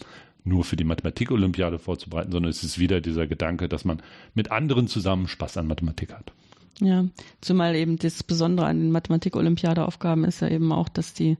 nur 0.44 0.64
für 0.64 0.76
die 0.76 0.84
Mathematik-Olympiade 0.84 1.78
vorzubereiten, 1.78 2.32
sondern 2.32 2.50
es 2.50 2.62
ist 2.62 2.78
wieder 2.78 3.00
dieser 3.00 3.26
Gedanke, 3.26 3.68
dass 3.68 3.84
man 3.84 4.02
mit 4.34 4.50
anderen 4.50 4.86
zusammen 4.86 5.28
Spaß 5.28 5.56
an 5.56 5.66
Mathematik 5.66 6.12
hat. 6.12 6.32
Ja, 6.80 7.06
zumal 7.40 7.74
eben 7.74 7.96
das 7.96 8.22
Besondere 8.22 8.66
an 8.66 8.78
den 8.78 8.90
Mathematik-Olympiade-Aufgaben 8.90 10.24
ist 10.24 10.40
ja 10.40 10.48
eben 10.48 10.72
auch, 10.72 10.90
dass 10.90 11.14
die 11.14 11.38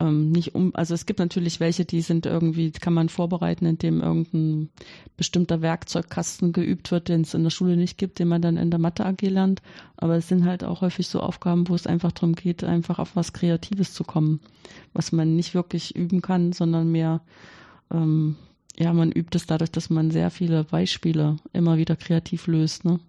ähm, 0.00 0.30
nicht 0.30 0.54
um, 0.54 0.74
also 0.74 0.94
es 0.94 1.04
gibt 1.04 1.18
natürlich 1.18 1.60
welche, 1.60 1.84
die 1.84 2.00
sind 2.00 2.24
irgendwie, 2.24 2.70
kann 2.70 2.94
man 2.94 3.10
vorbereiten, 3.10 3.66
indem 3.66 4.00
irgendein 4.00 4.70
bestimmter 5.18 5.60
Werkzeugkasten 5.60 6.54
geübt 6.54 6.90
wird, 6.90 7.08
den 7.08 7.20
es 7.20 7.34
in 7.34 7.42
der 7.42 7.50
Schule 7.50 7.76
nicht 7.76 7.98
gibt, 7.98 8.18
den 8.18 8.28
man 8.28 8.40
dann 8.40 8.56
in 8.56 8.70
der 8.70 8.80
Mathe 8.80 9.04
AG 9.04 9.20
lernt. 9.22 9.60
Aber 9.98 10.16
es 10.16 10.28
sind 10.28 10.46
halt 10.46 10.64
auch 10.64 10.80
häufig 10.80 11.06
so 11.06 11.20
Aufgaben, 11.20 11.68
wo 11.68 11.74
es 11.74 11.86
einfach 11.86 12.12
darum 12.12 12.34
geht, 12.34 12.64
einfach 12.64 12.98
auf 12.98 13.14
was 13.14 13.34
Kreatives 13.34 13.92
zu 13.92 14.04
kommen, 14.04 14.40
was 14.94 15.12
man 15.12 15.36
nicht 15.36 15.54
wirklich 15.54 15.96
üben 15.96 16.22
kann, 16.22 16.52
sondern 16.52 16.90
mehr 16.90 17.20
ähm, 17.90 18.36
ja, 18.78 18.92
man 18.92 19.10
übt 19.10 19.36
es 19.36 19.46
dadurch, 19.46 19.72
dass 19.72 19.90
man 19.90 20.10
sehr 20.10 20.30
viele 20.30 20.64
Beispiele 20.64 21.36
immer 21.52 21.76
wieder 21.78 21.96
kreativ 21.96 22.46
löst. 22.46 22.84
Ne? 22.84 23.00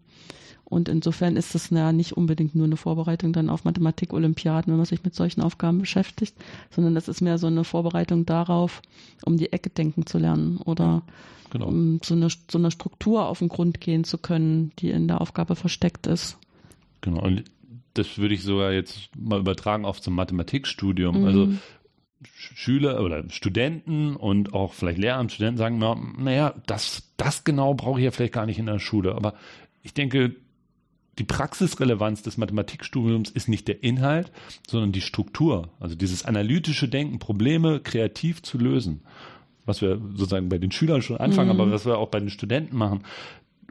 Und 0.69 0.87
insofern 0.87 1.35
ist 1.35 1.55
das 1.55 1.71
ja 1.71 1.91
nicht 1.91 2.15
unbedingt 2.15 2.53
nur 2.53 2.65
eine 2.65 2.77
Vorbereitung 2.77 3.33
dann 3.33 3.49
auf 3.49 3.63
Mathematik-Olympiaden, 3.63 4.71
wenn 4.71 4.77
man 4.77 4.85
sich 4.85 5.03
mit 5.03 5.15
solchen 5.15 5.41
Aufgaben 5.41 5.79
beschäftigt, 5.79 6.35
sondern 6.69 6.93
das 6.93 7.07
ist 7.07 7.21
mehr 7.21 7.39
so 7.39 7.47
eine 7.47 7.63
Vorbereitung 7.63 8.25
darauf, 8.25 8.81
um 9.25 9.37
die 9.37 9.51
Ecke 9.51 9.71
denken 9.71 10.05
zu 10.05 10.19
lernen 10.19 10.57
oder 10.57 11.01
genau. 11.49 11.67
um 11.67 11.99
so 12.03 12.13
eine, 12.13 12.29
so 12.29 12.57
eine 12.57 12.69
Struktur 12.69 13.27
auf 13.27 13.39
den 13.39 13.49
Grund 13.49 13.81
gehen 13.81 14.03
zu 14.03 14.19
können, 14.19 14.71
die 14.79 14.91
in 14.91 15.07
der 15.07 15.21
Aufgabe 15.21 15.55
versteckt 15.55 16.05
ist. 16.05 16.37
Genau. 17.01 17.21
Und 17.23 17.45
das 17.95 18.19
würde 18.19 18.35
ich 18.35 18.43
sogar 18.43 18.71
jetzt 18.71 19.09
mal 19.17 19.39
übertragen 19.39 19.85
auf 19.85 20.01
zum 20.01 20.13
Mathematikstudium. 20.13 21.21
Mhm. 21.21 21.25
Also 21.25 21.49
Schüler 22.21 23.01
oder 23.01 23.23
Studenten 23.29 24.15
und 24.15 24.53
auch 24.53 24.73
vielleicht 24.73 24.99
Lehramtsstudenten 24.99 25.57
sagen, 25.57 25.79
na, 25.79 25.95
naja, 26.17 26.53
das, 26.67 27.11
das 27.17 27.43
genau 27.43 27.73
brauche 27.73 27.99
ich 27.99 28.05
ja 28.05 28.11
vielleicht 28.11 28.33
gar 28.33 28.45
nicht 28.45 28.59
in 28.59 28.65
der 28.65 28.79
Schule. 28.79 29.15
Aber 29.15 29.35
ich 29.81 29.93
denke, 29.93 30.35
die 31.19 31.25
Praxisrelevanz 31.25 32.23
des 32.23 32.37
Mathematikstudiums 32.37 33.29
ist 33.29 33.49
nicht 33.49 33.67
der 33.67 33.83
Inhalt, 33.83 34.31
sondern 34.67 34.93
die 34.93 35.01
Struktur. 35.01 35.69
Also 35.79 35.95
dieses 35.95 36.23
analytische 36.23 36.87
Denken, 36.87 37.19
Probleme 37.19 37.81
kreativ 37.81 38.41
zu 38.41 38.57
lösen. 38.57 39.01
Was 39.65 39.81
wir 39.81 40.01
sozusagen 40.15 40.49
bei 40.49 40.57
den 40.57 40.71
Schülern 40.71 41.01
schon 41.01 41.17
anfangen, 41.17 41.53
mhm. 41.53 41.61
aber 41.61 41.71
was 41.71 41.85
wir 41.85 41.97
auch 41.97 42.07
bei 42.07 42.19
den 42.19 42.29
Studenten 42.29 42.75
machen. 42.77 43.03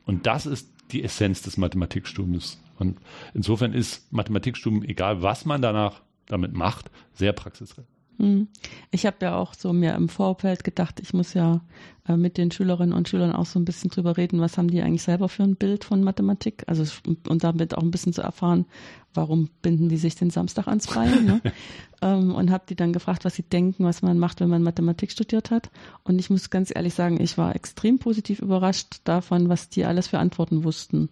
Und 0.05 0.27
das 0.27 0.47
ist 0.47 0.71
die 0.93 1.03
Essenz 1.03 1.43
des 1.43 1.57
Mathematikstudiums. 1.57 2.61
Und 2.79 2.99
insofern 3.35 3.73
ist 3.73 4.13
Mathematikstudium, 4.13 4.85
egal 4.85 5.23
was 5.23 5.45
man 5.45 5.63
danach 5.63 6.03
damit 6.27 6.53
macht, 6.53 6.91
sehr 7.15 7.33
praxisrelevant. 7.33 7.98
Hm. 8.19 8.49
Ich 8.91 9.07
habe 9.07 9.17
ja 9.23 9.37
auch 9.37 9.55
so 9.55 9.73
mir 9.73 9.95
im 9.95 10.09
Vorfeld 10.09 10.65
gedacht, 10.65 10.99
ich 11.01 11.15
muss 11.15 11.35
ja 11.35 11.61
äh, 12.09 12.17
mit 12.17 12.37
den 12.37 12.51
Schülerinnen 12.51 12.93
und 12.93 13.09
Schülern 13.09 13.33
auch 13.33 13.47
so 13.47 13.61
ein 13.61 13.65
bisschen 13.65 13.91
drüber 13.91 14.17
reden, 14.17 14.41
was 14.41 14.59
haben 14.59 14.69
die 14.69 14.83
eigentlich 14.83 15.05
selber 15.05 15.29
für 15.29 15.45
ein 15.45 15.55
Bild 15.55 15.85
von 15.85 16.03
Mathematik? 16.03 16.65
Also 16.67 16.85
und 17.29 17.45
damit 17.45 17.77
auch 17.77 17.83
ein 17.83 17.93
bisschen 17.93 18.13
zu 18.13 18.23
erfahren, 18.23 18.67
warum 19.15 19.51
binden 19.63 19.89
die 19.89 19.97
sich 19.97 20.17
den 20.17 20.31
Samstag 20.31 20.67
ans 20.67 20.89
Bein? 20.89 21.27
Ne? 21.27 21.41
ähm, 22.03 22.35
und 22.35 22.51
habe 22.51 22.65
die 22.69 22.75
dann 22.75 22.93
gefragt, 22.93 23.25
was 23.25 23.37
sie 23.37 23.45
denken, 23.45 23.85
was 23.85 24.03
man 24.03 24.19
macht, 24.19 24.41
wenn 24.41 24.49
man 24.49 24.65
Mathematik 24.65 25.13
studiert 25.13 25.53
hat. 25.53 25.71
Und 26.03 26.19
ich 26.19 26.29
muss 26.29 26.51
ganz 26.51 26.73
ehrlich 26.75 26.95
sagen, 26.95 27.21
ich 27.21 27.39
war 27.39 27.55
extrem 27.55 28.01
positiv 28.01 28.41
überrascht 28.41 28.97
davon, 29.05 29.49
was 29.49 29.69
die 29.69 29.85
alles 29.85 30.09
für 30.09 30.19
Antworten 30.19 30.65
wussten. 30.65 31.09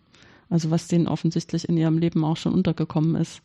Also 0.49 0.71
was 0.71 0.89
denen 0.89 1.09
offensichtlich 1.09 1.69
in 1.69 1.77
ihrem 1.77 1.99
Leben 1.99 2.25
auch 2.25 2.37
schon 2.37 2.53
untergekommen 2.53 3.15
ist. 3.17 3.43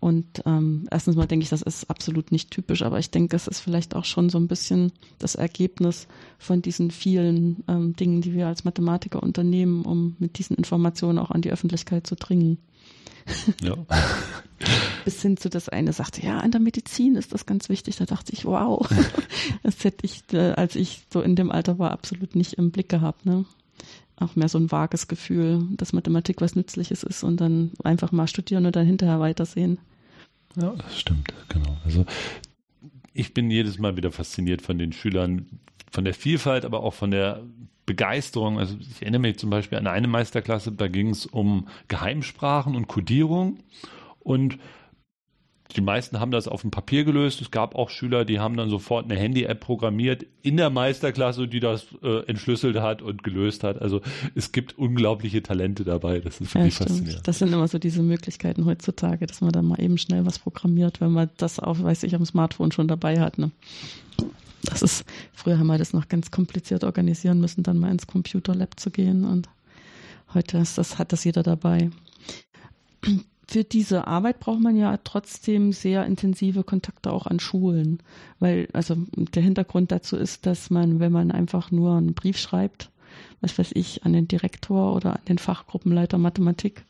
Und 0.00 0.42
ähm, 0.46 0.88
erstens 0.90 1.14
mal 1.14 1.26
denke 1.26 1.44
ich, 1.44 1.50
das 1.50 1.60
ist 1.60 1.90
absolut 1.90 2.32
nicht 2.32 2.50
typisch, 2.50 2.82
aber 2.82 2.98
ich 2.98 3.10
denke, 3.10 3.36
es 3.36 3.46
ist 3.46 3.60
vielleicht 3.60 3.94
auch 3.94 4.06
schon 4.06 4.30
so 4.30 4.38
ein 4.38 4.48
bisschen 4.48 4.92
das 5.18 5.34
Ergebnis 5.34 6.08
von 6.38 6.62
diesen 6.62 6.90
vielen 6.90 7.62
ähm, 7.68 7.94
Dingen, 7.94 8.22
die 8.22 8.32
wir 8.32 8.46
als 8.46 8.64
Mathematiker 8.64 9.22
unternehmen, 9.22 9.84
um 9.84 10.16
mit 10.18 10.38
diesen 10.38 10.56
Informationen 10.56 11.18
auch 11.18 11.30
an 11.30 11.42
die 11.42 11.52
Öffentlichkeit 11.52 12.06
zu 12.06 12.16
dringen. 12.16 12.58
Ja. 13.62 13.76
Bis 15.04 15.22
hin 15.22 15.36
zu 15.36 15.48
das 15.48 15.68
eine 15.68 15.92
sagte, 15.92 16.24
ja, 16.24 16.38
an 16.38 16.50
der 16.50 16.60
Medizin 16.60 17.16
ist 17.16 17.32
das 17.32 17.46
ganz 17.46 17.68
wichtig. 17.68 17.96
Da 17.96 18.04
dachte 18.04 18.32
ich, 18.32 18.44
wow, 18.44 18.86
das 19.62 19.84
hätte 19.84 20.04
ich, 20.04 20.22
äh, 20.32 20.52
als 20.52 20.74
ich 20.74 21.02
so 21.12 21.20
in 21.20 21.36
dem 21.36 21.50
Alter 21.50 21.78
war, 21.78 21.92
absolut 21.92 22.34
nicht 22.34 22.54
im 22.54 22.70
Blick 22.70 22.88
gehabt. 22.88 23.24
Ne? 23.26 23.44
auch 24.20 24.36
mehr 24.36 24.48
so 24.48 24.58
ein 24.58 24.70
vages 24.70 25.08
Gefühl, 25.08 25.66
dass 25.70 25.92
Mathematik 25.92 26.40
was 26.40 26.54
Nützliches 26.54 27.02
ist 27.02 27.24
und 27.24 27.40
dann 27.40 27.72
einfach 27.82 28.12
mal 28.12 28.28
studieren 28.28 28.66
und 28.66 28.76
dann 28.76 28.86
hinterher 28.86 29.18
weitersehen. 29.18 29.78
Ja, 30.56 30.74
das 30.76 30.98
stimmt, 30.98 31.32
genau. 31.48 31.76
Also 31.84 32.04
ich 33.12 33.34
bin 33.34 33.50
jedes 33.50 33.78
Mal 33.78 33.96
wieder 33.96 34.12
fasziniert 34.12 34.62
von 34.62 34.78
den 34.78 34.92
Schülern, 34.92 35.46
von 35.90 36.04
der 36.04 36.14
Vielfalt, 36.14 36.64
aber 36.64 36.82
auch 36.82 36.94
von 36.94 37.10
der 37.10 37.42
Begeisterung. 37.86 38.58
Also 38.58 38.76
ich 38.80 39.02
erinnere 39.02 39.20
mich 39.20 39.38
zum 39.38 39.50
Beispiel 39.50 39.78
an 39.78 39.86
eine 39.86 40.08
Meisterklasse, 40.08 40.72
da 40.72 40.88
ging 40.88 41.10
es 41.10 41.26
um 41.26 41.68
Geheimsprachen 41.88 42.76
und 42.76 42.88
Codierung 42.88 43.58
und 44.20 44.58
die 45.76 45.80
meisten 45.80 46.20
haben 46.20 46.30
das 46.30 46.48
auf 46.48 46.62
dem 46.62 46.70
Papier 46.70 47.04
gelöst. 47.04 47.40
Es 47.40 47.50
gab 47.50 47.74
auch 47.74 47.90
Schüler, 47.90 48.24
die 48.24 48.40
haben 48.40 48.56
dann 48.56 48.68
sofort 48.68 49.04
eine 49.04 49.18
Handy-App 49.18 49.60
programmiert 49.60 50.26
in 50.42 50.56
der 50.56 50.70
Meisterklasse, 50.70 51.48
die 51.48 51.60
das 51.60 51.86
äh, 52.02 52.26
entschlüsselt 52.26 52.76
hat 52.80 53.02
und 53.02 53.22
gelöst 53.22 53.64
hat. 53.64 53.80
Also 53.80 54.00
es 54.34 54.52
gibt 54.52 54.78
unglaubliche 54.78 55.42
Talente 55.42 55.84
dabei. 55.84 56.20
Das 56.20 56.40
ist 56.40 56.54
wirklich 56.54 56.78
ja, 56.78 56.86
faszinierend. 56.86 57.26
Das 57.26 57.38
sind 57.38 57.52
immer 57.52 57.68
so 57.68 57.78
diese 57.78 58.02
Möglichkeiten 58.02 58.64
heutzutage, 58.66 59.26
dass 59.26 59.40
man 59.40 59.52
dann 59.52 59.66
mal 59.66 59.80
eben 59.80 59.98
schnell 59.98 60.26
was 60.26 60.38
programmiert, 60.38 61.00
wenn 61.00 61.12
man 61.12 61.30
das 61.36 61.58
auch, 61.60 61.82
weiß 61.82 62.02
ich, 62.02 62.14
am 62.14 62.24
Smartphone 62.24 62.72
schon 62.72 62.88
dabei 62.88 63.20
hat. 63.20 63.38
Ne? 63.38 63.50
Das 64.64 64.82
ist, 64.82 65.04
früher 65.32 65.58
haben 65.58 65.68
wir 65.68 65.78
das 65.78 65.92
noch 65.92 66.08
ganz 66.08 66.30
kompliziert 66.30 66.84
organisieren 66.84 67.40
müssen, 67.40 67.62
dann 67.62 67.78
mal 67.78 67.90
ins 67.90 68.06
Computer 68.06 68.54
Lab 68.54 68.78
zu 68.78 68.90
gehen 68.90 69.24
und 69.24 69.48
heute 70.34 70.58
ist 70.58 70.78
das, 70.78 70.98
hat 70.98 71.12
das 71.12 71.24
jeder 71.24 71.42
dabei 71.42 71.90
für 73.50 73.64
diese 73.64 74.06
Arbeit 74.06 74.38
braucht 74.38 74.60
man 74.60 74.76
ja 74.76 74.96
trotzdem 75.02 75.72
sehr 75.72 76.06
intensive 76.06 76.62
Kontakte 76.62 77.12
auch 77.12 77.26
an 77.26 77.40
Schulen, 77.40 77.98
weil 78.38 78.68
also 78.72 78.96
der 79.16 79.42
Hintergrund 79.42 79.90
dazu 79.90 80.16
ist, 80.16 80.46
dass 80.46 80.70
man, 80.70 81.00
wenn 81.00 81.10
man 81.10 81.32
einfach 81.32 81.72
nur 81.72 81.96
einen 81.96 82.14
Brief 82.14 82.38
schreibt, 82.38 82.90
was 83.40 83.58
weiß 83.58 83.70
ich, 83.74 84.04
an 84.04 84.12
den 84.12 84.28
Direktor 84.28 84.94
oder 84.94 85.14
an 85.14 85.24
den 85.28 85.38
Fachgruppenleiter 85.38 86.18
Mathematik, 86.18 86.84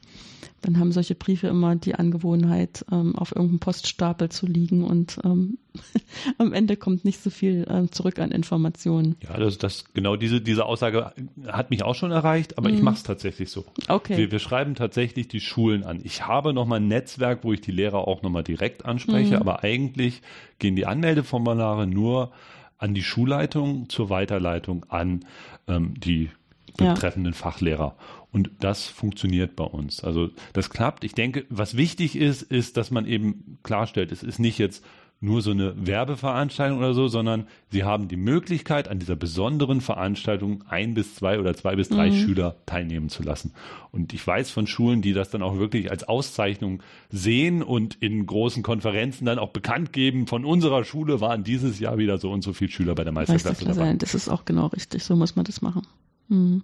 dann 0.63 0.79
haben 0.79 0.93
solche 0.93 1.15
Briefe 1.15 1.47
immer 1.47 1.75
die 1.77 1.95
Angewohnheit, 1.95 2.85
ähm, 2.93 3.17
auf 3.17 3.35
irgendeinem 3.35 3.61
Poststapel 3.61 4.29
zu 4.29 4.47
liegen 4.47 4.85
und 4.85 5.19
ähm, 5.25 5.59
am 6.39 6.53
Ende 6.53 6.77
kommt 6.77 7.05
nicht 7.05 7.23
so 7.23 7.31
viel 7.31 7.67
ähm, 7.71 7.91
zurück 7.93 8.19
an 8.19 8.31
Informationen. 8.31 9.17
Ja, 9.23 9.39
das, 9.39 9.57
das 9.57 9.85
genau 9.95 10.17
diese, 10.17 10.41
diese 10.41 10.67
Aussage 10.67 11.13
hat 11.47 11.71
mich 11.71 11.83
auch 11.83 11.95
schon 11.95 12.11
erreicht, 12.11 12.59
aber 12.59 12.69
mhm. 12.69 12.75
ich 12.75 12.83
mache 12.83 12.97
es 12.97 13.03
tatsächlich 13.03 13.51
so. 13.51 13.65
Okay. 13.89 14.19
Wir, 14.19 14.31
wir, 14.31 14.39
schreiben 14.39 14.75
tatsächlich 14.75 15.29
die 15.29 15.41
Schulen 15.41 15.85
an. 15.85 16.01
Ich 16.03 16.27
habe 16.27 16.53
nochmal 16.53 16.81
ein 16.81 16.89
Netzwerk, 16.89 17.43
wo 17.43 17.53
ich 17.53 17.61
die 17.63 17.73
Lehrer 17.73 18.07
auch 18.07 18.23
nochmal 18.23 18.43
direkt 18.43 18.85
anspreche, 18.85 19.37
mhm. 19.37 19.41
aber 19.41 19.65
eigentlich 19.65 20.21
gehen 20.59 20.77
die 20.77 20.87
Anmeldeformulare 20.87 21.87
nur 21.87 22.33
an 22.81 22.95
die 22.95 23.03
Schulleitung 23.03 23.89
zur 23.89 24.11
Weiterleitung 24.11 24.87
an 24.89 25.25
ähm, 25.69 25.95
die 26.01 26.31
betreffenden 26.77 27.33
ja. 27.33 27.39
Fachlehrer. 27.39 27.95
Und 28.33 28.51
das 28.61 28.87
funktioniert 28.87 29.55
bei 29.55 29.65
uns. 29.65 30.03
Also 30.03 30.31
das 30.53 30.71
klappt. 30.71 31.05
Ich 31.05 31.13
denke, 31.13 31.45
was 31.51 31.77
wichtig 31.77 32.17
ist, 32.17 32.43
ist, 32.43 32.77
dass 32.77 32.91
man 32.91 33.07
eben 33.07 33.59
klarstellt, 33.63 34.13
es 34.13 34.23
ist 34.23 34.39
nicht 34.39 34.59
jetzt 34.59 34.85
nur 35.23 35.43
so 35.43 35.51
eine 35.51 35.75
Werbeveranstaltung 35.87 36.79
oder 36.79 36.95
so, 36.95 37.07
sondern 37.07 37.47
sie 37.71 37.85
haben 37.85 38.09
die 38.09 38.17
Möglichkeit, 38.17 38.89
an 38.89 38.99
dieser 38.99 39.17
besonderen 39.17 39.83
Veranstaltung 39.83 40.65
ein 40.69 40.95
bis 40.95 41.15
zwei 41.15 41.39
oder 41.39 41.55
zwei 41.55 41.77
bis 41.77 41.91
drei 41.91 42.11
mhm. 42.11 42.15
Schüler 42.15 42.57
teilnehmen 42.65 43.11
zu 43.11 43.23
lassen. 43.23 43.53
Und 43.93 44.15
ich 44.15 44.27
weiß 44.27 44.51
von 44.51 44.67
Schulen, 44.67 45.03
die 45.03 45.13
das 45.13 45.29
dann 45.29 45.43
auch 45.43 45.59
wirklich 45.59 45.91
als 45.91 46.05
Auszeichnung 46.05 46.83
sehen 47.11 47.63
und 47.63 47.97
in 47.97 48.25
großen 48.25 48.63
Konferenzen 48.63 49.27
dann 49.27 49.39
auch 49.39 49.51
bekannt 49.51 49.93
geben, 49.93 50.27
von 50.27 50.47
unserer 50.47 50.85
Schule 50.85 51.21
waren 51.21 51.45
dieses 51.45 51.79
Jahr 51.79 51.99
wieder 51.99 52.17
so 52.17 52.31
und 52.31 52.43
so 52.43 52.55
viele 52.55 52.71
Schüler 52.71 52.95
bei 52.95 53.05
der 53.05 53.13
Meisterklasse 53.13 53.67
dabei. 53.67 53.93
Das 53.95 54.15
ist 54.15 54.31
auch 54.31 54.47
genau 54.47 54.69
richtig, 54.69 55.05
so 55.05 55.17
muss 55.17 55.37
man 55.37 55.45
das 55.45 55.61
machen. 55.61 55.83
Mhm. 56.29 56.63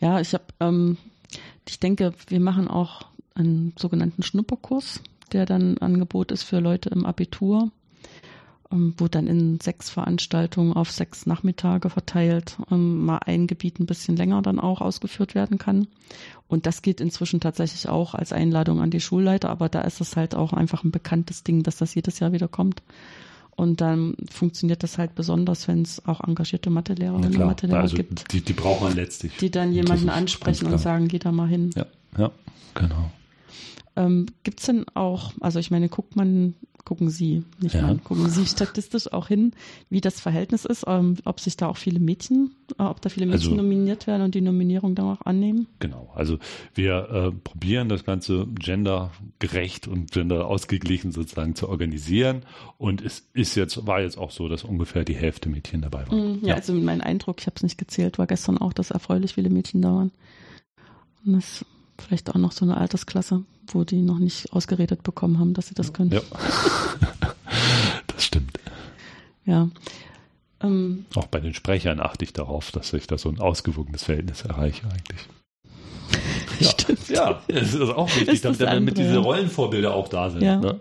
Ja, 0.00 0.20
ich 0.20 0.34
habe, 0.34 0.44
ähm, 0.60 0.98
ich 1.66 1.80
denke, 1.80 2.12
wir 2.28 2.40
machen 2.40 2.68
auch 2.68 3.06
einen 3.34 3.72
sogenannten 3.78 4.22
Schnupperkurs, 4.22 5.00
der 5.32 5.46
dann 5.46 5.78
Angebot 5.78 6.32
ist 6.32 6.42
für 6.42 6.60
Leute 6.60 6.90
im 6.90 7.06
Abitur, 7.06 7.70
ähm, 8.72 8.94
wo 8.98 9.08
dann 9.08 9.26
in 9.26 9.58
sechs 9.60 9.90
Veranstaltungen 9.90 10.72
auf 10.72 10.90
sechs 10.90 11.26
Nachmittage 11.26 11.90
verteilt 11.90 12.56
ähm, 12.70 13.04
mal 13.04 13.18
ein 13.26 13.46
Gebiet 13.46 13.80
ein 13.80 13.86
bisschen 13.86 14.16
länger 14.16 14.42
dann 14.42 14.60
auch 14.60 14.80
ausgeführt 14.80 15.34
werden 15.34 15.58
kann. 15.58 15.88
Und 16.48 16.66
das 16.66 16.82
geht 16.82 17.00
inzwischen 17.00 17.40
tatsächlich 17.40 17.88
auch 17.88 18.14
als 18.14 18.32
Einladung 18.32 18.80
an 18.80 18.90
die 18.90 19.00
Schulleiter, 19.00 19.50
aber 19.50 19.68
da 19.68 19.82
ist 19.82 20.00
es 20.00 20.16
halt 20.16 20.34
auch 20.34 20.52
einfach 20.52 20.84
ein 20.84 20.90
bekanntes 20.90 21.44
Ding, 21.44 21.62
dass 21.62 21.76
das 21.76 21.94
jedes 21.94 22.18
Jahr 22.18 22.32
wieder 22.32 22.48
kommt. 22.48 22.82
Und 23.60 23.80
dann 23.82 24.16
funktioniert 24.30 24.82
das 24.82 24.96
halt 24.96 25.14
besonders, 25.14 25.68
wenn 25.68 25.82
es 25.82 26.06
auch 26.06 26.26
engagierte 26.26 26.70
Mathelehrer 26.70 27.14
und 27.14 27.38
Mathelehrer 27.38 27.80
also 27.80 27.94
gibt. 27.94 28.32
Die, 28.32 28.40
die 28.40 28.52
braucht 28.54 28.80
man 28.80 28.94
letztlich. 28.94 29.36
Die 29.36 29.50
dann 29.50 29.72
jemanden 29.72 30.08
ansprechen 30.08 30.72
und 30.72 30.78
sagen, 30.78 31.08
geh 31.08 31.18
da 31.18 31.30
mal 31.30 31.46
hin. 31.46 31.70
Ja, 31.76 31.86
ja 32.16 32.30
genau. 32.74 33.10
Ähm, 33.96 34.26
Gibt 34.42 34.60
es 34.60 34.66
denn 34.66 34.86
auch, 34.94 35.32
also 35.40 35.58
ich 35.58 35.70
meine, 35.70 35.88
guckt 35.88 36.16
man, 36.16 36.54
gucken 36.84 37.10
Sie, 37.10 37.44
nicht 37.60 37.74
ja. 37.74 37.82
man, 37.82 38.02
gucken 38.02 38.28
Sie 38.30 38.46
statistisch 38.46 39.12
auch 39.12 39.28
hin, 39.28 39.52
wie 39.90 40.00
das 40.00 40.20
Verhältnis 40.20 40.64
ist, 40.64 40.84
ähm, 40.86 41.16
ob 41.24 41.40
sich 41.40 41.56
da 41.56 41.68
auch 41.68 41.76
viele 41.76 42.00
Mädchen, 42.00 42.52
äh, 42.78 42.82
ob 42.82 43.00
da 43.00 43.08
viele 43.08 43.26
Mädchen 43.26 43.52
also, 43.52 43.62
nominiert 43.62 44.06
werden 44.06 44.22
und 44.22 44.34
die 44.34 44.40
Nominierung 44.40 44.94
dann 44.94 45.06
auch 45.06 45.20
annehmen? 45.22 45.66
Genau, 45.78 46.10
also 46.14 46.38
wir 46.74 47.08
äh, 47.10 47.32
probieren 47.32 47.88
das 47.88 48.04
Ganze 48.04 48.46
gendergerecht 48.46 49.88
und 49.88 50.12
genderausgeglichen 50.12 51.12
sozusagen 51.12 51.54
zu 51.54 51.68
organisieren 51.68 52.42
und 52.78 53.02
es 53.02 53.28
ist 53.34 53.54
jetzt, 53.56 53.86
war 53.86 54.00
jetzt 54.00 54.18
auch 54.18 54.30
so, 54.30 54.48
dass 54.48 54.64
ungefähr 54.64 55.04
die 55.04 55.16
Hälfte 55.16 55.48
Mädchen 55.48 55.82
dabei 55.82 56.06
waren. 56.08 56.38
Mm, 56.38 56.38
ja, 56.42 56.48
ja, 56.48 56.54
also 56.54 56.72
mein 56.74 57.00
Eindruck, 57.00 57.40
ich 57.40 57.46
habe 57.46 57.56
es 57.56 57.62
nicht 57.62 57.78
gezählt, 57.78 58.18
war 58.18 58.26
gestern 58.26 58.58
auch, 58.58 58.72
dass 58.72 58.90
erfreulich 58.90 59.34
viele 59.34 59.50
Mädchen 59.50 59.82
da 59.82 59.92
waren. 59.92 60.12
Und 61.24 61.34
das 61.34 61.64
vielleicht 62.00 62.30
auch 62.30 62.36
noch 62.36 62.52
so 62.52 62.64
eine 62.64 62.76
Altersklasse, 62.76 63.44
wo 63.68 63.84
die 63.84 64.02
noch 64.02 64.18
nicht 64.18 64.52
ausgeredet 64.52 65.02
bekommen 65.02 65.38
haben, 65.38 65.54
dass 65.54 65.68
sie 65.68 65.74
das 65.74 65.92
können. 65.92 66.10
Ja. 66.12 66.20
das 68.06 68.24
stimmt. 68.24 68.58
Ja. 69.44 69.68
Ähm, 70.62 71.06
auch 71.14 71.26
bei 71.26 71.40
den 71.40 71.54
Sprechern 71.54 72.00
achte 72.00 72.24
ich 72.24 72.32
darauf, 72.32 72.70
dass 72.70 72.92
ich 72.92 73.06
da 73.06 73.16
so 73.18 73.28
ein 73.28 73.40
ausgewogenes 73.40 74.04
Verhältnis 74.04 74.42
erreiche 74.42 74.84
eigentlich. 74.86 75.20
Ja, 76.58 76.68
Stimmt. 76.68 77.08
ja, 77.08 77.42
das 77.48 77.72
ist 77.72 77.80
auch 77.80 78.14
wichtig, 78.14 78.42
damit, 78.42 78.60
damit 78.60 78.98
diese 78.98 79.16
Rollenvorbilder 79.16 79.94
auch 79.94 80.08
da 80.08 80.28
sind. 80.28 80.42
Ja. 80.42 80.58
Ne? 80.58 80.80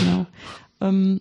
Genau. 0.00 0.26
Ähm, 0.80 1.20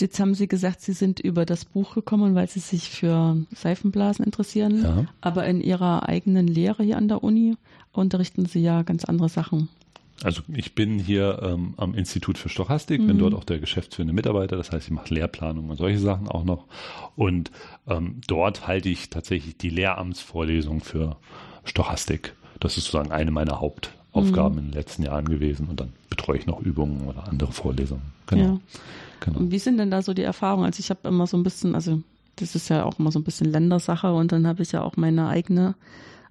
Jetzt 0.00 0.20
haben 0.20 0.34
Sie 0.34 0.48
gesagt, 0.48 0.80
Sie 0.80 0.92
sind 0.92 1.20
über 1.20 1.44
das 1.44 1.64
Buch 1.64 1.94
gekommen, 1.94 2.34
weil 2.34 2.48
Sie 2.48 2.60
sich 2.60 2.90
für 2.90 3.36
Seifenblasen 3.54 4.24
interessieren. 4.24 4.82
Ja. 4.82 5.04
Aber 5.20 5.46
in 5.46 5.60
Ihrer 5.60 6.08
eigenen 6.08 6.46
Lehre 6.46 6.82
hier 6.82 6.96
an 6.96 7.08
der 7.08 7.22
Uni 7.22 7.56
unterrichten 7.92 8.46
Sie 8.46 8.60
ja 8.60 8.82
ganz 8.82 9.04
andere 9.04 9.28
Sachen. 9.28 9.68
Also 10.22 10.42
ich 10.52 10.74
bin 10.74 10.98
hier 10.98 11.40
ähm, 11.42 11.74
am 11.78 11.94
Institut 11.94 12.36
für 12.36 12.50
Stochastik, 12.50 13.00
mhm. 13.00 13.06
bin 13.06 13.18
dort 13.18 13.34
auch 13.34 13.44
der 13.44 13.58
geschäftsführende 13.58 14.12
Mitarbeiter, 14.12 14.56
das 14.56 14.70
heißt, 14.70 14.86
ich 14.86 14.92
mache 14.92 15.14
Lehrplanung 15.14 15.70
und 15.70 15.76
solche 15.76 15.98
Sachen 15.98 16.28
auch 16.28 16.44
noch. 16.44 16.66
Und 17.16 17.50
ähm, 17.88 18.20
dort 18.26 18.66
halte 18.66 18.90
ich 18.90 19.08
tatsächlich 19.08 19.56
die 19.56 19.70
Lehramtsvorlesung 19.70 20.80
für 20.80 21.16
Stochastik. 21.64 22.34
Das 22.58 22.76
ist 22.76 22.84
sozusagen 22.84 23.12
eine 23.12 23.30
meiner 23.30 23.60
Hauptaufgaben 24.20 24.52
mhm. 24.54 24.58
in 24.58 24.64
den 24.66 24.74
letzten 24.74 25.02
Jahren 25.02 25.26
gewesen. 25.26 25.68
Und 25.68 25.80
dann 25.80 25.92
betreue 26.08 26.38
ich 26.38 26.46
noch 26.46 26.60
Übungen 26.60 27.08
oder 27.08 27.28
andere 27.28 27.52
Vorlesungen. 27.52 28.02
Genau. 28.26 28.42
Ja. 28.42 28.60
Genau. 29.20 29.38
Und 29.38 29.50
wie 29.50 29.58
sind 29.58 29.78
denn 29.78 29.90
da 29.90 30.02
so 30.02 30.14
die 30.14 30.22
Erfahrungen? 30.22 30.64
Also 30.64 30.80
ich 30.80 30.90
habe 30.90 31.08
immer 31.08 31.26
so 31.26 31.36
ein 31.36 31.42
bisschen, 31.42 31.74
also 31.74 32.00
das 32.36 32.54
ist 32.54 32.68
ja 32.68 32.84
auch 32.84 32.98
immer 32.98 33.12
so 33.12 33.18
ein 33.18 33.24
bisschen 33.24 33.50
Ländersache 33.50 34.12
und 34.12 34.32
dann 34.32 34.46
habe 34.46 34.62
ich 34.62 34.72
ja 34.72 34.82
auch 34.82 34.96
meine 34.96 35.28
eigene 35.28 35.74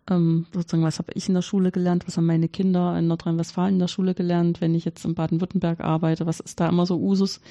ähm, 0.09 0.45
sozusagen, 0.53 0.83
was 0.83 0.99
habe 0.99 1.11
ich 1.13 1.27
in 1.27 1.35
der 1.35 1.41
Schule 1.41 1.71
gelernt, 1.71 2.07
was 2.07 2.17
haben 2.17 2.25
meine 2.25 2.47
Kinder 2.47 2.97
in 2.97 3.07
Nordrhein-Westfalen 3.07 3.75
in 3.75 3.79
der 3.79 3.87
Schule 3.87 4.13
gelernt, 4.13 4.61
wenn 4.61 4.75
ich 4.75 4.85
jetzt 4.85 5.05
in 5.05 5.15
Baden-Württemberg 5.15 5.81
arbeite, 5.81 6.25
was 6.25 6.39
ist 6.39 6.59
da 6.59 6.69
immer 6.69 6.85
so 6.85 6.99
Usus? 6.99 7.41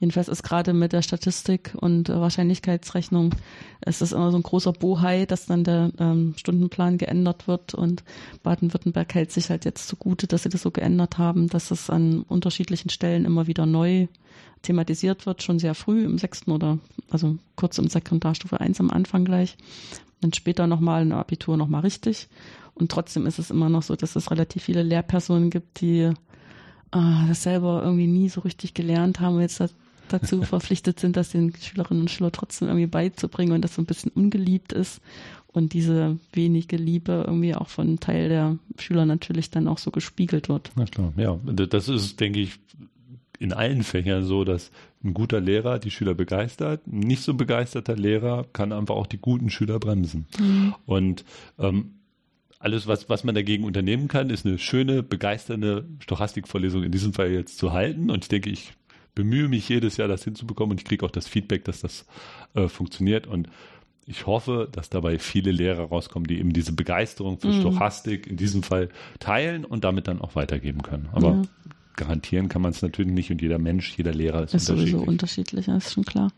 Jedenfalls 0.00 0.28
ist 0.28 0.42
gerade 0.44 0.74
mit 0.74 0.92
der 0.92 1.02
Statistik 1.02 1.74
und 1.80 2.08
äh, 2.08 2.20
Wahrscheinlichkeitsrechnung, 2.20 3.34
es 3.80 4.00
ist 4.00 4.12
immer 4.12 4.30
so 4.30 4.38
ein 4.38 4.42
großer 4.42 4.72
Bohai, 4.72 5.26
dass 5.26 5.46
dann 5.46 5.64
der 5.64 5.90
ähm, 5.98 6.34
Stundenplan 6.36 6.98
geändert 6.98 7.48
wird. 7.48 7.74
Und 7.74 8.04
Baden-Württemberg 8.42 9.12
hält 9.14 9.32
sich 9.32 9.50
halt 9.50 9.64
jetzt 9.64 9.88
zugute, 9.88 10.26
dass 10.26 10.44
sie 10.44 10.48
das 10.48 10.62
so 10.62 10.70
geändert 10.70 11.18
haben, 11.18 11.48
dass 11.48 11.70
es 11.70 11.90
an 11.90 12.22
unterschiedlichen 12.22 12.90
Stellen 12.90 13.24
immer 13.24 13.46
wieder 13.46 13.66
neu 13.66 14.06
thematisiert 14.62 15.26
wird, 15.26 15.42
schon 15.42 15.58
sehr 15.58 15.74
früh 15.74 16.04
im 16.04 16.18
sechsten 16.18 16.50
oder 16.50 16.78
also 17.10 17.36
kurz 17.56 17.78
im 17.78 17.88
Sekundarstufe 17.88 18.60
1 18.60 18.80
am 18.80 18.90
Anfang 18.90 19.24
gleich 19.24 19.56
dann 20.20 20.32
später 20.32 20.66
nochmal 20.66 21.02
ein 21.02 21.12
Abitur 21.12 21.56
nochmal 21.56 21.82
richtig. 21.82 22.28
Und 22.74 22.90
trotzdem 22.90 23.26
ist 23.26 23.38
es 23.38 23.50
immer 23.50 23.68
noch 23.68 23.82
so, 23.82 23.96
dass 23.96 24.16
es 24.16 24.30
relativ 24.30 24.64
viele 24.64 24.82
Lehrpersonen 24.82 25.50
gibt, 25.50 25.80
die 25.80 26.00
äh, 26.00 26.12
das 27.28 27.42
selber 27.42 27.82
irgendwie 27.82 28.06
nie 28.06 28.28
so 28.28 28.40
richtig 28.40 28.74
gelernt 28.74 29.20
haben 29.20 29.36
und 29.36 29.40
jetzt 29.42 29.62
dazu 30.08 30.42
verpflichtet 30.42 31.00
sind, 31.00 31.16
das 31.16 31.30
den 31.30 31.54
Schülerinnen 31.54 32.02
und 32.02 32.10
Schülern 32.10 32.32
trotzdem 32.32 32.68
irgendwie 32.68 32.86
beizubringen 32.86 33.52
und 33.52 33.62
das 33.62 33.74
so 33.74 33.82
ein 33.82 33.86
bisschen 33.86 34.12
ungeliebt 34.12 34.72
ist 34.72 35.00
und 35.48 35.72
diese 35.72 36.18
wenige 36.32 36.76
Liebe 36.76 37.24
irgendwie 37.26 37.54
auch 37.54 37.68
von 37.68 37.98
Teil 37.98 38.28
der 38.28 38.58
Schüler 38.78 39.06
natürlich 39.06 39.50
dann 39.50 39.66
auch 39.66 39.78
so 39.78 39.90
gespiegelt 39.90 40.48
wird. 40.48 40.70
Na 40.76 40.84
klar, 40.84 41.12
ja. 41.16 41.38
Das 41.44 41.88
ist, 41.88 42.20
denke 42.20 42.40
ich, 42.40 42.60
in 43.38 43.52
allen 43.52 43.82
Fächern 43.82 44.24
so, 44.24 44.44
dass 44.44 44.70
ein 45.04 45.14
guter 45.14 45.40
Lehrer 45.40 45.78
die 45.78 45.90
Schüler 45.90 46.14
begeistert, 46.14 46.86
ein 46.86 47.00
nicht 47.00 47.22
so 47.22 47.34
begeisterter 47.34 47.96
Lehrer 47.96 48.46
kann 48.52 48.72
einfach 48.72 48.96
auch 48.96 49.06
die 49.06 49.18
guten 49.18 49.50
Schüler 49.50 49.78
bremsen. 49.78 50.26
Mhm. 50.38 50.74
Und 50.86 51.24
ähm, 51.58 51.92
alles, 52.58 52.88
was, 52.88 53.08
was 53.08 53.22
man 53.22 53.34
dagegen 53.34 53.64
unternehmen 53.64 54.08
kann, 54.08 54.30
ist 54.30 54.44
eine 54.44 54.58
schöne, 54.58 55.02
begeisternde 55.02 55.84
Stochastikvorlesung 56.00 56.82
in 56.82 56.90
diesem 56.90 57.12
Fall 57.12 57.30
jetzt 57.30 57.58
zu 57.58 57.72
halten. 57.72 58.10
Und 58.10 58.24
ich 58.24 58.28
denke, 58.28 58.50
ich 58.50 58.72
bemühe 59.14 59.48
mich 59.48 59.68
jedes 59.68 59.96
Jahr, 59.96 60.08
das 60.08 60.24
hinzubekommen 60.24 60.72
und 60.72 60.80
ich 60.80 60.84
kriege 60.84 61.06
auch 61.06 61.10
das 61.10 61.28
Feedback, 61.28 61.64
dass 61.64 61.80
das 61.80 62.06
äh, 62.54 62.66
funktioniert. 62.66 63.28
Und 63.28 63.48
ich 64.06 64.26
hoffe, 64.26 64.68
dass 64.72 64.90
dabei 64.90 65.20
viele 65.20 65.52
Lehrer 65.52 65.84
rauskommen, 65.84 66.26
die 66.26 66.40
eben 66.40 66.52
diese 66.52 66.72
Begeisterung 66.72 67.38
für 67.38 67.48
mhm. 67.48 67.60
Stochastik 67.60 68.26
in 68.26 68.36
diesem 68.36 68.64
Fall 68.64 68.88
teilen 69.20 69.64
und 69.64 69.84
damit 69.84 70.08
dann 70.08 70.20
auch 70.20 70.34
weitergeben 70.34 70.82
können. 70.82 71.08
Aber 71.12 71.28
ja 71.28 71.42
garantieren 71.98 72.48
kann 72.48 72.62
man 72.62 72.70
es 72.70 72.80
natürlich 72.80 73.12
nicht 73.12 73.30
und 73.30 73.42
jeder 73.42 73.58
Mensch, 73.58 73.98
jeder 73.98 74.14
Lehrer 74.14 74.44
ist, 74.44 74.54
ist 74.54 74.70
unterschiedlich. 74.70 74.92
sowieso 74.92 75.10
unterschiedlich, 75.10 75.66
das 75.66 75.86
ist 75.86 75.92
schon 75.92 76.04
klar. 76.04 76.32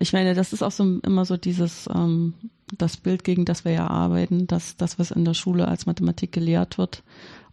Ich 0.00 0.12
meine, 0.12 0.34
das 0.34 0.52
ist 0.52 0.62
auch 0.62 0.72
so 0.72 0.98
immer 1.04 1.24
so 1.24 1.36
dieses 1.36 1.88
ähm, 1.94 2.34
das 2.76 2.96
Bild, 2.96 3.24
gegen 3.24 3.44
das 3.44 3.64
wir 3.64 3.72
ja 3.72 3.86
arbeiten, 3.86 4.46
dass 4.46 4.76
das, 4.76 4.98
was 4.98 5.10
in 5.10 5.24
der 5.24 5.34
Schule 5.34 5.68
als 5.68 5.86
Mathematik 5.86 6.32
gelehrt 6.32 6.78
wird, 6.78 7.02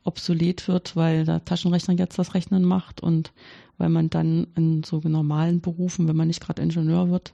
obsolet 0.04 0.67
wird, 0.67 0.95
weil 0.95 1.26
der 1.26 1.43
Taschenrechner 1.45 1.95
jetzt 1.95 2.19
das 2.19 2.34
Rechnen 2.34 2.63
macht 2.63 3.02
und 3.02 3.32
weil 3.78 3.89
man 3.89 4.10
dann 4.10 4.48
in 4.56 4.84
so 4.84 5.02
normalen 5.04 5.62
Berufen, 5.62 6.08
wenn 6.08 6.15
man 6.15 6.28
nicht 6.28 6.41
gerade 6.41 6.62
Ingenieur 6.62 7.10
wird, 7.10 7.34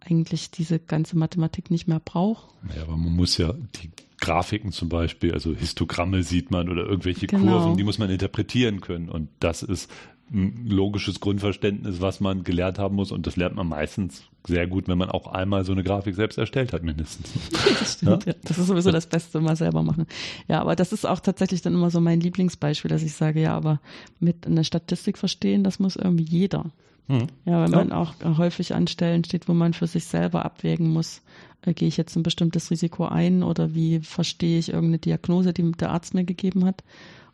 eigentlich 0.00 0.50
diese 0.50 0.78
ganze 0.78 1.16
Mathematik 1.16 1.70
nicht 1.70 1.88
mehr 1.88 2.00
braucht. 2.00 2.48
Ja, 2.76 2.82
aber 2.82 2.96
man 2.96 3.14
muss 3.14 3.36
ja 3.38 3.54
die 3.82 3.90
Grafiken 4.20 4.72
zum 4.72 4.88
Beispiel, 4.88 5.32
also 5.32 5.54
Histogramme 5.54 6.22
sieht 6.22 6.50
man 6.50 6.68
oder 6.68 6.84
irgendwelche 6.84 7.26
genau. 7.26 7.58
Kurven, 7.58 7.76
die 7.76 7.84
muss 7.84 7.98
man 7.98 8.10
interpretieren 8.10 8.80
können. 8.80 9.08
Und 9.08 9.28
das 9.40 9.62
ist 9.62 9.90
ein 10.32 10.66
logisches 10.68 11.20
Grundverständnis, 11.20 12.00
was 12.00 12.20
man 12.20 12.44
gelernt 12.44 12.78
haben 12.78 12.94
muss. 12.96 13.10
Und 13.12 13.26
das 13.26 13.36
lernt 13.36 13.56
man 13.56 13.66
meistens 13.66 14.22
sehr 14.46 14.66
gut, 14.66 14.88
wenn 14.88 14.98
man 14.98 15.10
auch 15.10 15.26
einmal 15.26 15.64
so 15.64 15.72
eine 15.72 15.82
Grafik 15.82 16.14
selbst 16.14 16.38
erstellt 16.38 16.72
hat, 16.72 16.82
mindestens. 16.82 17.30
Das 17.80 17.94
stimmt, 17.94 18.26
ja? 18.26 18.32
ja. 18.32 18.38
Das 18.44 18.58
ist 18.58 18.66
sowieso 18.66 18.90
das 18.90 19.06
Beste, 19.06 19.40
mal 19.40 19.56
selber 19.56 19.82
machen. 19.82 20.06
Ja, 20.48 20.60
aber 20.60 20.76
das 20.76 20.92
ist 20.92 21.06
auch 21.06 21.20
tatsächlich 21.20 21.62
dann 21.62 21.74
immer 21.74 21.90
so 21.90 22.00
mein 22.00 22.20
Lieblingsbeispiel, 22.20 22.88
dass 22.88 23.02
ich 23.02 23.14
sage, 23.14 23.40
ja, 23.40 23.56
aber 23.56 23.80
mit 24.18 24.46
einer 24.46 24.64
Statistik 24.64 25.18
verstehen, 25.18 25.64
das 25.64 25.78
muss 25.78 25.96
irgendwie 25.96 26.24
jeder. 26.24 26.70
Hm. 27.10 27.26
Ja, 27.44 27.64
wenn 27.64 27.72
ja. 27.72 27.78
man 27.78 27.92
auch 27.92 28.14
häufig 28.22 28.72
an 28.72 28.86
Stellen 28.86 29.24
steht, 29.24 29.48
wo 29.48 29.52
man 29.52 29.74
für 29.74 29.88
sich 29.88 30.04
selber 30.04 30.44
abwägen 30.44 30.92
muss, 30.92 31.22
äh, 31.62 31.74
gehe 31.74 31.88
ich 31.88 31.96
jetzt 31.96 32.14
ein 32.14 32.22
bestimmtes 32.22 32.70
Risiko 32.70 33.04
ein 33.04 33.42
oder 33.42 33.74
wie 33.74 33.98
verstehe 33.98 34.60
ich 34.60 34.68
irgendeine 34.68 34.98
Diagnose, 34.98 35.52
die 35.52 35.72
der 35.72 35.90
Arzt 35.90 36.14
mir 36.14 36.24
gegeben 36.24 36.64
hat. 36.64 36.84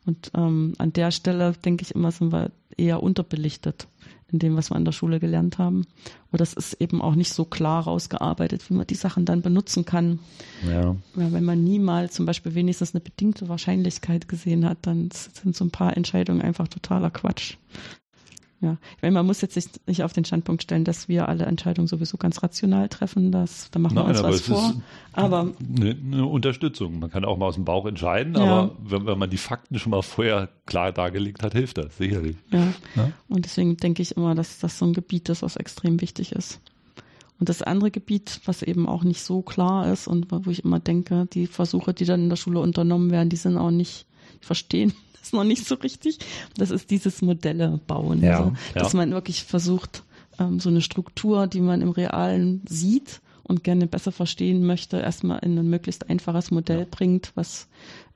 Und 0.07 0.31
ähm, 0.35 0.75
an 0.79 0.95
der 0.95 1.11
Stelle 1.11 1.53
denke 1.53 1.83
ich 1.83 1.95
immer, 1.95 2.11
sind 2.11 2.33
wir 2.33 2.53
eher 2.77 3.03
unterbelichtet 3.03 3.87
in 4.33 4.39
dem, 4.39 4.57
was 4.57 4.71
wir 4.71 4.77
an 4.77 4.85
der 4.85 4.93
Schule 4.93 5.21
gelernt 5.21 5.59
haben. 5.59 5.87
Und 6.33 6.41
das 6.41 6.55
ist 6.55 6.81
eben 6.81 7.03
auch 7.03 7.15
nicht 7.15 7.33
so 7.33 7.45
klar 7.45 7.85
rausgearbeitet, 7.85 8.69
wie 8.71 8.75
man 8.75 8.87
die 8.87 8.95
Sachen 8.95 9.27
dann 9.27 9.43
benutzen 9.43 9.85
kann. 9.85 10.21
Ja. 10.67 10.97
ja. 11.17 11.33
wenn 11.33 11.45
man 11.45 11.63
nie 11.63 11.79
mal 11.79 12.11
zum 12.11 12.25
Beispiel 12.25 12.55
wenigstens 12.55 12.95
eine 12.95 13.03
bedingte 13.03 13.49
Wahrscheinlichkeit 13.49 14.27
gesehen 14.27 14.65
hat, 14.65 14.79
dann 14.83 15.11
sind 15.11 15.55
so 15.55 15.65
ein 15.65 15.71
paar 15.71 15.97
Entscheidungen 15.97 16.41
einfach 16.41 16.69
totaler 16.69 17.11
Quatsch. 17.11 17.57
Ja, 18.61 18.79
ich 18.97 19.03
meine, 19.03 19.13
man 19.13 19.27
muss 19.27 19.43
jetzt 19.43 19.55
nicht, 19.55 19.87
nicht 19.87 20.03
auf 20.03 20.15
den 20.15 20.25
Standpunkt 20.25 20.63
stellen, 20.63 20.85
dass 20.85 21.09
wir 21.09 21.29
alle 21.29 21.45
Entscheidungen 21.45 21.89
sowieso 21.89 22.17
ganz 22.17 22.43
rational 22.43 22.89
treffen. 22.89 23.31
Das, 23.31 23.71
da 23.71 23.79
machen 23.79 23.97
Nein, 23.97 24.07
wir 24.07 24.11
uns 24.11 24.23
was 24.23 24.41
vor. 24.41 24.75
aber 25.13 25.53
eine, 25.61 25.91
eine, 25.91 26.27
Unterstützung. 26.27 26.99
Man 26.99 27.11
kann 27.11 27.27
auch 27.27 27.37
mal 27.37 27.47
aus 27.47 27.57
dem 27.57 27.67
Bauch 27.67 27.85
entscheiden, 27.85 28.35
ja. 28.35 28.43
aber 28.43 28.77
wenn, 28.83 29.07
wenn, 29.07 29.19
man 29.19 29.29
die 29.29 29.37
Fakten 29.37 29.79
schon 29.79 29.91
mal 29.91 30.01
vorher 30.01 30.49
klar 30.65 30.93
dargelegt 30.93 31.43
hat, 31.43 31.53
hilft 31.53 31.77
das 31.77 31.99
sicherlich. 31.99 32.37
Ja. 32.51 32.69
ja. 32.95 33.11
Und 33.29 33.45
deswegen 33.45 33.77
denke 33.77 34.01
ich 34.01 34.17
immer, 34.17 34.35
dass 34.35 34.59
das 34.59 34.79
so 34.79 34.87
ein 34.87 34.95
Gebiet 34.95 35.29
ist, 35.29 35.43
was 35.43 35.57
extrem 35.57 36.01
wichtig 36.01 36.33
ist. 36.33 36.61
Und 37.39 37.51
das 37.51 37.61
andere 37.61 37.91
Gebiet, 37.91 38.41
was 38.47 38.63
eben 38.63 38.89
auch 38.89 39.05
nicht 39.05 39.21
so 39.21 39.43
klar 39.43 39.93
ist 39.93 40.09
und 40.09 40.29
wo 40.31 40.51
ich 40.51 40.65
immer 40.65 40.81
denke, 40.81 41.27
die 41.27 41.47
Versuche, 41.47 41.93
die 41.93 42.07
dann 42.07 42.23
in 42.23 42.29
der 42.31 42.37
Schule 42.37 42.61
unternommen 42.61 43.11
werden, 43.11 43.29
die 43.29 43.37
sind 43.37 43.59
auch 43.59 43.71
nicht 43.71 44.07
verstehen 44.41 44.95
es 45.27 45.33
noch 45.33 45.45
nicht 45.45 45.67
so 45.67 45.75
richtig. 45.77 46.19
Das 46.57 46.71
ist 46.71 46.91
dieses 46.91 47.23
Modelle 47.23 47.81
bauen. 47.87 48.23
Ja, 48.23 48.39
also, 48.39 48.53
dass 48.75 48.93
ja. 48.93 48.99
man 48.99 49.11
wirklich 49.13 49.45
versucht, 49.45 50.03
ähm, 50.39 50.61
so 50.61 50.69
eine 50.69 50.81
Struktur, 50.81 51.47
die 51.47 51.61
man 51.61 51.83
im 51.83 51.91
Realen 51.91 52.63
sieht 52.69 53.21
und 53.43 53.63
gerne 53.63 53.87
besser 53.87 54.11
verstehen 54.11 54.67
möchte, 54.67 54.99
erstmal 54.99 55.39
in 55.39 55.57
ein 55.57 55.69
möglichst 55.69 56.11
einfaches 56.11 56.51
Modell 56.51 56.81
ja. 56.81 56.87
bringt, 56.91 57.33
was 57.37 57.69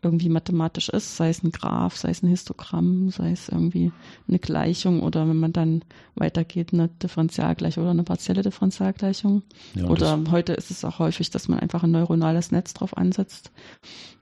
irgendwie 0.02 0.28
mathematisch 0.28 0.88
ist, 0.88 1.16
sei 1.16 1.28
es 1.28 1.42
ein 1.42 1.52
Graph, 1.52 1.96
sei 1.96 2.10
es 2.10 2.22
ein 2.22 2.28
Histogramm, 2.28 3.10
sei 3.10 3.32
es 3.32 3.48
irgendwie 3.48 3.92
eine 4.26 4.38
Gleichung 4.38 5.02
oder 5.02 5.28
wenn 5.28 5.36
man 5.36 5.52
dann 5.52 5.84
weitergeht, 6.14 6.72
eine 6.72 6.88
Differentialgleichung 6.88 7.84
oder 7.84 7.90
eine 7.90 8.02
partielle 8.02 8.42
Differentialgleichung. 8.42 9.42
Ja, 9.74 9.84
oder 9.84 10.18
heute 10.30 10.54
ist 10.54 10.70
es 10.70 10.84
auch 10.84 10.98
häufig, 10.98 11.30
dass 11.30 11.48
man 11.48 11.60
einfach 11.60 11.84
ein 11.84 11.90
neuronales 11.90 12.50
Netz 12.50 12.72
drauf 12.72 12.96
ansetzt 12.96 13.52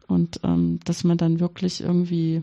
und 0.09 0.41
ähm, 0.43 0.81
dass 0.85 1.05
man 1.05 1.17
dann 1.17 1.41
wirklich 1.41 1.81
irgendwie 1.81 2.43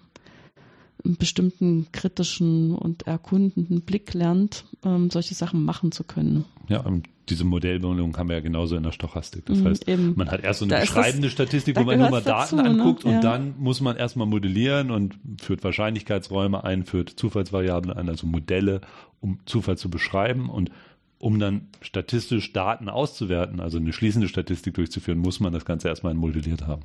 einen 1.05 1.17
bestimmten 1.17 1.87
kritischen 1.91 2.75
und 2.75 3.03
erkundenden 3.03 3.81
Blick 3.81 4.13
lernt, 4.13 4.65
ähm, 4.83 5.09
solche 5.09 5.35
Sachen 5.35 5.63
machen 5.63 5.91
zu 5.91 6.03
können. 6.03 6.45
Ja, 6.67 6.83
diese 7.29 7.43
Modellbildung 7.43 8.17
haben 8.17 8.29
wir 8.29 8.35
ja 8.35 8.41
genauso 8.41 8.75
in 8.75 8.83
der 8.83 8.91
Stochastik. 8.91 9.45
Das 9.45 9.59
mhm, 9.59 9.67
heißt, 9.67 9.87
eben. 9.87 10.13
man 10.15 10.29
hat 10.29 10.43
erst 10.43 10.59
so 10.59 10.65
eine 10.65 10.75
da 10.75 10.79
beschreibende 10.81 11.27
das, 11.27 11.33
Statistik, 11.33 11.75
wo 11.77 11.83
man 11.83 11.97
nur 11.97 12.09
mal 12.09 12.21
Daten 12.21 12.57
dazu, 12.57 12.69
anguckt 12.69 13.05
ne? 13.05 13.11
und 13.11 13.15
ja. 13.15 13.21
dann 13.21 13.55
muss 13.57 13.81
man 13.81 13.95
erstmal 13.97 14.27
modellieren 14.27 14.91
und 14.91 15.15
führt 15.41 15.63
Wahrscheinlichkeitsräume 15.63 16.63
ein, 16.63 16.83
führt 16.83 17.09
Zufallsvariablen 17.09 17.97
ein, 17.97 18.09
also 18.09 18.27
Modelle, 18.27 18.81
um 19.21 19.39
Zufall 19.45 19.77
zu 19.77 19.89
beschreiben 19.89 20.49
und 20.49 20.69
um 21.17 21.39
dann 21.39 21.67
statistisch 21.81 22.53
Daten 22.53 22.89
auszuwerten, 22.89 23.59
also 23.59 23.77
eine 23.77 23.93
schließende 23.93 24.27
Statistik 24.27 24.75
durchzuführen, 24.75 25.17
muss 25.17 25.39
man 25.39 25.53
das 25.53 25.65
Ganze 25.65 25.87
erstmal 25.87 26.13
modelliert 26.13 26.67
haben. 26.67 26.83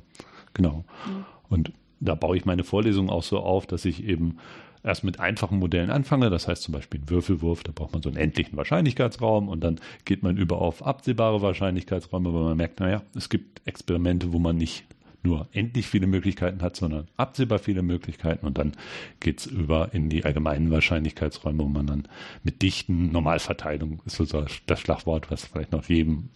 Genau. 0.53 0.85
Mhm. 1.05 1.25
Und 1.49 1.73
da 2.01 2.15
baue 2.15 2.35
ich 2.35 2.45
meine 2.45 2.63
Vorlesung 2.63 3.09
auch 3.09 3.23
so 3.23 3.39
auf, 3.39 3.65
dass 3.65 3.85
ich 3.85 4.03
eben 4.03 4.37
erst 4.83 5.03
mit 5.03 5.19
einfachen 5.19 5.59
Modellen 5.59 5.91
anfange. 5.91 6.29
Das 6.29 6.47
heißt 6.47 6.63
zum 6.63 6.73
Beispiel 6.73 6.99
ein 6.99 7.09
Würfelwurf, 7.09 7.63
da 7.63 7.71
braucht 7.73 7.93
man 7.93 8.01
so 8.01 8.09
einen 8.09 8.17
endlichen 8.17 8.57
Wahrscheinlichkeitsraum 8.57 9.47
und 9.47 9.63
dann 9.63 9.79
geht 10.05 10.23
man 10.23 10.37
über 10.37 10.59
auf 10.59 10.85
absehbare 10.85 11.41
Wahrscheinlichkeitsräume, 11.41 12.33
weil 12.33 12.43
man 12.43 12.57
merkt, 12.57 12.79
naja, 12.79 13.03
es 13.15 13.29
gibt 13.29 13.61
Experimente, 13.65 14.33
wo 14.33 14.39
man 14.39 14.57
nicht 14.57 14.83
nur 15.23 15.47
endlich 15.51 15.85
viele 15.85 16.07
Möglichkeiten 16.07 16.63
hat, 16.63 16.75
sondern 16.75 17.07
absehbar 17.15 17.59
viele 17.59 17.83
Möglichkeiten 17.83 18.47
und 18.47 18.57
dann 18.57 18.71
geht 19.19 19.41
es 19.41 19.45
über 19.45 19.93
in 19.93 20.09
die 20.09 20.25
allgemeinen 20.25 20.71
Wahrscheinlichkeitsräume, 20.71 21.63
wo 21.63 21.67
man 21.67 21.85
dann 21.85 22.07
mit 22.43 22.63
dichten 22.63 23.11
Normalverteilung 23.11 24.01
ist 24.05 24.15
so 24.15 24.25
das 24.65 24.79
Schlagwort, 24.79 25.29
was 25.29 25.45
vielleicht 25.45 25.73
noch 25.73 25.87
jedem 25.87 26.29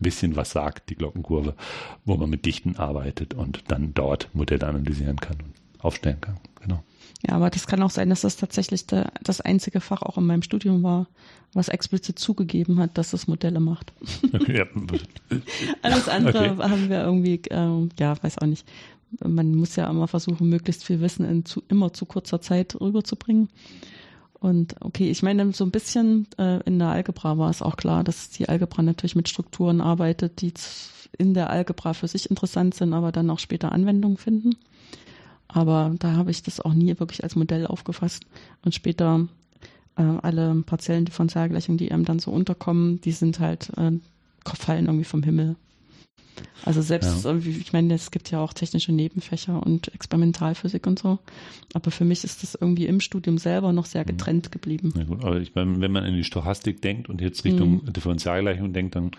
bisschen 0.00 0.36
was 0.36 0.50
sagt, 0.50 0.90
die 0.90 0.94
Glockenkurve, 0.94 1.54
wo 2.04 2.16
man 2.16 2.30
mit 2.30 2.44
Dichten 2.46 2.76
arbeitet 2.76 3.34
und 3.34 3.64
dann 3.68 3.94
dort 3.94 4.28
Modelle 4.34 4.66
analysieren 4.66 5.16
kann 5.16 5.36
und 5.36 5.84
aufstellen 5.84 6.20
kann. 6.20 6.38
Genau. 6.60 6.82
Ja, 7.26 7.34
aber 7.34 7.50
das 7.50 7.66
kann 7.66 7.82
auch 7.82 7.90
sein, 7.90 8.10
dass 8.10 8.20
das 8.20 8.36
tatsächlich 8.36 8.86
der, 8.86 9.12
das 9.22 9.40
einzige 9.40 9.80
Fach 9.80 10.02
auch 10.02 10.18
in 10.18 10.26
meinem 10.26 10.42
Studium 10.42 10.82
war, 10.82 11.08
was 11.52 11.68
explizit 11.68 12.18
zugegeben 12.18 12.78
hat, 12.78 12.96
dass 12.96 13.12
es 13.12 13.26
Modelle 13.26 13.60
macht. 13.60 13.92
Okay, 14.32 14.58
ja. 14.58 14.66
Alles 15.82 16.08
andere 16.08 16.52
okay. 16.52 16.68
haben 16.68 16.88
wir 16.88 17.02
irgendwie, 17.02 17.40
äh, 17.50 17.88
ja, 17.98 18.22
weiß 18.22 18.38
auch 18.38 18.46
nicht. 18.46 18.66
Man 19.24 19.54
muss 19.54 19.74
ja 19.74 19.88
immer 19.90 20.06
versuchen, 20.06 20.48
möglichst 20.48 20.84
viel 20.84 21.00
Wissen 21.00 21.24
in 21.24 21.44
zu, 21.44 21.62
immer 21.68 21.92
zu 21.92 22.04
kurzer 22.04 22.40
Zeit 22.40 22.78
rüberzubringen. 22.80 23.48
Und 24.40 24.76
okay, 24.80 25.10
ich 25.10 25.22
meine, 25.22 25.52
so 25.52 25.64
ein 25.64 25.72
bisschen 25.72 26.28
äh, 26.38 26.62
in 26.62 26.78
der 26.78 26.88
Algebra 26.88 27.38
war 27.38 27.50
es 27.50 27.60
auch 27.60 27.76
klar, 27.76 28.04
dass 28.04 28.30
die 28.30 28.48
Algebra 28.48 28.82
natürlich 28.82 29.16
mit 29.16 29.28
Strukturen 29.28 29.80
arbeitet, 29.80 30.40
die 30.40 30.52
in 31.16 31.34
der 31.34 31.50
Algebra 31.50 31.92
für 31.92 32.06
sich 32.06 32.30
interessant 32.30 32.74
sind, 32.74 32.92
aber 32.92 33.10
dann 33.10 33.30
auch 33.30 33.40
später 33.40 33.72
Anwendung 33.72 34.16
finden. 34.16 34.56
Aber 35.48 35.94
da 35.98 36.12
habe 36.12 36.30
ich 36.30 36.42
das 36.42 36.60
auch 36.60 36.74
nie 36.74 36.98
wirklich 37.00 37.24
als 37.24 37.34
Modell 37.34 37.66
aufgefasst. 37.66 38.24
Und 38.64 38.74
später 38.74 39.26
äh, 39.96 40.02
alle 40.02 40.54
partiellen 40.66 41.06
Differentialgleichungen, 41.06 41.78
die 41.78 41.90
einem 41.90 42.04
dann 42.04 42.18
so 42.18 42.30
unterkommen, 42.30 43.00
die 43.00 43.12
sind 43.12 43.40
halt, 43.40 43.70
äh, 43.76 43.92
fallen 44.44 44.86
irgendwie 44.86 45.04
vom 45.04 45.22
Himmel. 45.22 45.56
Also 46.64 46.82
selbst, 46.82 47.24
ja. 47.24 47.36
ich 47.36 47.72
meine, 47.72 47.94
es 47.94 48.10
gibt 48.10 48.30
ja 48.30 48.40
auch 48.40 48.52
technische 48.52 48.92
Nebenfächer 48.92 49.64
und 49.64 49.94
Experimentalphysik 49.94 50.86
und 50.86 50.98
so. 50.98 51.18
Aber 51.74 51.90
für 51.90 52.04
mich 52.04 52.24
ist 52.24 52.42
das 52.42 52.54
irgendwie 52.54 52.86
im 52.86 53.00
Studium 53.00 53.38
selber 53.38 53.72
noch 53.72 53.86
sehr 53.86 54.02
mhm. 54.02 54.06
getrennt 54.06 54.52
geblieben. 54.52 54.92
Ja 54.96 55.04
gut, 55.04 55.24
aber 55.24 55.40
ich 55.40 55.54
meine, 55.54 55.80
wenn 55.80 55.92
man 55.92 56.04
in 56.04 56.14
die 56.14 56.24
Stochastik 56.24 56.82
denkt 56.82 57.08
und 57.08 57.20
jetzt 57.20 57.44
Richtung 57.44 57.82
mhm. 57.84 57.92
Differentialgleichung 57.92 58.72
denkt, 58.72 58.96
dann 58.96 59.12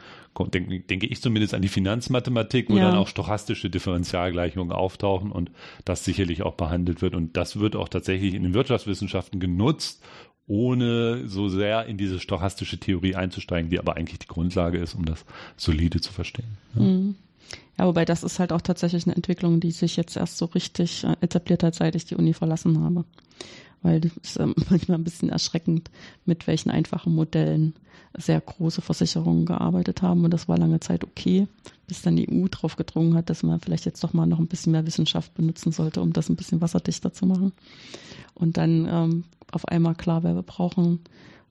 denke, 0.53 0.79
denke 0.79 1.07
ich 1.07 1.21
zumindest 1.21 1.53
an 1.53 1.61
die 1.61 1.67
Finanzmathematik, 1.67 2.69
wo 2.69 2.77
ja. 2.77 2.89
dann 2.89 2.97
auch 2.97 3.07
stochastische 3.07 3.69
Differentialgleichungen 3.69 4.71
auftauchen 4.71 5.31
und 5.31 5.51
das 5.85 6.05
sicherlich 6.05 6.43
auch 6.43 6.55
behandelt 6.55 7.01
wird. 7.01 7.15
Und 7.15 7.35
das 7.35 7.59
wird 7.59 7.75
auch 7.75 7.89
tatsächlich 7.89 8.33
in 8.33 8.43
den 8.43 8.53
Wirtschaftswissenschaften 8.53 9.39
genutzt, 9.39 10.03
ohne 10.49 11.27
so 11.27 11.47
sehr 11.47 11.85
in 11.85 11.97
diese 11.97 12.19
stochastische 12.19 12.79
Theorie 12.79 13.15
einzusteigen, 13.15 13.69
die 13.69 13.79
aber 13.79 13.95
eigentlich 13.95 14.19
die 14.19 14.27
Grundlage 14.27 14.79
ist, 14.79 14.95
um 14.95 15.05
das 15.05 15.23
solide 15.55 16.01
zu 16.01 16.11
verstehen. 16.11 16.57
Ja. 16.75 16.81
Mhm. 16.81 17.15
Ja, 17.77 17.87
wobei 17.87 18.03
das 18.03 18.23
ist 18.23 18.39
halt 18.39 18.51
auch 18.51 18.61
tatsächlich 18.61 19.05
eine 19.05 19.15
Entwicklung, 19.15 19.61
die 19.61 19.71
sich 19.71 19.95
jetzt 19.95 20.17
erst 20.17 20.37
so 20.37 20.45
richtig 20.45 21.05
äh, 21.05 21.15
etabliert 21.21 21.63
hat, 21.63 21.75
seit 21.75 21.95
ich 21.95 22.03
die 22.03 22.15
Uni 22.15 22.33
verlassen 22.33 22.81
habe. 22.83 23.05
Weil 23.81 24.01
das 24.01 24.11
ist 24.17 24.39
ähm, 24.39 24.55
manchmal 24.69 24.97
ein 24.97 25.03
bisschen 25.03 25.29
erschreckend, 25.29 25.89
mit 26.25 26.47
welchen 26.47 26.69
einfachen 26.69 27.13
Modellen 27.13 27.73
sehr 28.17 28.41
große 28.41 28.81
Versicherungen 28.81 29.45
gearbeitet 29.45 30.01
haben. 30.01 30.23
Und 30.23 30.31
das 30.31 30.47
war 30.47 30.57
lange 30.57 30.79
Zeit 30.79 31.03
okay, 31.03 31.47
bis 31.87 32.01
dann 32.01 32.15
die 32.15 32.29
EU 32.29 32.47
drauf 32.49 32.75
gedrungen 32.75 33.15
hat, 33.15 33.29
dass 33.29 33.43
man 33.43 33.59
vielleicht 33.59 33.85
jetzt 33.85 34.03
doch 34.03 34.13
mal 34.13 34.25
noch 34.25 34.39
ein 34.39 34.47
bisschen 34.47 34.71
mehr 34.71 34.85
Wissenschaft 34.85 35.33
benutzen 35.35 35.71
sollte, 35.71 36.01
um 36.01 36.13
das 36.13 36.29
ein 36.29 36.35
bisschen 36.35 36.61
wasserdichter 36.61 37.13
zu 37.13 37.25
machen. 37.25 37.53
Und 38.33 38.57
dann 38.57 38.87
ähm, 38.89 39.23
auf 39.51 39.67
einmal 39.67 39.95
klar, 39.95 40.23
wir 40.23 40.41
brauchen 40.41 40.99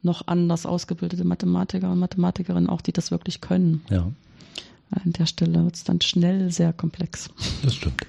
noch 0.03 0.27
anders 0.27 0.67
ausgebildete 0.67 1.25
Mathematiker 1.25 1.91
und 1.91 1.99
Mathematikerinnen 1.99 2.69
auch, 2.69 2.81
die 2.81 2.93
das 2.93 3.11
wirklich 3.11 3.41
können. 3.41 3.83
Ja. 3.91 4.11
An 4.91 5.13
der 5.13 5.27
Stelle 5.27 5.65
wird 5.65 5.77
es 5.77 5.85
dann 5.85 6.01
schnell 6.01 6.51
sehr 6.51 6.73
komplex. 6.73 7.31
Das 7.63 7.75
stimmt. 7.75 8.07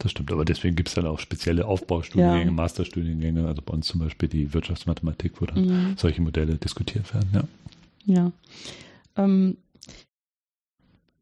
Das 0.00 0.12
stimmt, 0.12 0.32
aber 0.32 0.46
deswegen 0.46 0.76
gibt 0.76 0.88
es 0.88 0.94
dann 0.94 1.04
auch 1.06 1.18
spezielle 1.18 1.66
Aufbaustudiengänge, 1.66 2.46
ja. 2.46 2.50
Masterstudiengänge, 2.50 3.46
also 3.46 3.60
bei 3.60 3.74
uns 3.74 3.86
zum 3.86 4.00
Beispiel 4.00 4.30
die 4.30 4.54
Wirtschaftsmathematik, 4.54 5.42
wo 5.42 5.46
dann 5.46 5.66
mhm. 5.66 5.94
solche 5.98 6.22
Modelle 6.22 6.56
diskutiert 6.56 7.12
werden. 7.12 7.28
Ja. 7.34 7.44
Ja. 8.06 8.32
Ähm, 9.16 9.58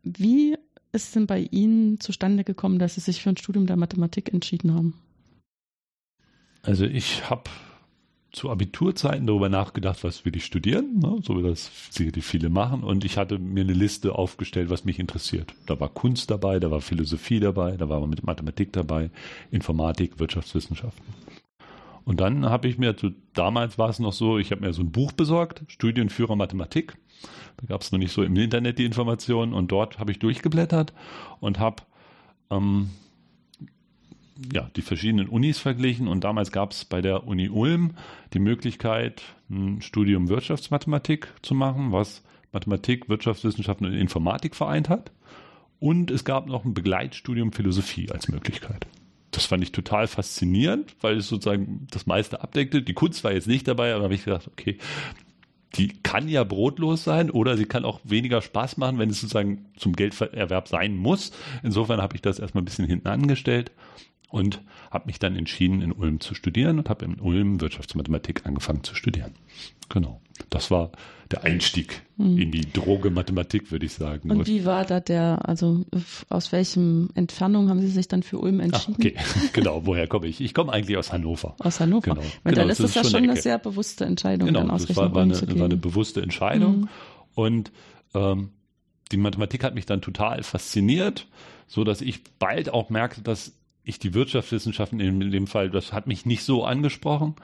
wie 0.04 0.56
ist 0.92 1.16
denn 1.16 1.26
bei 1.26 1.40
Ihnen 1.40 1.98
zustande 1.98 2.44
gekommen, 2.44 2.78
dass 2.78 2.94
Sie 2.94 3.00
sich 3.00 3.20
für 3.20 3.30
ein 3.30 3.36
Studium 3.36 3.66
der 3.66 3.76
Mathematik 3.76 4.32
entschieden 4.32 4.72
haben? 4.72 4.94
Also 6.62 6.84
ich 6.84 7.28
habe 7.28 7.50
zu 8.32 8.50
Abiturzeiten 8.50 9.26
darüber 9.26 9.48
nachgedacht, 9.48 10.04
was 10.04 10.24
will 10.24 10.36
ich 10.36 10.44
studieren, 10.44 10.98
ne? 10.98 11.18
so 11.22 11.38
wie 11.38 11.42
das 11.42 11.70
sicherlich 11.90 12.24
viele 12.24 12.50
machen. 12.50 12.84
Und 12.84 13.04
ich 13.04 13.16
hatte 13.16 13.38
mir 13.38 13.62
eine 13.62 13.72
Liste 13.72 14.14
aufgestellt, 14.14 14.70
was 14.70 14.84
mich 14.84 14.98
interessiert. 14.98 15.54
Da 15.66 15.80
war 15.80 15.88
Kunst 15.88 16.30
dabei, 16.30 16.60
da 16.60 16.70
war 16.70 16.80
Philosophie 16.80 17.40
dabei, 17.40 17.76
da 17.76 17.88
war 17.88 18.06
Mathematik 18.06 18.72
dabei, 18.72 19.10
Informatik, 19.50 20.18
Wirtschaftswissenschaften. 20.18 21.04
Und 22.04 22.20
dann 22.20 22.46
habe 22.46 22.68
ich 22.68 22.78
mir, 22.78 22.94
damals 23.34 23.78
war 23.78 23.90
es 23.90 23.98
noch 23.98 24.12
so, 24.12 24.38
ich 24.38 24.50
habe 24.50 24.62
mir 24.62 24.72
so 24.72 24.82
ein 24.82 24.92
Buch 24.92 25.12
besorgt, 25.12 25.62
Studienführer 25.68 26.36
Mathematik. 26.36 26.96
Da 27.58 27.66
gab 27.66 27.82
es 27.82 27.92
noch 27.92 27.98
nicht 27.98 28.12
so 28.12 28.22
im 28.22 28.36
Internet 28.36 28.78
die 28.78 28.84
Informationen 28.84 29.52
und 29.52 29.72
dort 29.72 29.98
habe 29.98 30.12
ich 30.12 30.18
durchgeblättert 30.18 30.92
und 31.40 31.58
habe 31.58 31.82
ähm, 32.50 32.90
ja, 34.52 34.70
die 34.76 34.82
verschiedenen 34.82 35.28
Unis 35.28 35.58
verglichen 35.58 36.06
und 36.08 36.22
damals 36.22 36.52
gab 36.52 36.72
es 36.72 36.84
bei 36.84 37.00
der 37.00 37.26
Uni 37.26 37.48
Ulm 37.48 37.94
die 38.32 38.38
Möglichkeit, 38.38 39.22
ein 39.50 39.82
Studium 39.82 40.28
Wirtschaftsmathematik 40.28 41.28
zu 41.42 41.54
machen, 41.54 41.92
was 41.92 42.22
Mathematik, 42.52 43.08
Wirtschaftswissenschaften 43.08 43.86
und 43.86 43.94
Informatik 43.94 44.54
vereint 44.54 44.88
hat. 44.88 45.10
Und 45.80 46.10
es 46.10 46.24
gab 46.24 46.46
noch 46.46 46.64
ein 46.64 46.74
Begleitstudium 46.74 47.52
Philosophie 47.52 48.10
als 48.10 48.28
Möglichkeit. 48.28 48.86
Das 49.30 49.46
fand 49.46 49.62
ich 49.62 49.72
total 49.72 50.06
faszinierend, 50.06 50.96
weil 51.00 51.18
es 51.18 51.28
sozusagen 51.28 51.86
das 51.90 52.06
meiste 52.06 52.40
abdeckte. 52.40 52.82
Die 52.82 52.94
Kunst 52.94 53.22
war 53.24 53.32
jetzt 53.32 53.46
nicht 53.46 53.68
dabei, 53.68 53.92
aber 53.94 54.04
habe 54.04 54.14
ich 54.14 54.24
gedacht, 54.24 54.48
okay, 54.48 54.78
die 55.74 55.88
kann 56.02 56.28
ja 56.28 56.44
brotlos 56.44 57.04
sein 57.04 57.30
oder 57.30 57.56
sie 57.56 57.66
kann 57.66 57.84
auch 57.84 58.00
weniger 58.02 58.40
Spaß 58.40 58.78
machen, 58.78 58.98
wenn 58.98 59.10
es 59.10 59.20
sozusagen 59.20 59.66
zum 59.76 59.94
Gelderwerb 59.94 60.66
sein 60.66 60.96
muss. 60.96 61.32
Insofern 61.62 62.00
habe 62.00 62.16
ich 62.16 62.22
das 62.22 62.38
erstmal 62.38 62.62
ein 62.62 62.64
bisschen 62.64 62.86
hinten 62.86 63.08
angestellt 63.08 63.70
und 64.28 64.60
habe 64.90 65.06
mich 65.06 65.18
dann 65.18 65.36
entschieden, 65.36 65.80
in 65.80 65.92
Ulm 65.92 66.20
zu 66.20 66.34
studieren 66.34 66.78
und 66.78 66.88
habe 66.88 67.04
in 67.04 67.18
Ulm 67.20 67.60
Wirtschaftsmathematik 67.60 68.46
angefangen 68.46 68.84
zu 68.84 68.94
studieren. 68.94 69.32
Genau. 69.88 70.20
Das 70.50 70.70
war 70.70 70.92
der 71.30 71.44
Einstieg 71.44 72.02
mhm. 72.16 72.38
in 72.38 72.50
die 72.50 72.70
Droge 72.72 73.10
Mathematik, 73.10 73.70
würde 73.70 73.86
ich 73.86 73.92
sagen. 73.92 74.30
Und 74.30 74.46
wie 74.46 74.64
war 74.64 74.84
da 74.84 75.00
der, 75.00 75.46
also 75.48 75.84
aus 76.28 76.52
welchem 76.52 77.10
Entfernung 77.14 77.68
haben 77.68 77.80
Sie 77.80 77.88
sich 77.88 78.08
dann 78.08 78.22
für 78.22 78.38
Ulm 78.38 78.60
entschieden? 78.60 78.96
Ach, 79.00 79.24
okay, 79.24 79.48
genau. 79.52 79.84
Woher 79.84 80.06
komme 80.06 80.26
ich? 80.26 80.40
Ich 80.40 80.54
komme 80.54 80.72
eigentlich 80.72 80.96
aus 80.96 81.12
Hannover. 81.12 81.56
Aus 81.58 81.80
Hannover. 81.80 82.14
Genau. 82.14 82.26
Weil 82.42 82.54
genau, 82.54 82.62
dann 82.62 82.70
ist 82.70 82.80
es 82.80 82.94
ja 82.94 83.04
schon 83.04 83.16
eine, 83.16 83.32
eine 83.32 83.40
sehr 83.40 83.58
bewusste 83.58 84.04
Entscheidung, 84.04 84.48
genau, 84.48 84.60
dann 84.60 84.70
aus 84.70 84.86
das 84.86 84.96
war, 84.96 85.14
war, 85.14 85.22
eine, 85.22 85.40
war 85.58 85.64
eine 85.64 85.76
bewusste 85.76 86.22
Entscheidung. 86.22 86.80
Mhm. 86.80 86.88
Und 87.34 87.72
ähm, 88.14 88.50
die 89.12 89.16
Mathematik 89.16 89.64
hat 89.64 89.74
mich 89.74 89.86
dann 89.86 90.00
total 90.00 90.42
fasziniert, 90.42 91.26
so 91.66 91.84
dass 91.84 92.00
ich 92.00 92.24
bald 92.38 92.72
auch 92.72 92.90
merkte, 92.90 93.22
dass 93.22 93.52
ich 93.88 93.98
die 93.98 94.14
Wirtschaftswissenschaften 94.14 95.00
in 95.00 95.30
dem 95.30 95.46
Fall, 95.46 95.70
das 95.70 95.92
hat 95.92 96.06
mich 96.06 96.26
nicht 96.26 96.44
so 96.44 96.64
angesprochen, 96.64 97.34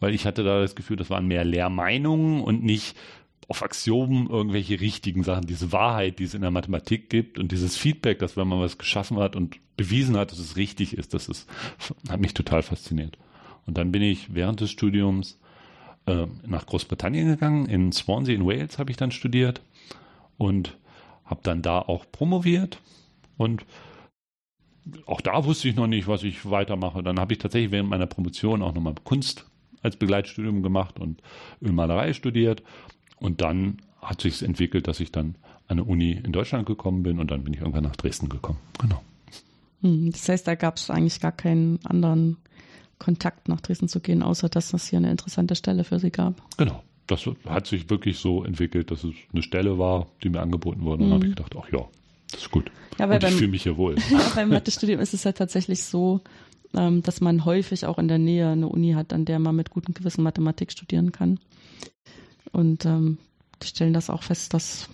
weil 0.00 0.14
ich 0.14 0.26
hatte 0.26 0.42
da 0.42 0.60
das 0.60 0.74
Gefühl, 0.74 0.96
das 0.96 1.10
waren 1.10 1.26
mehr 1.26 1.44
Lehrmeinungen 1.44 2.42
und 2.42 2.64
nicht 2.64 2.96
auf 3.48 3.62
Axiomen 3.62 4.28
irgendwelche 4.30 4.80
richtigen 4.80 5.24
Sachen, 5.24 5.46
diese 5.46 5.72
Wahrheit, 5.72 6.20
die 6.20 6.24
es 6.24 6.34
in 6.34 6.42
der 6.42 6.52
Mathematik 6.52 7.10
gibt 7.10 7.38
und 7.38 7.50
dieses 7.50 7.76
Feedback, 7.76 8.20
dass 8.20 8.36
wenn 8.36 8.46
man 8.46 8.60
was 8.60 8.78
geschaffen 8.78 9.18
hat 9.18 9.34
und 9.34 9.56
bewiesen 9.76 10.16
hat, 10.16 10.30
dass 10.30 10.38
es 10.38 10.56
richtig 10.56 10.96
ist, 10.96 11.14
das 11.14 11.28
ist, 11.28 11.48
hat 12.08 12.20
mich 12.20 12.32
total 12.32 12.62
fasziniert. 12.62 13.18
Und 13.66 13.76
dann 13.76 13.92
bin 13.92 14.02
ich 14.02 14.34
während 14.34 14.60
des 14.60 14.70
Studiums 14.70 15.38
äh, 16.06 16.26
nach 16.46 16.66
Großbritannien 16.66 17.26
gegangen, 17.26 17.66
in 17.66 17.92
Swansea 17.92 18.34
in 18.34 18.46
Wales 18.46 18.78
habe 18.78 18.90
ich 18.90 18.96
dann 18.96 19.10
studiert 19.10 19.62
und 20.38 20.78
habe 21.24 21.40
dann 21.42 21.60
da 21.60 21.80
auch 21.80 22.06
promoviert 22.10 22.80
und 23.36 23.64
auch 25.06 25.20
da 25.20 25.44
wusste 25.44 25.68
ich 25.68 25.76
noch 25.76 25.86
nicht, 25.86 26.08
was 26.08 26.22
ich 26.22 26.48
weitermache. 26.48 27.02
Dann 27.02 27.18
habe 27.18 27.32
ich 27.32 27.38
tatsächlich 27.38 27.70
während 27.70 27.90
meiner 27.90 28.06
Promotion 28.06 28.62
auch 28.62 28.74
nochmal 28.74 28.94
Kunst 29.04 29.46
als 29.82 29.96
Begleitstudium 29.96 30.62
gemacht 30.62 30.98
und 30.98 31.22
Ölmalerei 31.62 32.12
studiert. 32.12 32.62
Und 33.16 33.40
dann 33.40 33.78
hat 34.00 34.20
sich 34.20 34.42
entwickelt, 34.42 34.88
dass 34.88 35.00
ich 35.00 35.12
dann 35.12 35.36
an 35.68 35.78
eine 35.78 35.84
Uni 35.84 36.12
in 36.12 36.32
Deutschland 36.32 36.66
gekommen 36.66 37.02
bin 37.02 37.18
und 37.18 37.30
dann 37.30 37.44
bin 37.44 37.54
ich 37.54 37.60
irgendwann 37.60 37.84
nach 37.84 37.96
Dresden 37.96 38.28
gekommen. 38.28 38.58
Genau. 38.80 39.02
Hm, 39.82 40.10
das 40.10 40.28
heißt, 40.28 40.46
da 40.46 40.54
gab 40.54 40.76
es 40.76 40.90
eigentlich 40.90 41.20
gar 41.20 41.32
keinen 41.32 41.78
anderen 41.84 42.36
Kontakt 42.98 43.48
nach 43.48 43.60
Dresden 43.60 43.88
zu 43.88 44.00
gehen, 44.00 44.22
außer 44.22 44.48
dass 44.48 44.72
es 44.72 44.88
hier 44.88 44.98
eine 44.98 45.10
interessante 45.10 45.54
Stelle 45.54 45.84
für 45.84 45.98
Sie 45.98 46.10
gab. 46.10 46.42
Genau. 46.56 46.82
Das 47.06 47.28
hat 47.48 47.66
sich 47.66 47.90
wirklich 47.90 48.18
so 48.18 48.44
entwickelt, 48.44 48.92
dass 48.92 49.02
es 49.02 49.14
eine 49.32 49.42
Stelle 49.42 49.78
war, 49.78 50.06
die 50.22 50.28
mir 50.28 50.40
angeboten 50.40 50.82
wurde. 50.82 51.02
Und 51.02 51.10
dann 51.10 51.18
mhm. 51.18 51.22
habe 51.22 51.26
ich 51.26 51.34
gedacht, 51.34 51.56
ach 51.60 51.72
ja, 51.72 51.88
das 52.30 52.42
ist 52.42 52.50
gut. 52.50 52.70
Ja, 52.98 53.08
weil 53.08 53.22
und 53.22 53.30
ich 53.30 53.36
fühle 53.36 53.50
mich 53.50 53.62
hier 53.62 53.76
wohl. 53.76 53.96
beim 54.34 54.50
Mathestudium 54.50 55.00
ist 55.00 55.14
es 55.14 55.24
ja 55.24 55.32
tatsächlich 55.32 55.84
so, 55.84 56.20
ähm, 56.74 57.02
dass 57.02 57.20
man 57.20 57.44
häufig 57.44 57.86
auch 57.86 57.98
in 57.98 58.08
der 58.08 58.18
Nähe 58.18 58.48
eine 58.48 58.68
Uni 58.68 58.92
hat, 58.92 59.12
an 59.12 59.24
der 59.24 59.38
man 59.38 59.56
mit 59.56 59.70
gutem 59.70 59.94
Gewissen 59.94 60.22
Mathematik 60.22 60.70
studieren 60.72 61.12
kann. 61.12 61.40
Und 62.52 62.84
ähm, 62.84 63.18
die 63.62 63.68
stellen 63.68 63.92
das 63.92 64.10
auch 64.10 64.22
fest, 64.22 64.54
dass 64.54 64.88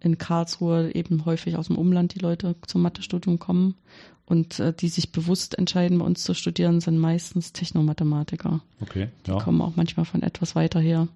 in 0.00 0.18
Karlsruhe 0.18 0.94
eben 0.94 1.24
häufig 1.24 1.56
aus 1.56 1.68
dem 1.68 1.78
Umland 1.78 2.14
die 2.14 2.18
Leute 2.18 2.56
zum 2.66 2.82
Mathestudium 2.82 3.38
kommen 3.38 3.74
und 4.26 4.58
äh, 4.58 4.72
die 4.72 4.88
sich 4.88 5.12
bewusst 5.12 5.58
entscheiden, 5.58 5.98
bei 5.98 6.04
uns 6.04 6.24
zu 6.24 6.34
studieren, 6.34 6.80
sind 6.80 6.98
meistens 6.98 7.52
Technomathematiker. 7.52 8.60
Okay, 8.80 9.08
ja. 9.26 9.36
Die 9.36 9.42
kommen 9.42 9.60
auch 9.60 9.76
manchmal 9.76 10.06
von 10.06 10.22
etwas 10.22 10.54
weiter 10.54 10.80
her. 10.80 11.08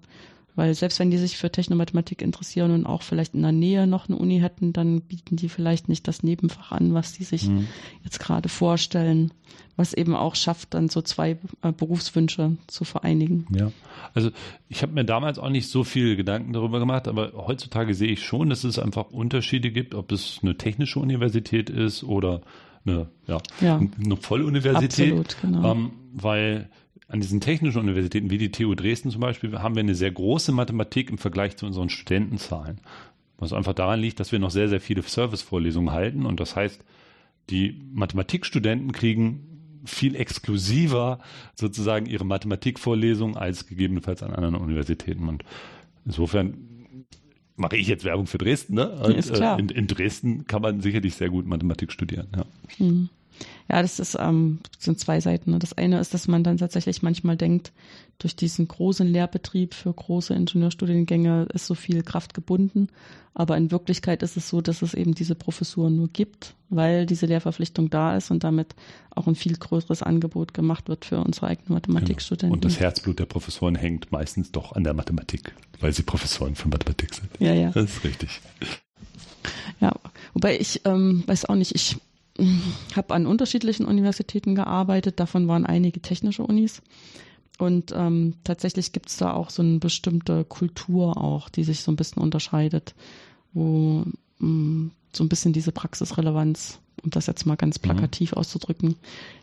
Weil 0.59 0.75
selbst 0.75 0.99
wenn 0.99 1.09
die 1.09 1.17
sich 1.17 1.37
für 1.37 1.49
Technomathematik 1.49 2.21
interessieren 2.21 2.71
und 2.71 2.85
auch 2.85 3.01
vielleicht 3.01 3.33
in 3.33 3.43
der 3.43 3.53
Nähe 3.53 3.87
noch 3.87 4.09
eine 4.09 4.17
Uni 4.17 4.41
hätten, 4.41 4.73
dann 4.73 4.99
bieten 4.99 5.37
die 5.37 5.47
vielleicht 5.47 5.87
nicht 5.87 6.05
das 6.05 6.21
Nebenfach 6.21 6.73
an, 6.73 6.93
was 6.93 7.13
die 7.13 7.23
sich 7.23 7.47
mhm. 7.47 7.69
jetzt 8.03 8.19
gerade 8.19 8.49
vorstellen, 8.49 9.31
was 9.77 9.93
eben 9.93 10.15
auch 10.15 10.35
schafft, 10.35 10.73
dann 10.73 10.89
so 10.89 11.01
zwei 11.01 11.37
äh, 11.61 11.71
Berufswünsche 11.71 12.57
zu 12.67 12.83
vereinigen. 12.83 13.47
Ja, 13.57 13.71
also 14.13 14.31
ich 14.67 14.81
habe 14.81 14.91
mir 14.91 15.05
damals 15.05 15.39
auch 15.39 15.47
nicht 15.47 15.69
so 15.69 15.85
viele 15.85 16.17
Gedanken 16.17 16.51
darüber 16.51 16.79
gemacht, 16.79 17.07
aber 17.07 17.31
heutzutage 17.47 17.93
sehe 17.93 18.11
ich 18.11 18.21
schon, 18.21 18.49
dass 18.49 18.65
es 18.65 18.79
einfach 18.79 19.11
Unterschiede 19.11 19.71
gibt, 19.71 19.95
ob 19.95 20.11
es 20.11 20.39
eine 20.41 20.57
technische 20.57 20.99
Universität 20.99 21.69
ist 21.69 22.03
oder 22.03 22.41
eine, 22.85 23.07
ja, 23.27 23.37
ja. 23.61 23.77
eine 23.77 24.17
Volluniversität. 24.17 25.13
Absolut, 25.13 25.37
genau. 25.41 25.71
Ähm, 25.71 25.91
weil 26.11 26.69
an 27.09 27.19
diesen 27.19 27.41
technischen 27.41 27.79
Universitäten 27.79 28.29
wie 28.29 28.37
die 28.37 28.51
TU 28.51 28.75
Dresden 28.75 29.09
zum 29.09 29.21
Beispiel 29.21 29.59
haben 29.59 29.75
wir 29.75 29.81
eine 29.81 29.95
sehr 29.95 30.11
große 30.11 30.51
Mathematik 30.51 31.09
im 31.09 31.17
Vergleich 31.17 31.57
zu 31.57 31.65
unseren 31.65 31.89
Studentenzahlen. 31.89 32.79
Was 33.37 33.51
einfach 33.51 33.73
daran 33.73 33.99
liegt, 33.99 34.19
dass 34.19 34.31
wir 34.31 34.37
noch 34.39 34.51
sehr, 34.51 34.69
sehr 34.69 34.79
viele 34.79 35.01
Servicevorlesungen 35.01 35.91
halten. 35.91 36.25
Und 36.25 36.39
das 36.39 36.55
heißt, 36.55 36.83
die 37.49 37.81
Mathematikstudenten 37.93 38.91
kriegen 38.91 39.81
viel 39.85 40.15
exklusiver 40.15 41.19
sozusagen 41.55 42.05
ihre 42.05 42.25
Mathematikvorlesung 42.25 43.37
als 43.37 43.65
gegebenenfalls 43.65 44.21
an 44.21 44.31
anderen 44.31 44.55
Universitäten. 44.55 45.27
Und 45.27 45.43
insofern 46.05 46.57
mache 47.55 47.77
ich 47.77 47.87
jetzt 47.87 48.05
Werbung 48.05 48.27
für 48.27 48.37
Dresden. 48.37 48.75
Ne? 48.75 48.89
Und, 48.89 49.15
ist 49.15 49.33
klar. 49.33 49.57
Äh, 49.57 49.61
in, 49.61 49.69
in, 49.69 49.87
Dresden 49.87 50.45
kann 50.45 50.61
man 50.61 50.81
sicherlich 50.81 51.15
sehr 51.15 51.29
gut 51.29 51.47
Mathematik 51.47 51.91
studieren. 51.91 52.27
Ja. 52.35 52.45
Mhm. 52.77 53.09
Ja, 53.69 53.81
das 53.81 53.99
ist, 53.99 54.17
ähm, 54.19 54.59
sind 54.77 54.99
zwei 54.99 55.19
Seiten. 55.21 55.51
Ne? 55.51 55.59
Das 55.59 55.73
eine 55.73 55.99
ist, 55.99 56.13
dass 56.13 56.27
man 56.27 56.43
dann 56.43 56.57
tatsächlich 56.57 57.01
manchmal 57.01 57.37
denkt, 57.37 57.71
durch 58.17 58.35
diesen 58.35 58.67
großen 58.67 59.07
Lehrbetrieb 59.07 59.73
für 59.73 59.93
große 59.93 60.33
Ingenieurstudiengänge 60.33 61.47
ist 61.53 61.67
so 61.67 61.75
viel 61.75 62.03
Kraft 62.03 62.33
gebunden. 62.33 62.89
Aber 63.33 63.55
in 63.55 63.71
Wirklichkeit 63.71 64.23
ist 64.23 64.35
es 64.35 64.49
so, 64.49 64.59
dass 64.59 64.81
es 64.81 64.93
eben 64.93 65.15
diese 65.15 65.35
Professuren 65.35 65.95
nur 65.95 66.09
gibt, 66.09 66.55
weil 66.69 67.05
diese 67.05 67.25
Lehrverpflichtung 67.25 67.89
da 67.89 68.17
ist 68.17 68.31
und 68.31 68.43
damit 68.43 68.75
auch 69.15 69.27
ein 69.27 69.35
viel 69.35 69.55
größeres 69.55 70.03
Angebot 70.03 70.53
gemacht 70.53 70.89
wird 70.89 71.05
für 71.05 71.19
unsere 71.19 71.47
eigenen 71.47 71.73
Mathematikstudenten. 71.73 72.49
Genau. 72.49 72.53
Und 72.55 72.65
das 72.65 72.81
Herzblut 72.81 73.19
der 73.19 73.25
Professoren 73.25 73.75
hängt 73.75 74.11
meistens 74.11 74.51
doch 74.51 74.73
an 74.73 74.83
der 74.83 74.93
Mathematik, 74.93 75.55
weil 75.79 75.93
sie 75.93 76.03
Professoren 76.03 76.55
für 76.55 76.67
Mathematik 76.67 77.13
sind. 77.13 77.29
Ja, 77.39 77.53
ja. 77.53 77.71
Das 77.71 77.85
ist 77.85 78.03
richtig. 78.03 78.41
Ja, 79.79 79.93
wobei 80.33 80.59
ich 80.59 80.81
ähm, 80.85 81.23
weiß 81.25 81.45
auch 81.45 81.55
nicht, 81.55 81.73
ich 81.73 81.97
habe 82.95 83.13
an 83.13 83.25
unterschiedlichen 83.25 83.85
Universitäten 83.85 84.55
gearbeitet, 84.55 85.19
davon 85.19 85.47
waren 85.47 85.65
einige 85.65 86.01
technische 86.01 86.43
Unis. 86.43 86.81
Und 87.57 87.91
ähm, 87.93 88.35
tatsächlich 88.45 88.93
gibt 88.93 89.09
es 89.09 89.17
da 89.17 89.33
auch 89.33 89.49
so 89.49 89.61
eine 89.61 89.79
bestimmte 89.79 90.45
Kultur 90.45 91.17
auch, 91.17 91.49
die 91.49 91.65
sich 91.65 91.81
so 91.81 91.91
ein 91.91 91.97
bisschen 91.97 92.21
unterscheidet, 92.21 92.95
wo 93.53 94.05
mh, 94.39 94.47
mm, 94.47 94.91
so 95.11 95.23
ein 95.23 95.29
bisschen 95.29 95.53
diese 95.53 95.71
Praxisrelevanz, 95.73 96.79
um 97.03 97.09
das 97.09 97.27
jetzt 97.27 97.45
mal 97.45 97.57
ganz 97.57 97.77
mhm. 97.79 97.83
plakativ 97.83 98.31
mhm. 98.31 98.37
auszudrücken. 98.37 98.95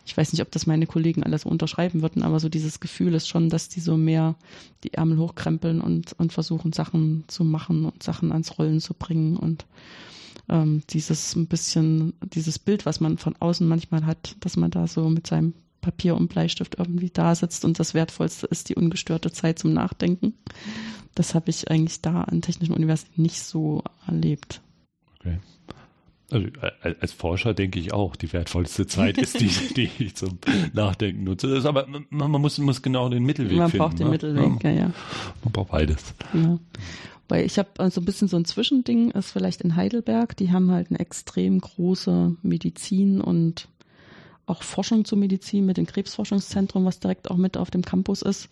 Ich 0.05 0.17
weiß 0.17 0.31
nicht, 0.31 0.41
ob 0.41 0.51
das 0.51 0.65
meine 0.65 0.87
Kollegen 0.87 1.23
alles 1.23 1.45
unterschreiben 1.45 2.01
würden, 2.01 2.23
aber 2.23 2.39
so 2.39 2.49
dieses 2.49 2.79
Gefühl 2.79 3.13
ist 3.13 3.27
schon, 3.27 3.49
dass 3.49 3.69
die 3.69 3.81
so 3.81 3.97
mehr 3.97 4.35
die 4.83 4.93
Ärmel 4.93 5.17
hochkrempeln 5.17 5.81
und, 5.81 6.13
und 6.13 6.33
versuchen, 6.33 6.73
Sachen 6.73 7.25
zu 7.27 7.43
machen 7.43 7.85
und 7.85 8.01
Sachen 8.01 8.31
ans 8.31 8.57
Rollen 8.57 8.79
zu 8.79 8.93
bringen 8.93 9.37
und 9.37 9.65
ähm, 10.49 10.81
dieses 10.89 11.35
ein 11.35 11.47
bisschen, 11.47 12.13
dieses 12.21 12.59
Bild, 12.59 12.85
was 12.85 12.99
man 12.99 13.17
von 13.17 13.35
außen 13.39 13.67
manchmal 13.67 14.05
hat, 14.05 14.35
dass 14.39 14.57
man 14.57 14.71
da 14.71 14.87
so 14.87 15.09
mit 15.09 15.27
seinem 15.27 15.53
Papier 15.81 16.15
und 16.15 16.27
Bleistift 16.27 16.75
irgendwie 16.77 17.09
da 17.09 17.35
sitzt 17.35 17.63
und 17.63 17.79
das 17.79 17.93
Wertvollste 17.93 18.47
ist 18.47 18.69
die 18.69 18.75
ungestörte 18.75 19.31
Zeit 19.31 19.59
zum 19.59 19.73
Nachdenken. 19.73 20.33
Das 21.15 21.33
habe 21.33 21.49
ich 21.49 21.69
eigentlich 21.71 22.01
da 22.01 22.21
an 22.21 22.41
Technischen 22.41 22.73
Universitäten 22.73 23.21
nicht 23.21 23.41
so 23.41 23.83
erlebt. 24.05 24.61
Okay. 25.19 25.39
Also 26.29 26.47
als 26.99 27.13
Forscher 27.13 27.53
denke 27.53 27.79
ich 27.79 27.93
auch, 27.93 28.17
die 28.17 28.33
wertvollste 28.33 28.85
Zeit 28.85 29.17
ist 29.17 29.39
die, 29.39 29.47
die 29.75 29.89
ich 29.99 30.15
zum 30.15 30.39
Nachdenken 30.73 31.23
nutze. 31.23 31.61
aber 31.63 31.87
man, 32.09 32.31
muss, 32.31 32.57
muss 32.57 32.81
genau 32.81 33.07
den 33.07 33.23
Mittelweg 33.23 33.57
man 33.57 33.71
finden. 33.71 33.77
Man 33.77 33.87
braucht 33.87 33.99
den 33.99 34.07
ne? 34.07 34.11
Mittelweg, 34.11 34.63
ja, 34.63 34.71
ja. 34.71 34.91
Man 35.43 35.53
braucht 35.53 35.71
beides. 35.71 36.13
Ja. 36.33 36.59
Weil 37.29 37.45
ich 37.45 37.59
habe 37.59 37.69
so 37.77 37.83
also 37.83 38.01
ein 38.01 38.05
bisschen 38.05 38.27
so 38.27 38.37
ein 38.37 38.45
Zwischending, 38.45 39.11
ist 39.11 39.31
vielleicht 39.31 39.61
in 39.61 39.75
Heidelberg, 39.75 40.37
die 40.37 40.51
haben 40.51 40.71
halt 40.71 40.89
eine 40.89 40.99
extrem 40.99 41.59
große 41.59 42.35
Medizin 42.41 43.19
und 43.19 43.67
auch 44.45 44.63
Forschung 44.63 45.03
zur 45.03 45.17
Medizin 45.17 45.65
mit 45.65 45.77
dem 45.77 45.85
Krebsforschungszentrum, 45.85 46.85
was 46.85 46.99
direkt 46.99 47.29
auch 47.29 47.35
mit 47.35 47.57
auf 47.57 47.69
dem 47.69 47.81
Campus 47.81 48.21
ist. 48.21 48.49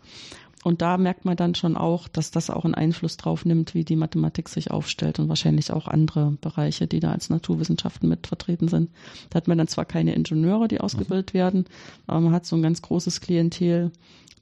Und 0.66 0.82
da 0.82 0.98
merkt 0.98 1.26
man 1.26 1.38
dann 1.38 1.54
schon 1.54 1.78
auch, 1.78 2.08
dass 2.08 2.32
das 2.32 2.50
auch 2.50 2.66
einen 2.66 2.74
Einfluss 2.74 3.18
drauf 3.18 3.46
nimmt, 3.46 3.76
wie 3.76 3.86
die 3.86 3.96
Mathematik 3.96 4.50
sich 4.50 4.72
aufstellt 4.72 5.20
und 5.20 5.30
wahrscheinlich 5.30 5.72
auch 5.72 5.88
andere 5.88 6.32
Bereiche, 6.42 6.88
die 6.88 7.00
da 7.00 7.12
als 7.12 7.30
Naturwissenschaften 7.30 8.10
mit 8.10 8.26
vertreten 8.26 8.68
sind. 8.68 8.90
Da 9.30 9.38
hat 9.38 9.48
man 9.48 9.60
dann 9.60 9.68
zwar 9.68 9.86
keine 9.86 10.16
Ingenieure, 10.16 10.68
die 10.68 10.82
ausgebildet 10.82 11.36
mhm. 11.36 11.38
werden, 11.38 11.66
aber 12.08 12.20
man 12.20 12.34
hat 12.34 12.48
so 12.48 12.56
ein 12.56 12.64
ganz 12.64 12.82
großes 12.82 13.22
Klientel, 13.22 13.92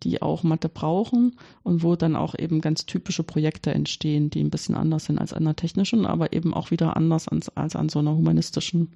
die 0.04 0.22
auch 0.22 0.44
Mathe 0.44 0.70
brauchen 0.70 1.36
und 1.62 1.84
wo 1.84 1.98
dann 1.98 2.16
auch 2.16 2.36
eben 2.40 2.62
ganz 2.62 2.86
typische 2.86 3.24
Projekte 3.24 3.74
entstehen, 3.74 4.30
die 4.30 4.42
ein 4.42 4.50
bisschen 4.50 4.76
anders 4.76 5.04
sind 5.04 5.20
als 5.20 5.34
an 5.34 5.44
der 5.44 5.58
technischen, 5.58 6.06
aber 6.06 6.32
eben 6.32 6.54
auch 6.54 6.72
wieder 6.72 6.96
anders 6.96 7.28
als, 7.28 7.50
als 7.58 7.76
an 7.76 7.90
so 7.90 8.00
einer 8.00 8.16
humanistischen 8.16 8.94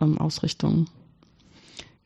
ähm, 0.00 0.18
Ausrichtung. 0.18 0.86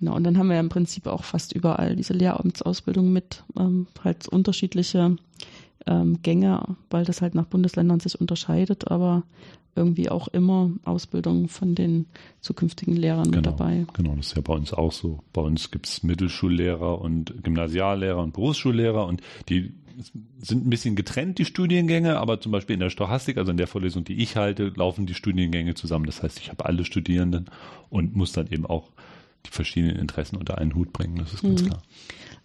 Genau, 0.00 0.16
und 0.16 0.24
dann 0.24 0.38
haben 0.38 0.48
wir 0.48 0.54
ja 0.54 0.60
im 0.60 0.70
Prinzip 0.70 1.06
auch 1.06 1.24
fast 1.24 1.52
überall 1.52 1.94
diese 1.94 2.14
Lehramtsausbildung 2.14 3.12
mit, 3.12 3.44
ähm, 3.58 3.86
halt 4.02 4.26
unterschiedliche 4.28 5.16
ähm, 5.86 6.22
Gänge, 6.22 6.76
weil 6.88 7.04
das 7.04 7.20
halt 7.20 7.34
nach 7.34 7.44
Bundesländern 7.44 8.00
sich 8.00 8.18
unterscheidet, 8.18 8.90
aber 8.90 9.24
irgendwie 9.76 10.08
auch 10.08 10.28
immer 10.28 10.70
Ausbildung 10.84 11.48
von 11.48 11.74
den 11.74 12.06
zukünftigen 12.40 12.96
Lehrern 12.96 13.30
genau, 13.30 13.36
mit 13.36 13.46
dabei. 13.46 13.86
Genau, 13.92 14.14
das 14.16 14.28
ist 14.28 14.36
ja 14.36 14.42
bei 14.42 14.54
uns 14.54 14.72
auch 14.72 14.92
so. 14.92 15.20
Bei 15.32 15.42
uns 15.42 15.70
gibt 15.70 15.86
es 15.86 16.02
Mittelschullehrer 16.02 17.00
und 17.00 17.44
Gymnasiallehrer 17.44 18.22
und 18.22 18.32
Berufsschullehrer 18.32 19.06
und 19.06 19.20
die 19.48 19.72
sind 20.40 20.66
ein 20.66 20.70
bisschen 20.70 20.96
getrennt, 20.96 21.38
die 21.38 21.44
Studiengänge, 21.44 22.18
aber 22.18 22.40
zum 22.40 22.52
Beispiel 22.52 22.74
in 22.74 22.80
der 22.80 22.88
Stochastik, 22.88 23.36
also 23.36 23.50
in 23.50 23.58
der 23.58 23.66
Vorlesung, 23.66 24.02
die 24.04 24.14
ich 24.22 24.36
halte, 24.36 24.72
laufen 24.74 25.04
die 25.04 25.14
Studiengänge 25.14 25.74
zusammen. 25.74 26.06
Das 26.06 26.22
heißt, 26.22 26.38
ich 26.38 26.48
habe 26.48 26.64
alle 26.64 26.86
Studierenden 26.86 27.46
und 27.90 28.16
muss 28.16 28.32
dann 28.32 28.46
eben 28.48 28.64
auch 28.64 28.88
die 29.46 29.50
verschiedenen 29.50 29.96
Interessen 29.96 30.36
unter 30.36 30.58
einen 30.58 30.74
Hut 30.74 30.92
bringen, 30.92 31.16
das 31.16 31.34
ist 31.34 31.42
ganz 31.42 31.62
mhm. 31.62 31.66
klar. 31.66 31.82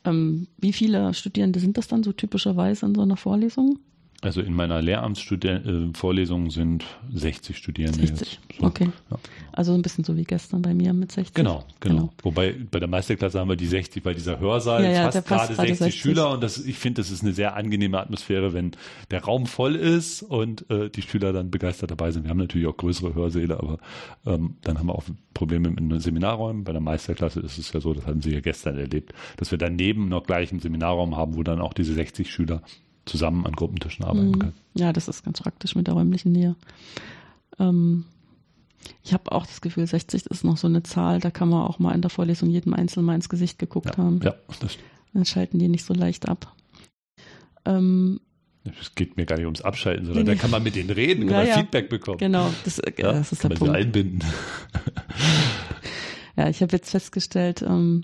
Ähm, 0.06 0.48
wie 0.58 0.74
viele 0.74 1.14
Studierende 1.14 1.60
sind 1.60 1.78
das 1.78 1.88
dann 1.88 2.04
so 2.04 2.12
typischerweise 2.12 2.86
in 2.86 2.96
so 2.96 3.02
einer 3.02 3.18
Vorlesung? 3.18 3.80
Also 4.22 4.42
in 4.42 4.54
meiner 4.54 4.82
Lehramtsvorlesung 4.82 6.50
sind 6.50 6.86
60 7.14 7.58
Studierende 7.58 8.00
60. 8.00 8.20
jetzt. 8.20 8.60
So. 8.60 8.66
Okay. 8.66 8.90
Ja. 9.12 9.18
Also 9.52 9.74
ein 9.74 9.82
bisschen 9.82 10.04
so 10.04 10.18
wie 10.18 10.24
gestern 10.24 10.62
bei 10.62 10.74
mir 10.74 10.94
mit 10.94 11.12
60. 11.12 11.34
Genau, 11.34 11.64
genau, 11.80 12.12
Wobei 12.24 12.56
bei 12.72 12.80
der 12.80 12.88
Meisterklasse 12.88 13.40
haben 13.40 13.50
wir 13.50 13.56
die 13.56 13.68
60, 13.68 14.04
weil 14.04 14.16
dieser 14.16 14.40
Hörsaal 14.40 14.84
Ja, 14.84 14.92
ja, 14.92 15.12
fast 15.12 15.28
gerade 15.28 15.56
60, 15.56 15.78
60. 15.78 16.02
Schüler 16.02 16.32
und 16.32 16.42
das, 16.42 16.58
ich 16.58 16.78
finde, 16.78 17.02
das 17.02 17.12
ist 17.12 17.24
eine 17.24 17.34
sehr 17.34 17.56
angenehme 17.56 18.00
Atmosphäre, 18.00 18.54
wenn 18.54 18.72
der 19.12 19.24
Raum 19.24 19.46
voll 19.46 19.76
ist 19.76 20.24
und 20.24 20.70
äh, 20.70 20.90
die 20.90 21.02
Schüler 21.02 21.32
dann 21.32 21.52
begeistert 21.52 21.92
dabei 21.92 22.12
sind. 22.12 22.24
Wir 22.24 22.30
haben 22.30 22.38
natürlich 22.38 22.68
auch 22.68 22.78
größere 22.78 23.14
Hörsäle, 23.14 23.58
aber 23.58 23.78
ähm, 24.26 24.56
dann 24.62 24.80
haben 24.80 24.88
wir 24.88 24.96
auch 24.96 25.04
Probleme 25.34 25.70
mit 25.70 25.80
den 25.80 26.00
Seminarräumen. 26.00 26.64
Bei 26.64 26.72
der 26.72 26.82
Meisterklasse 26.82 27.42
ist 27.42 27.58
es 27.58 27.72
ja 27.72 27.80
so, 27.80 27.94
das 27.94 28.06
hatten 28.08 28.22
Sie 28.22 28.32
ja 28.32 28.40
gestern 28.40 28.78
erlebt, 28.78 29.14
dass 29.38 29.52
wir 29.52 29.58
daneben 29.58 30.10
noch 30.10 30.24
gleich 30.24 30.52
einen 30.52 30.62
Seminarraum 30.62 31.16
haben, 31.16 31.36
wo 31.36 31.44
dann 31.44 31.62
auch 31.62 31.74
diese 31.74 31.94
60 31.94 32.32
Schüler 32.32 32.62
zusammen 33.06 33.46
an 33.46 33.54
Gruppentischen 33.54 34.04
arbeiten 34.06 34.32
Mhm. 34.32 34.40
können. 34.40 34.54
Ja, 34.76 34.92
das 34.94 35.08
ist 35.08 35.24
ganz 35.24 35.42
praktisch 35.42 35.76
mit 35.76 35.88
der 35.88 35.94
räumlichen 35.94 36.32
Nähe. 36.32 36.56
Ähm, 37.60 38.06
ich 39.04 39.14
habe 39.14 39.32
auch 39.32 39.46
das 39.46 39.62
Gefühl, 39.62 39.88
60 39.88 40.26
ist 40.28 40.44
noch 40.44 40.58
so 40.58 40.68
eine 40.68 40.84
Zahl, 40.84 41.20
da 41.20 41.32
kann 41.32 41.50
man 41.50 41.64
auch 41.66 41.80
mal 41.80 41.94
in 41.94 42.02
der 42.02 42.10
Vorlesung 42.12 42.50
jedem 42.50 42.74
Einzelnen 42.74 43.06
mal 43.06 43.16
ins 43.16 43.30
Gesicht 43.30 43.58
geguckt 43.60 43.88
Ja, 43.88 43.98
haben. 43.98 44.20
ja 44.24 44.36
das, 44.60 44.78
Dann 45.14 45.26
schalten 45.26 45.60
die 45.60 45.68
nicht 45.68 45.86
so 45.86 45.94
leicht 45.94 46.28
ab. 46.28 46.54
Ähm, 47.66 48.20
es 48.80 48.94
geht 48.96 49.16
mir 49.18 49.26
gar 49.26 49.36
nicht 49.38 49.46
ums 49.46 49.62
Abschalten, 49.62 50.06
sondern 50.06 50.26
da 50.26 50.36
kann 50.36 50.50
man 50.52 50.62
mit 50.64 50.76
denen 50.76 50.90
reden, 50.90 51.28
kann 51.28 51.46
Ja, 51.48 51.56
man. 51.56 51.64
Feedback 51.64 51.90
bekommen. 51.90 52.18
genau, 52.18 52.52
das, 52.64 52.80
äh, 52.80 52.92
Ja, 52.98 53.14
das 53.14 53.32
ist 53.32 53.42
kann 53.42 53.50
der 53.52 53.60
man 53.60 53.68
sie 53.68 53.72
Punkt. 53.72 53.76
einbinden. 53.86 54.24
Ja, 56.38 56.50
ich 56.50 56.62
habe 56.62 56.74
jetzt 56.76 56.90
festgestellt, 56.92 57.62
ähm, 57.62 58.04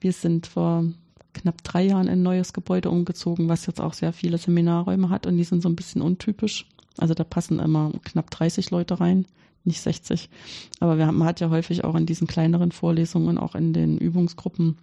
wir 0.00 0.12
sind 0.12 0.46
vor 0.46 0.84
knapp 1.34 1.62
drei 1.62 1.84
Jahren 1.84 2.06
in 2.06 2.14
ein 2.14 2.22
neues 2.22 2.52
Gebäude 2.52 2.90
umgezogen, 2.90 3.48
was 3.48 3.66
jetzt 3.66 3.80
auch 3.80 3.92
sehr 3.92 4.12
viele 4.12 4.38
Seminarräume 4.38 5.10
hat 5.10 5.26
und 5.26 5.36
die 5.36 5.44
sind 5.44 5.62
so 5.62 5.68
ein 5.68 5.76
bisschen 5.76 6.02
untypisch. 6.02 6.66
Also 6.96 7.14
da 7.14 7.24
passen 7.24 7.58
immer 7.58 7.92
knapp 8.04 8.30
30 8.30 8.70
Leute 8.70 9.00
rein, 9.00 9.26
nicht 9.64 9.80
60. 9.80 10.30
Aber 10.80 10.98
wir 10.98 11.06
haben, 11.06 11.18
man 11.18 11.28
hat 11.28 11.40
ja 11.40 11.50
häufig 11.50 11.84
auch 11.84 11.94
in 11.94 12.06
diesen 12.06 12.26
kleineren 12.26 12.72
Vorlesungen, 12.72 13.38
auch 13.38 13.54
in 13.54 13.72
den 13.72 13.98
Übungsgruppen, 13.98 14.78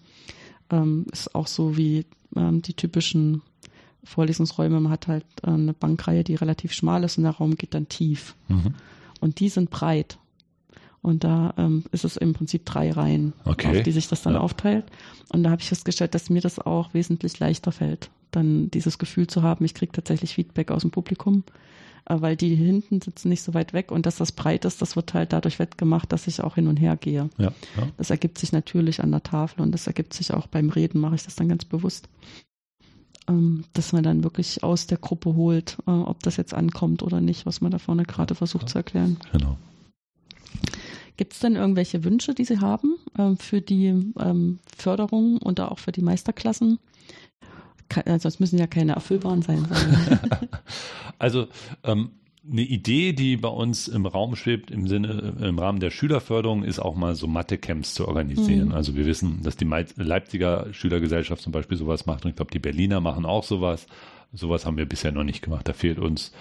ähm, 0.70 1.06
ist 1.12 1.34
auch 1.34 1.48
so 1.48 1.78
wie 1.78 2.06
ähm, 2.36 2.62
die 2.62 2.74
typischen 2.74 3.42
Vorlesungsräume. 4.04 4.80
Man 4.80 4.92
hat 4.92 5.08
halt 5.08 5.26
äh, 5.44 5.52
eine 5.52 5.74
Bankreihe, 5.74 6.24
die 6.24 6.36
relativ 6.36 6.74
schmal 6.74 7.04
ist 7.04 7.18
und 7.18 7.24
der 7.24 7.34
Raum 7.34 7.56
geht 7.56 7.74
dann 7.74 7.88
tief. 7.88 8.36
Mhm. 8.48 8.74
Und 9.20 9.40
die 9.40 9.50
sind 9.50 9.70
breit. 9.70 10.18
Und 11.02 11.24
da 11.24 11.54
ähm, 11.58 11.84
ist 11.92 12.06
es 12.06 12.16
im 12.18 12.34
Prinzip 12.34 12.66
drei 12.66 12.92
Reihen, 12.92 13.34
Okay. 13.46 13.68
auf 13.80 13.84
die 13.84 13.92
sich 13.92 14.08
das 14.08 14.22
dann 14.22 14.34
Ja. 14.36 14.40
aufteilt. 14.42 14.86
Und 15.30 15.44
da 15.44 15.50
habe 15.50 15.62
ich 15.62 15.70
festgestellt, 15.70 16.14
dass 16.14 16.30
mir 16.30 16.42
das 16.42 16.60
auch 16.60 16.94
wesentlich 16.94 17.40
leichter 17.40 17.72
fällt, 17.72 18.12
dann 18.30 18.70
dieses 18.72 18.98
Gefühl 19.00 19.26
zu 19.28 19.42
haben, 19.42 19.66
ich 19.66 19.74
kriege 19.74 19.92
tatsächlich 19.92 20.36
Feedback 20.36 20.70
aus 20.70 20.82
dem 20.84 20.92
Publikum, 20.92 21.44
äh, 22.06 22.22
weil 22.22 22.36
die 22.36 22.54
hinten 22.56 23.02
sitzen 23.02 23.30
nicht 23.30 23.42
so 23.42 23.54
weit 23.56 23.74
weg 23.74 23.92
und 23.92 24.06
dass 24.06 24.18
das 24.18 24.32
breit 24.32 24.64
ist, 24.64 24.80
das 24.82 24.96
wird 24.96 25.14
halt 25.16 25.34
dadurch 25.34 25.58
wettgemacht, 25.58 26.12
dass 26.12 26.28
ich 26.28 26.42
auch 26.42 26.56
hin 26.56 26.68
und 26.68 26.78
her 26.78 26.96
gehe. 26.98 27.30
Ja, 27.40 27.46
ja. 27.46 27.88
Das 27.98 28.12
ergibt 28.12 28.38
sich 28.38 28.52
natürlich 28.52 29.02
an 29.04 29.10
der 29.12 29.24
Tafel 29.24 29.62
und 29.62 29.72
das 29.72 29.88
ergibt 29.88 30.14
sich 30.14 30.32
auch 30.34 30.46
beim 30.48 30.70
Reden, 30.70 31.00
mache 31.02 31.16
ich 31.16 31.24
das 31.24 31.36
dann 31.36 31.50
ganz 31.50 31.66
bewusst. 31.66 32.10
Ähm, 33.28 33.64
dass 33.74 33.92
man 33.92 34.04
dann 34.04 34.24
wirklich 34.24 34.64
aus 34.64 34.86
der 34.88 34.98
Gruppe 35.00 35.36
holt, 35.36 35.78
äh, 35.88 35.92
ob 35.92 36.22
das 36.24 36.38
jetzt 36.38 36.54
ankommt 36.54 37.02
oder 37.04 37.22
nicht, 37.22 37.46
was 37.48 37.60
man 37.62 37.72
da 37.72 37.80
vorne 37.80 38.04
gerade 38.04 38.36
versucht 38.36 38.70
zu 38.70 38.78
erklären. 38.78 39.18
genau. 39.32 39.58
Gibt 41.18 41.34
es 41.34 41.40
denn 41.40 41.56
irgendwelche 41.56 42.04
Wünsche, 42.04 42.34
die 42.34 42.46
Sie 42.46 42.60
haben 42.60 42.96
ähm, 43.18 43.38
für 43.38 43.62
die 43.62 43.88
ähm, 44.20 44.60
Förderung 44.76 45.38
und 45.38 45.60
auch 45.60 45.80
für 45.80 45.92
die 45.92 46.02
Meisterklassen? 46.02 46.80
Ke 47.90 48.06
also 48.06 48.28
es 48.28 48.40
müssen 48.40 48.58
ja 48.58 48.68
keine 48.68 48.94
erfüllbaren 48.94 49.42
sein. 49.42 49.68
Also 51.20 51.46
ähm, 51.84 52.14
eine 52.50 52.64
Idee, 52.64 53.14
die 53.14 53.38
bei 53.38 53.50
uns 53.50 53.88
im 53.88 54.08
Raum 54.08 54.36
schwebt, 54.36 54.72
im 54.72 54.88
Sinne, 54.88 55.36
im 55.40 55.60
Rahmen 55.60 55.80
der 55.80 55.92
Schülerförderung, 55.92 56.64
ist 56.64 56.80
auch 56.80 56.96
mal 56.96 57.14
so 57.14 57.28
Mathe-Camps 57.28 57.94
zu 57.94 58.08
organisieren. 58.08 58.70
Mhm. 58.70 58.74
Also 58.74 58.96
wir 58.96 59.06
wissen, 59.06 59.44
dass 59.44 59.56
die 59.56 59.70
Leipziger 59.98 60.74
Schülergesellschaft 60.74 61.44
zum 61.44 61.52
Beispiel 61.52 61.78
sowas 61.78 62.08
macht 62.08 62.26
und 62.26 62.32
ich 62.32 62.36
glaube, 62.36 62.52
die 62.52 62.60
Berliner 62.60 63.00
machen 63.02 63.26
auch 63.26 63.44
sowas. 63.44 63.86
Sowas 64.34 64.66
haben 64.66 64.78
wir 64.78 64.88
bisher 64.88 65.12
noch 65.12 65.24
nicht 65.24 65.44
gemacht. 65.44 65.68
Da 65.68 65.74
fehlt 65.74 66.00
uns 66.00 66.32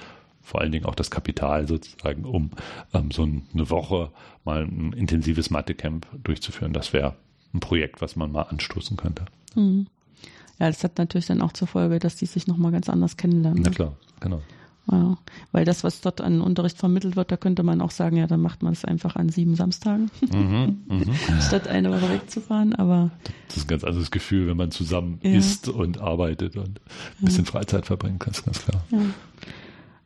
vor 0.43 0.61
allen 0.61 0.73
Dingen 0.73 0.87
auch 0.87 0.95
das 0.95 1.11
Kapital 1.11 1.67
sozusagen, 1.69 2.25
um 2.25 2.51
ähm, 2.95 3.11
so 3.11 3.23
eine 3.23 3.71
Woche 3.71 4.11
mal 4.45 4.63
ein 4.65 4.93
intensives 4.93 5.51
Mathe-Camp 5.51 6.07
durchzuführen. 6.25 6.73
Das 6.73 6.93
wäre 6.93 7.15
ein 7.55 7.61
Projekt, 7.61 8.01
was 8.01 8.17
man 8.17 8.33
mal 8.33 8.43
anstoßen 8.43 8.97
könnte. 8.97 9.25
Mhm. 9.55 9.87
Ja, 10.59 10.67
das 10.69 10.85
hat 10.85 10.99
natürlich 10.99 11.27
dann 11.27 11.41
auch 11.41 11.53
zur 11.53 11.69
Folge, 11.69 11.99
dass 11.99 12.17
die 12.17 12.27
sich 12.27 12.47
nochmal 12.47 12.71
ganz 12.73 12.89
anders 12.89 13.17
kennenlernen. 13.17 13.63
Na 13.63 13.71
klar, 13.71 13.97
genau. 14.21 14.43
Ja, 14.91 15.17
weil 15.53 15.65
das, 15.65 15.85
was 15.85 16.01
dort 16.01 16.21
an 16.21 16.41
Unterricht 16.41 16.77
vermittelt 16.79 17.15
wird, 17.15 17.31
da 17.31 17.37
könnte 17.37 17.63
man 17.63 17.81
auch 17.81 17.93
sagen, 17.93 18.17
ja, 18.17 18.27
dann 18.27 18.41
macht 18.41 18.63
man 18.63 18.73
es 18.73 18.85
einfach 18.85 19.15
an 19.15 19.29
sieben 19.29 19.55
Samstagen, 19.55 20.11
Mhm, 20.33 20.79
mhm. 20.89 21.05
statt 21.47 21.69
eine 21.69 21.91
Woche 21.91 22.11
wegzufahren. 22.13 22.75
Aber 22.75 23.11
Das 23.49 23.59
ist 23.59 23.65
ein 23.65 23.69
ganz 23.69 23.85
anderes 23.85 24.11
Gefühl, 24.11 24.49
wenn 24.49 24.57
man 24.57 24.71
zusammen 24.73 25.21
Ja. 25.23 25.31
isst 25.31 25.69
und 25.69 26.01
arbeitet 26.01 26.57
und 26.57 26.81
ein 27.21 27.25
bisschen 27.25 27.47
Freizeit 27.47 27.87
verbringt, 27.87 28.21
ganz, 28.21 28.45
ganz 28.45 28.63
klar. 28.65 28.83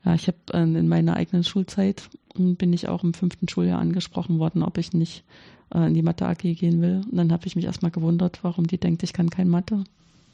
Ja, 0.05 0.15
ich 0.15 0.27
habe 0.27 0.37
äh, 0.53 0.63
in 0.63 0.89
meiner 0.89 1.15
eigenen 1.17 1.45
Schulzeit 1.45 2.09
m, 2.37 2.57
bin 2.57 2.73
ich 2.73 2.89
auch 2.89 3.03
im 3.05 3.15
fünften 3.15 3.49
Schuljahr 3.49 3.81
angesprochen 3.81 4.39
worden, 4.39 4.63
ob 4.63 4.77
ich 4.79 4.93
nicht 4.93 5.25
äh, 5.75 5.87
in 5.87 5.95
die 5.95 6.03
Mathe 6.03 6.27
AG 6.27 6.39
gehen 6.43 6.81
will. 6.83 7.03
Und 7.11 7.17
dann 7.17 7.33
habe 7.33 7.47
ich 7.47 7.57
mich 7.57 7.65
erstmal 7.65 7.91
gewundert, 7.91 8.41
warum 8.43 8.67
die 8.67 8.79
denkt, 8.79 9.03
ich 9.03 9.13
kann 9.13 9.31
kein 9.31 9.49
Mathe. 9.49 9.85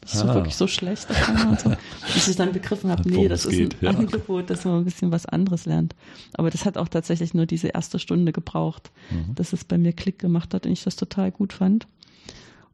Das 0.00 0.14
ist 0.14 0.20
so 0.20 0.28
Ah. 0.28 0.34
wirklich 0.34 0.56
so 0.56 0.66
schlecht. 0.66 1.06
so. 1.62 1.72
Bis 2.14 2.26
ich 2.26 2.34
dann 2.36 2.52
begriffen 2.52 2.90
habe, 2.90 3.08
nee, 3.08 3.28
das 3.28 3.44
ist 3.44 3.50
geht, 3.50 3.74
ein 3.82 3.84
ja. 3.84 3.90
Angebot, 3.90 4.48
dass 4.48 4.64
man 4.64 4.78
ein 4.78 4.84
bisschen 4.84 5.12
was 5.12 5.26
anderes 5.26 5.66
lernt. 5.66 5.94
Aber 6.34 6.48
das 6.50 6.64
hat 6.64 6.78
auch 6.78 6.88
tatsächlich 6.88 7.34
nur 7.34 7.44
diese 7.46 7.68
erste 7.68 7.98
Stunde 7.98 8.32
gebraucht, 8.32 8.90
Mhm. 9.10 9.34
dass 9.34 9.52
es 9.52 9.64
bei 9.64 9.76
mir 9.76 9.92
Klick 9.92 10.18
gemacht 10.18 10.54
hat 10.54 10.64
und 10.66 10.72
ich 10.72 10.82
das 10.84 10.96
total 10.96 11.30
gut 11.30 11.52
fand. 11.52 11.86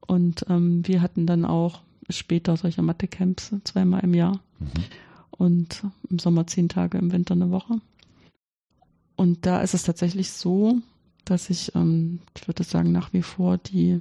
Und 0.07 0.47
ähm, 0.49 0.87
wir 0.87 1.03
hatten 1.03 1.27
dann 1.27 1.45
auch 1.45 1.81
später 2.09 2.57
solche 2.57 2.81
Mathe-Camps 2.83 3.53
zweimal 3.65 4.05
im 4.05 4.15
Jahr 4.15 4.39
Mhm. 4.61 4.69
Und 5.39 5.83
im 6.11 6.19
Sommer 6.19 6.47
zehn 6.47 6.69
Tage, 6.69 6.99
im 6.99 7.13
Winter 7.13 7.35
eine 7.35 7.51
Woche. 7.51 7.81
Und 9.17 9.47
da 9.47 9.61
ist 9.61 9.75
es 9.75 9.83
tatsächlich 9.85 10.31
so, 10.31 10.77
dass 11.25 11.51
ich, 11.51 11.75
ähm, 11.75 12.21
ich 12.37 12.47
würde 12.49 12.63
sagen, 12.65 12.93
nach 12.93 13.13
wie 13.13 13.23
vor 13.23 13.59
die 13.59 14.01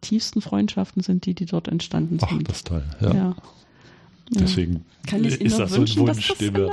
tiefsten 0.00 0.40
Freundschaften 0.40 1.02
sind 1.02 1.26
die, 1.26 1.34
die 1.34 1.46
dort 1.46 1.68
entstanden 1.68 2.18
Ach, 2.20 2.28
sind. 2.28 2.48
das 2.48 2.56
ist 2.58 2.66
toll. 2.66 2.84
Ja. 3.00 3.14
ja. 3.14 3.36
Deswegen 4.30 4.84
Kann 5.06 5.24
ich 5.24 5.34
Ihnen 5.40 5.46
ist 5.46 5.58
das 5.58 5.70
so 5.70 5.76
ein 5.76 5.80
wünschen, 5.82 6.06
Wunsch, 6.06 6.28
das 6.28 6.38
den 6.38 6.54
wir, 6.56 6.68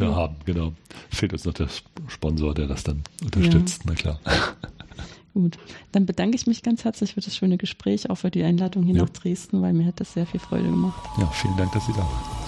wir 0.00 0.16
haben. 0.16 0.36
Genau. 0.46 0.72
Fehlt 1.10 1.32
uns 1.32 1.44
noch 1.44 1.52
der 1.52 1.68
Sponsor, 2.08 2.54
der 2.54 2.66
das 2.66 2.84
dann 2.84 3.02
unterstützt. 3.22 3.82
Na 3.84 3.94
klar. 3.94 4.18
Gut. 5.34 5.58
Dann 5.92 6.06
bedanke 6.06 6.36
ich 6.36 6.46
mich 6.46 6.62
ganz 6.62 6.84
herzlich 6.84 7.14
für 7.14 7.20
das 7.20 7.36
schöne 7.36 7.56
Gespräch, 7.58 8.10
auch 8.10 8.16
für 8.16 8.30
die 8.30 8.42
Einladung 8.42 8.82
hier 8.82 8.96
Ja. 8.96 9.02
nach 9.02 9.10
Dresden, 9.10 9.62
weil 9.62 9.72
mir 9.72 9.86
hat 9.86 10.00
das 10.00 10.12
sehr 10.12 10.26
viel 10.26 10.40
Freude 10.40 10.68
gemacht. 10.68 11.00
Ja, 11.18 11.26
vielen 11.28 11.56
Dank, 11.56 11.72
dass 11.72 11.86
Sie 11.86 11.92
da 11.92 11.98
waren. 11.98 12.41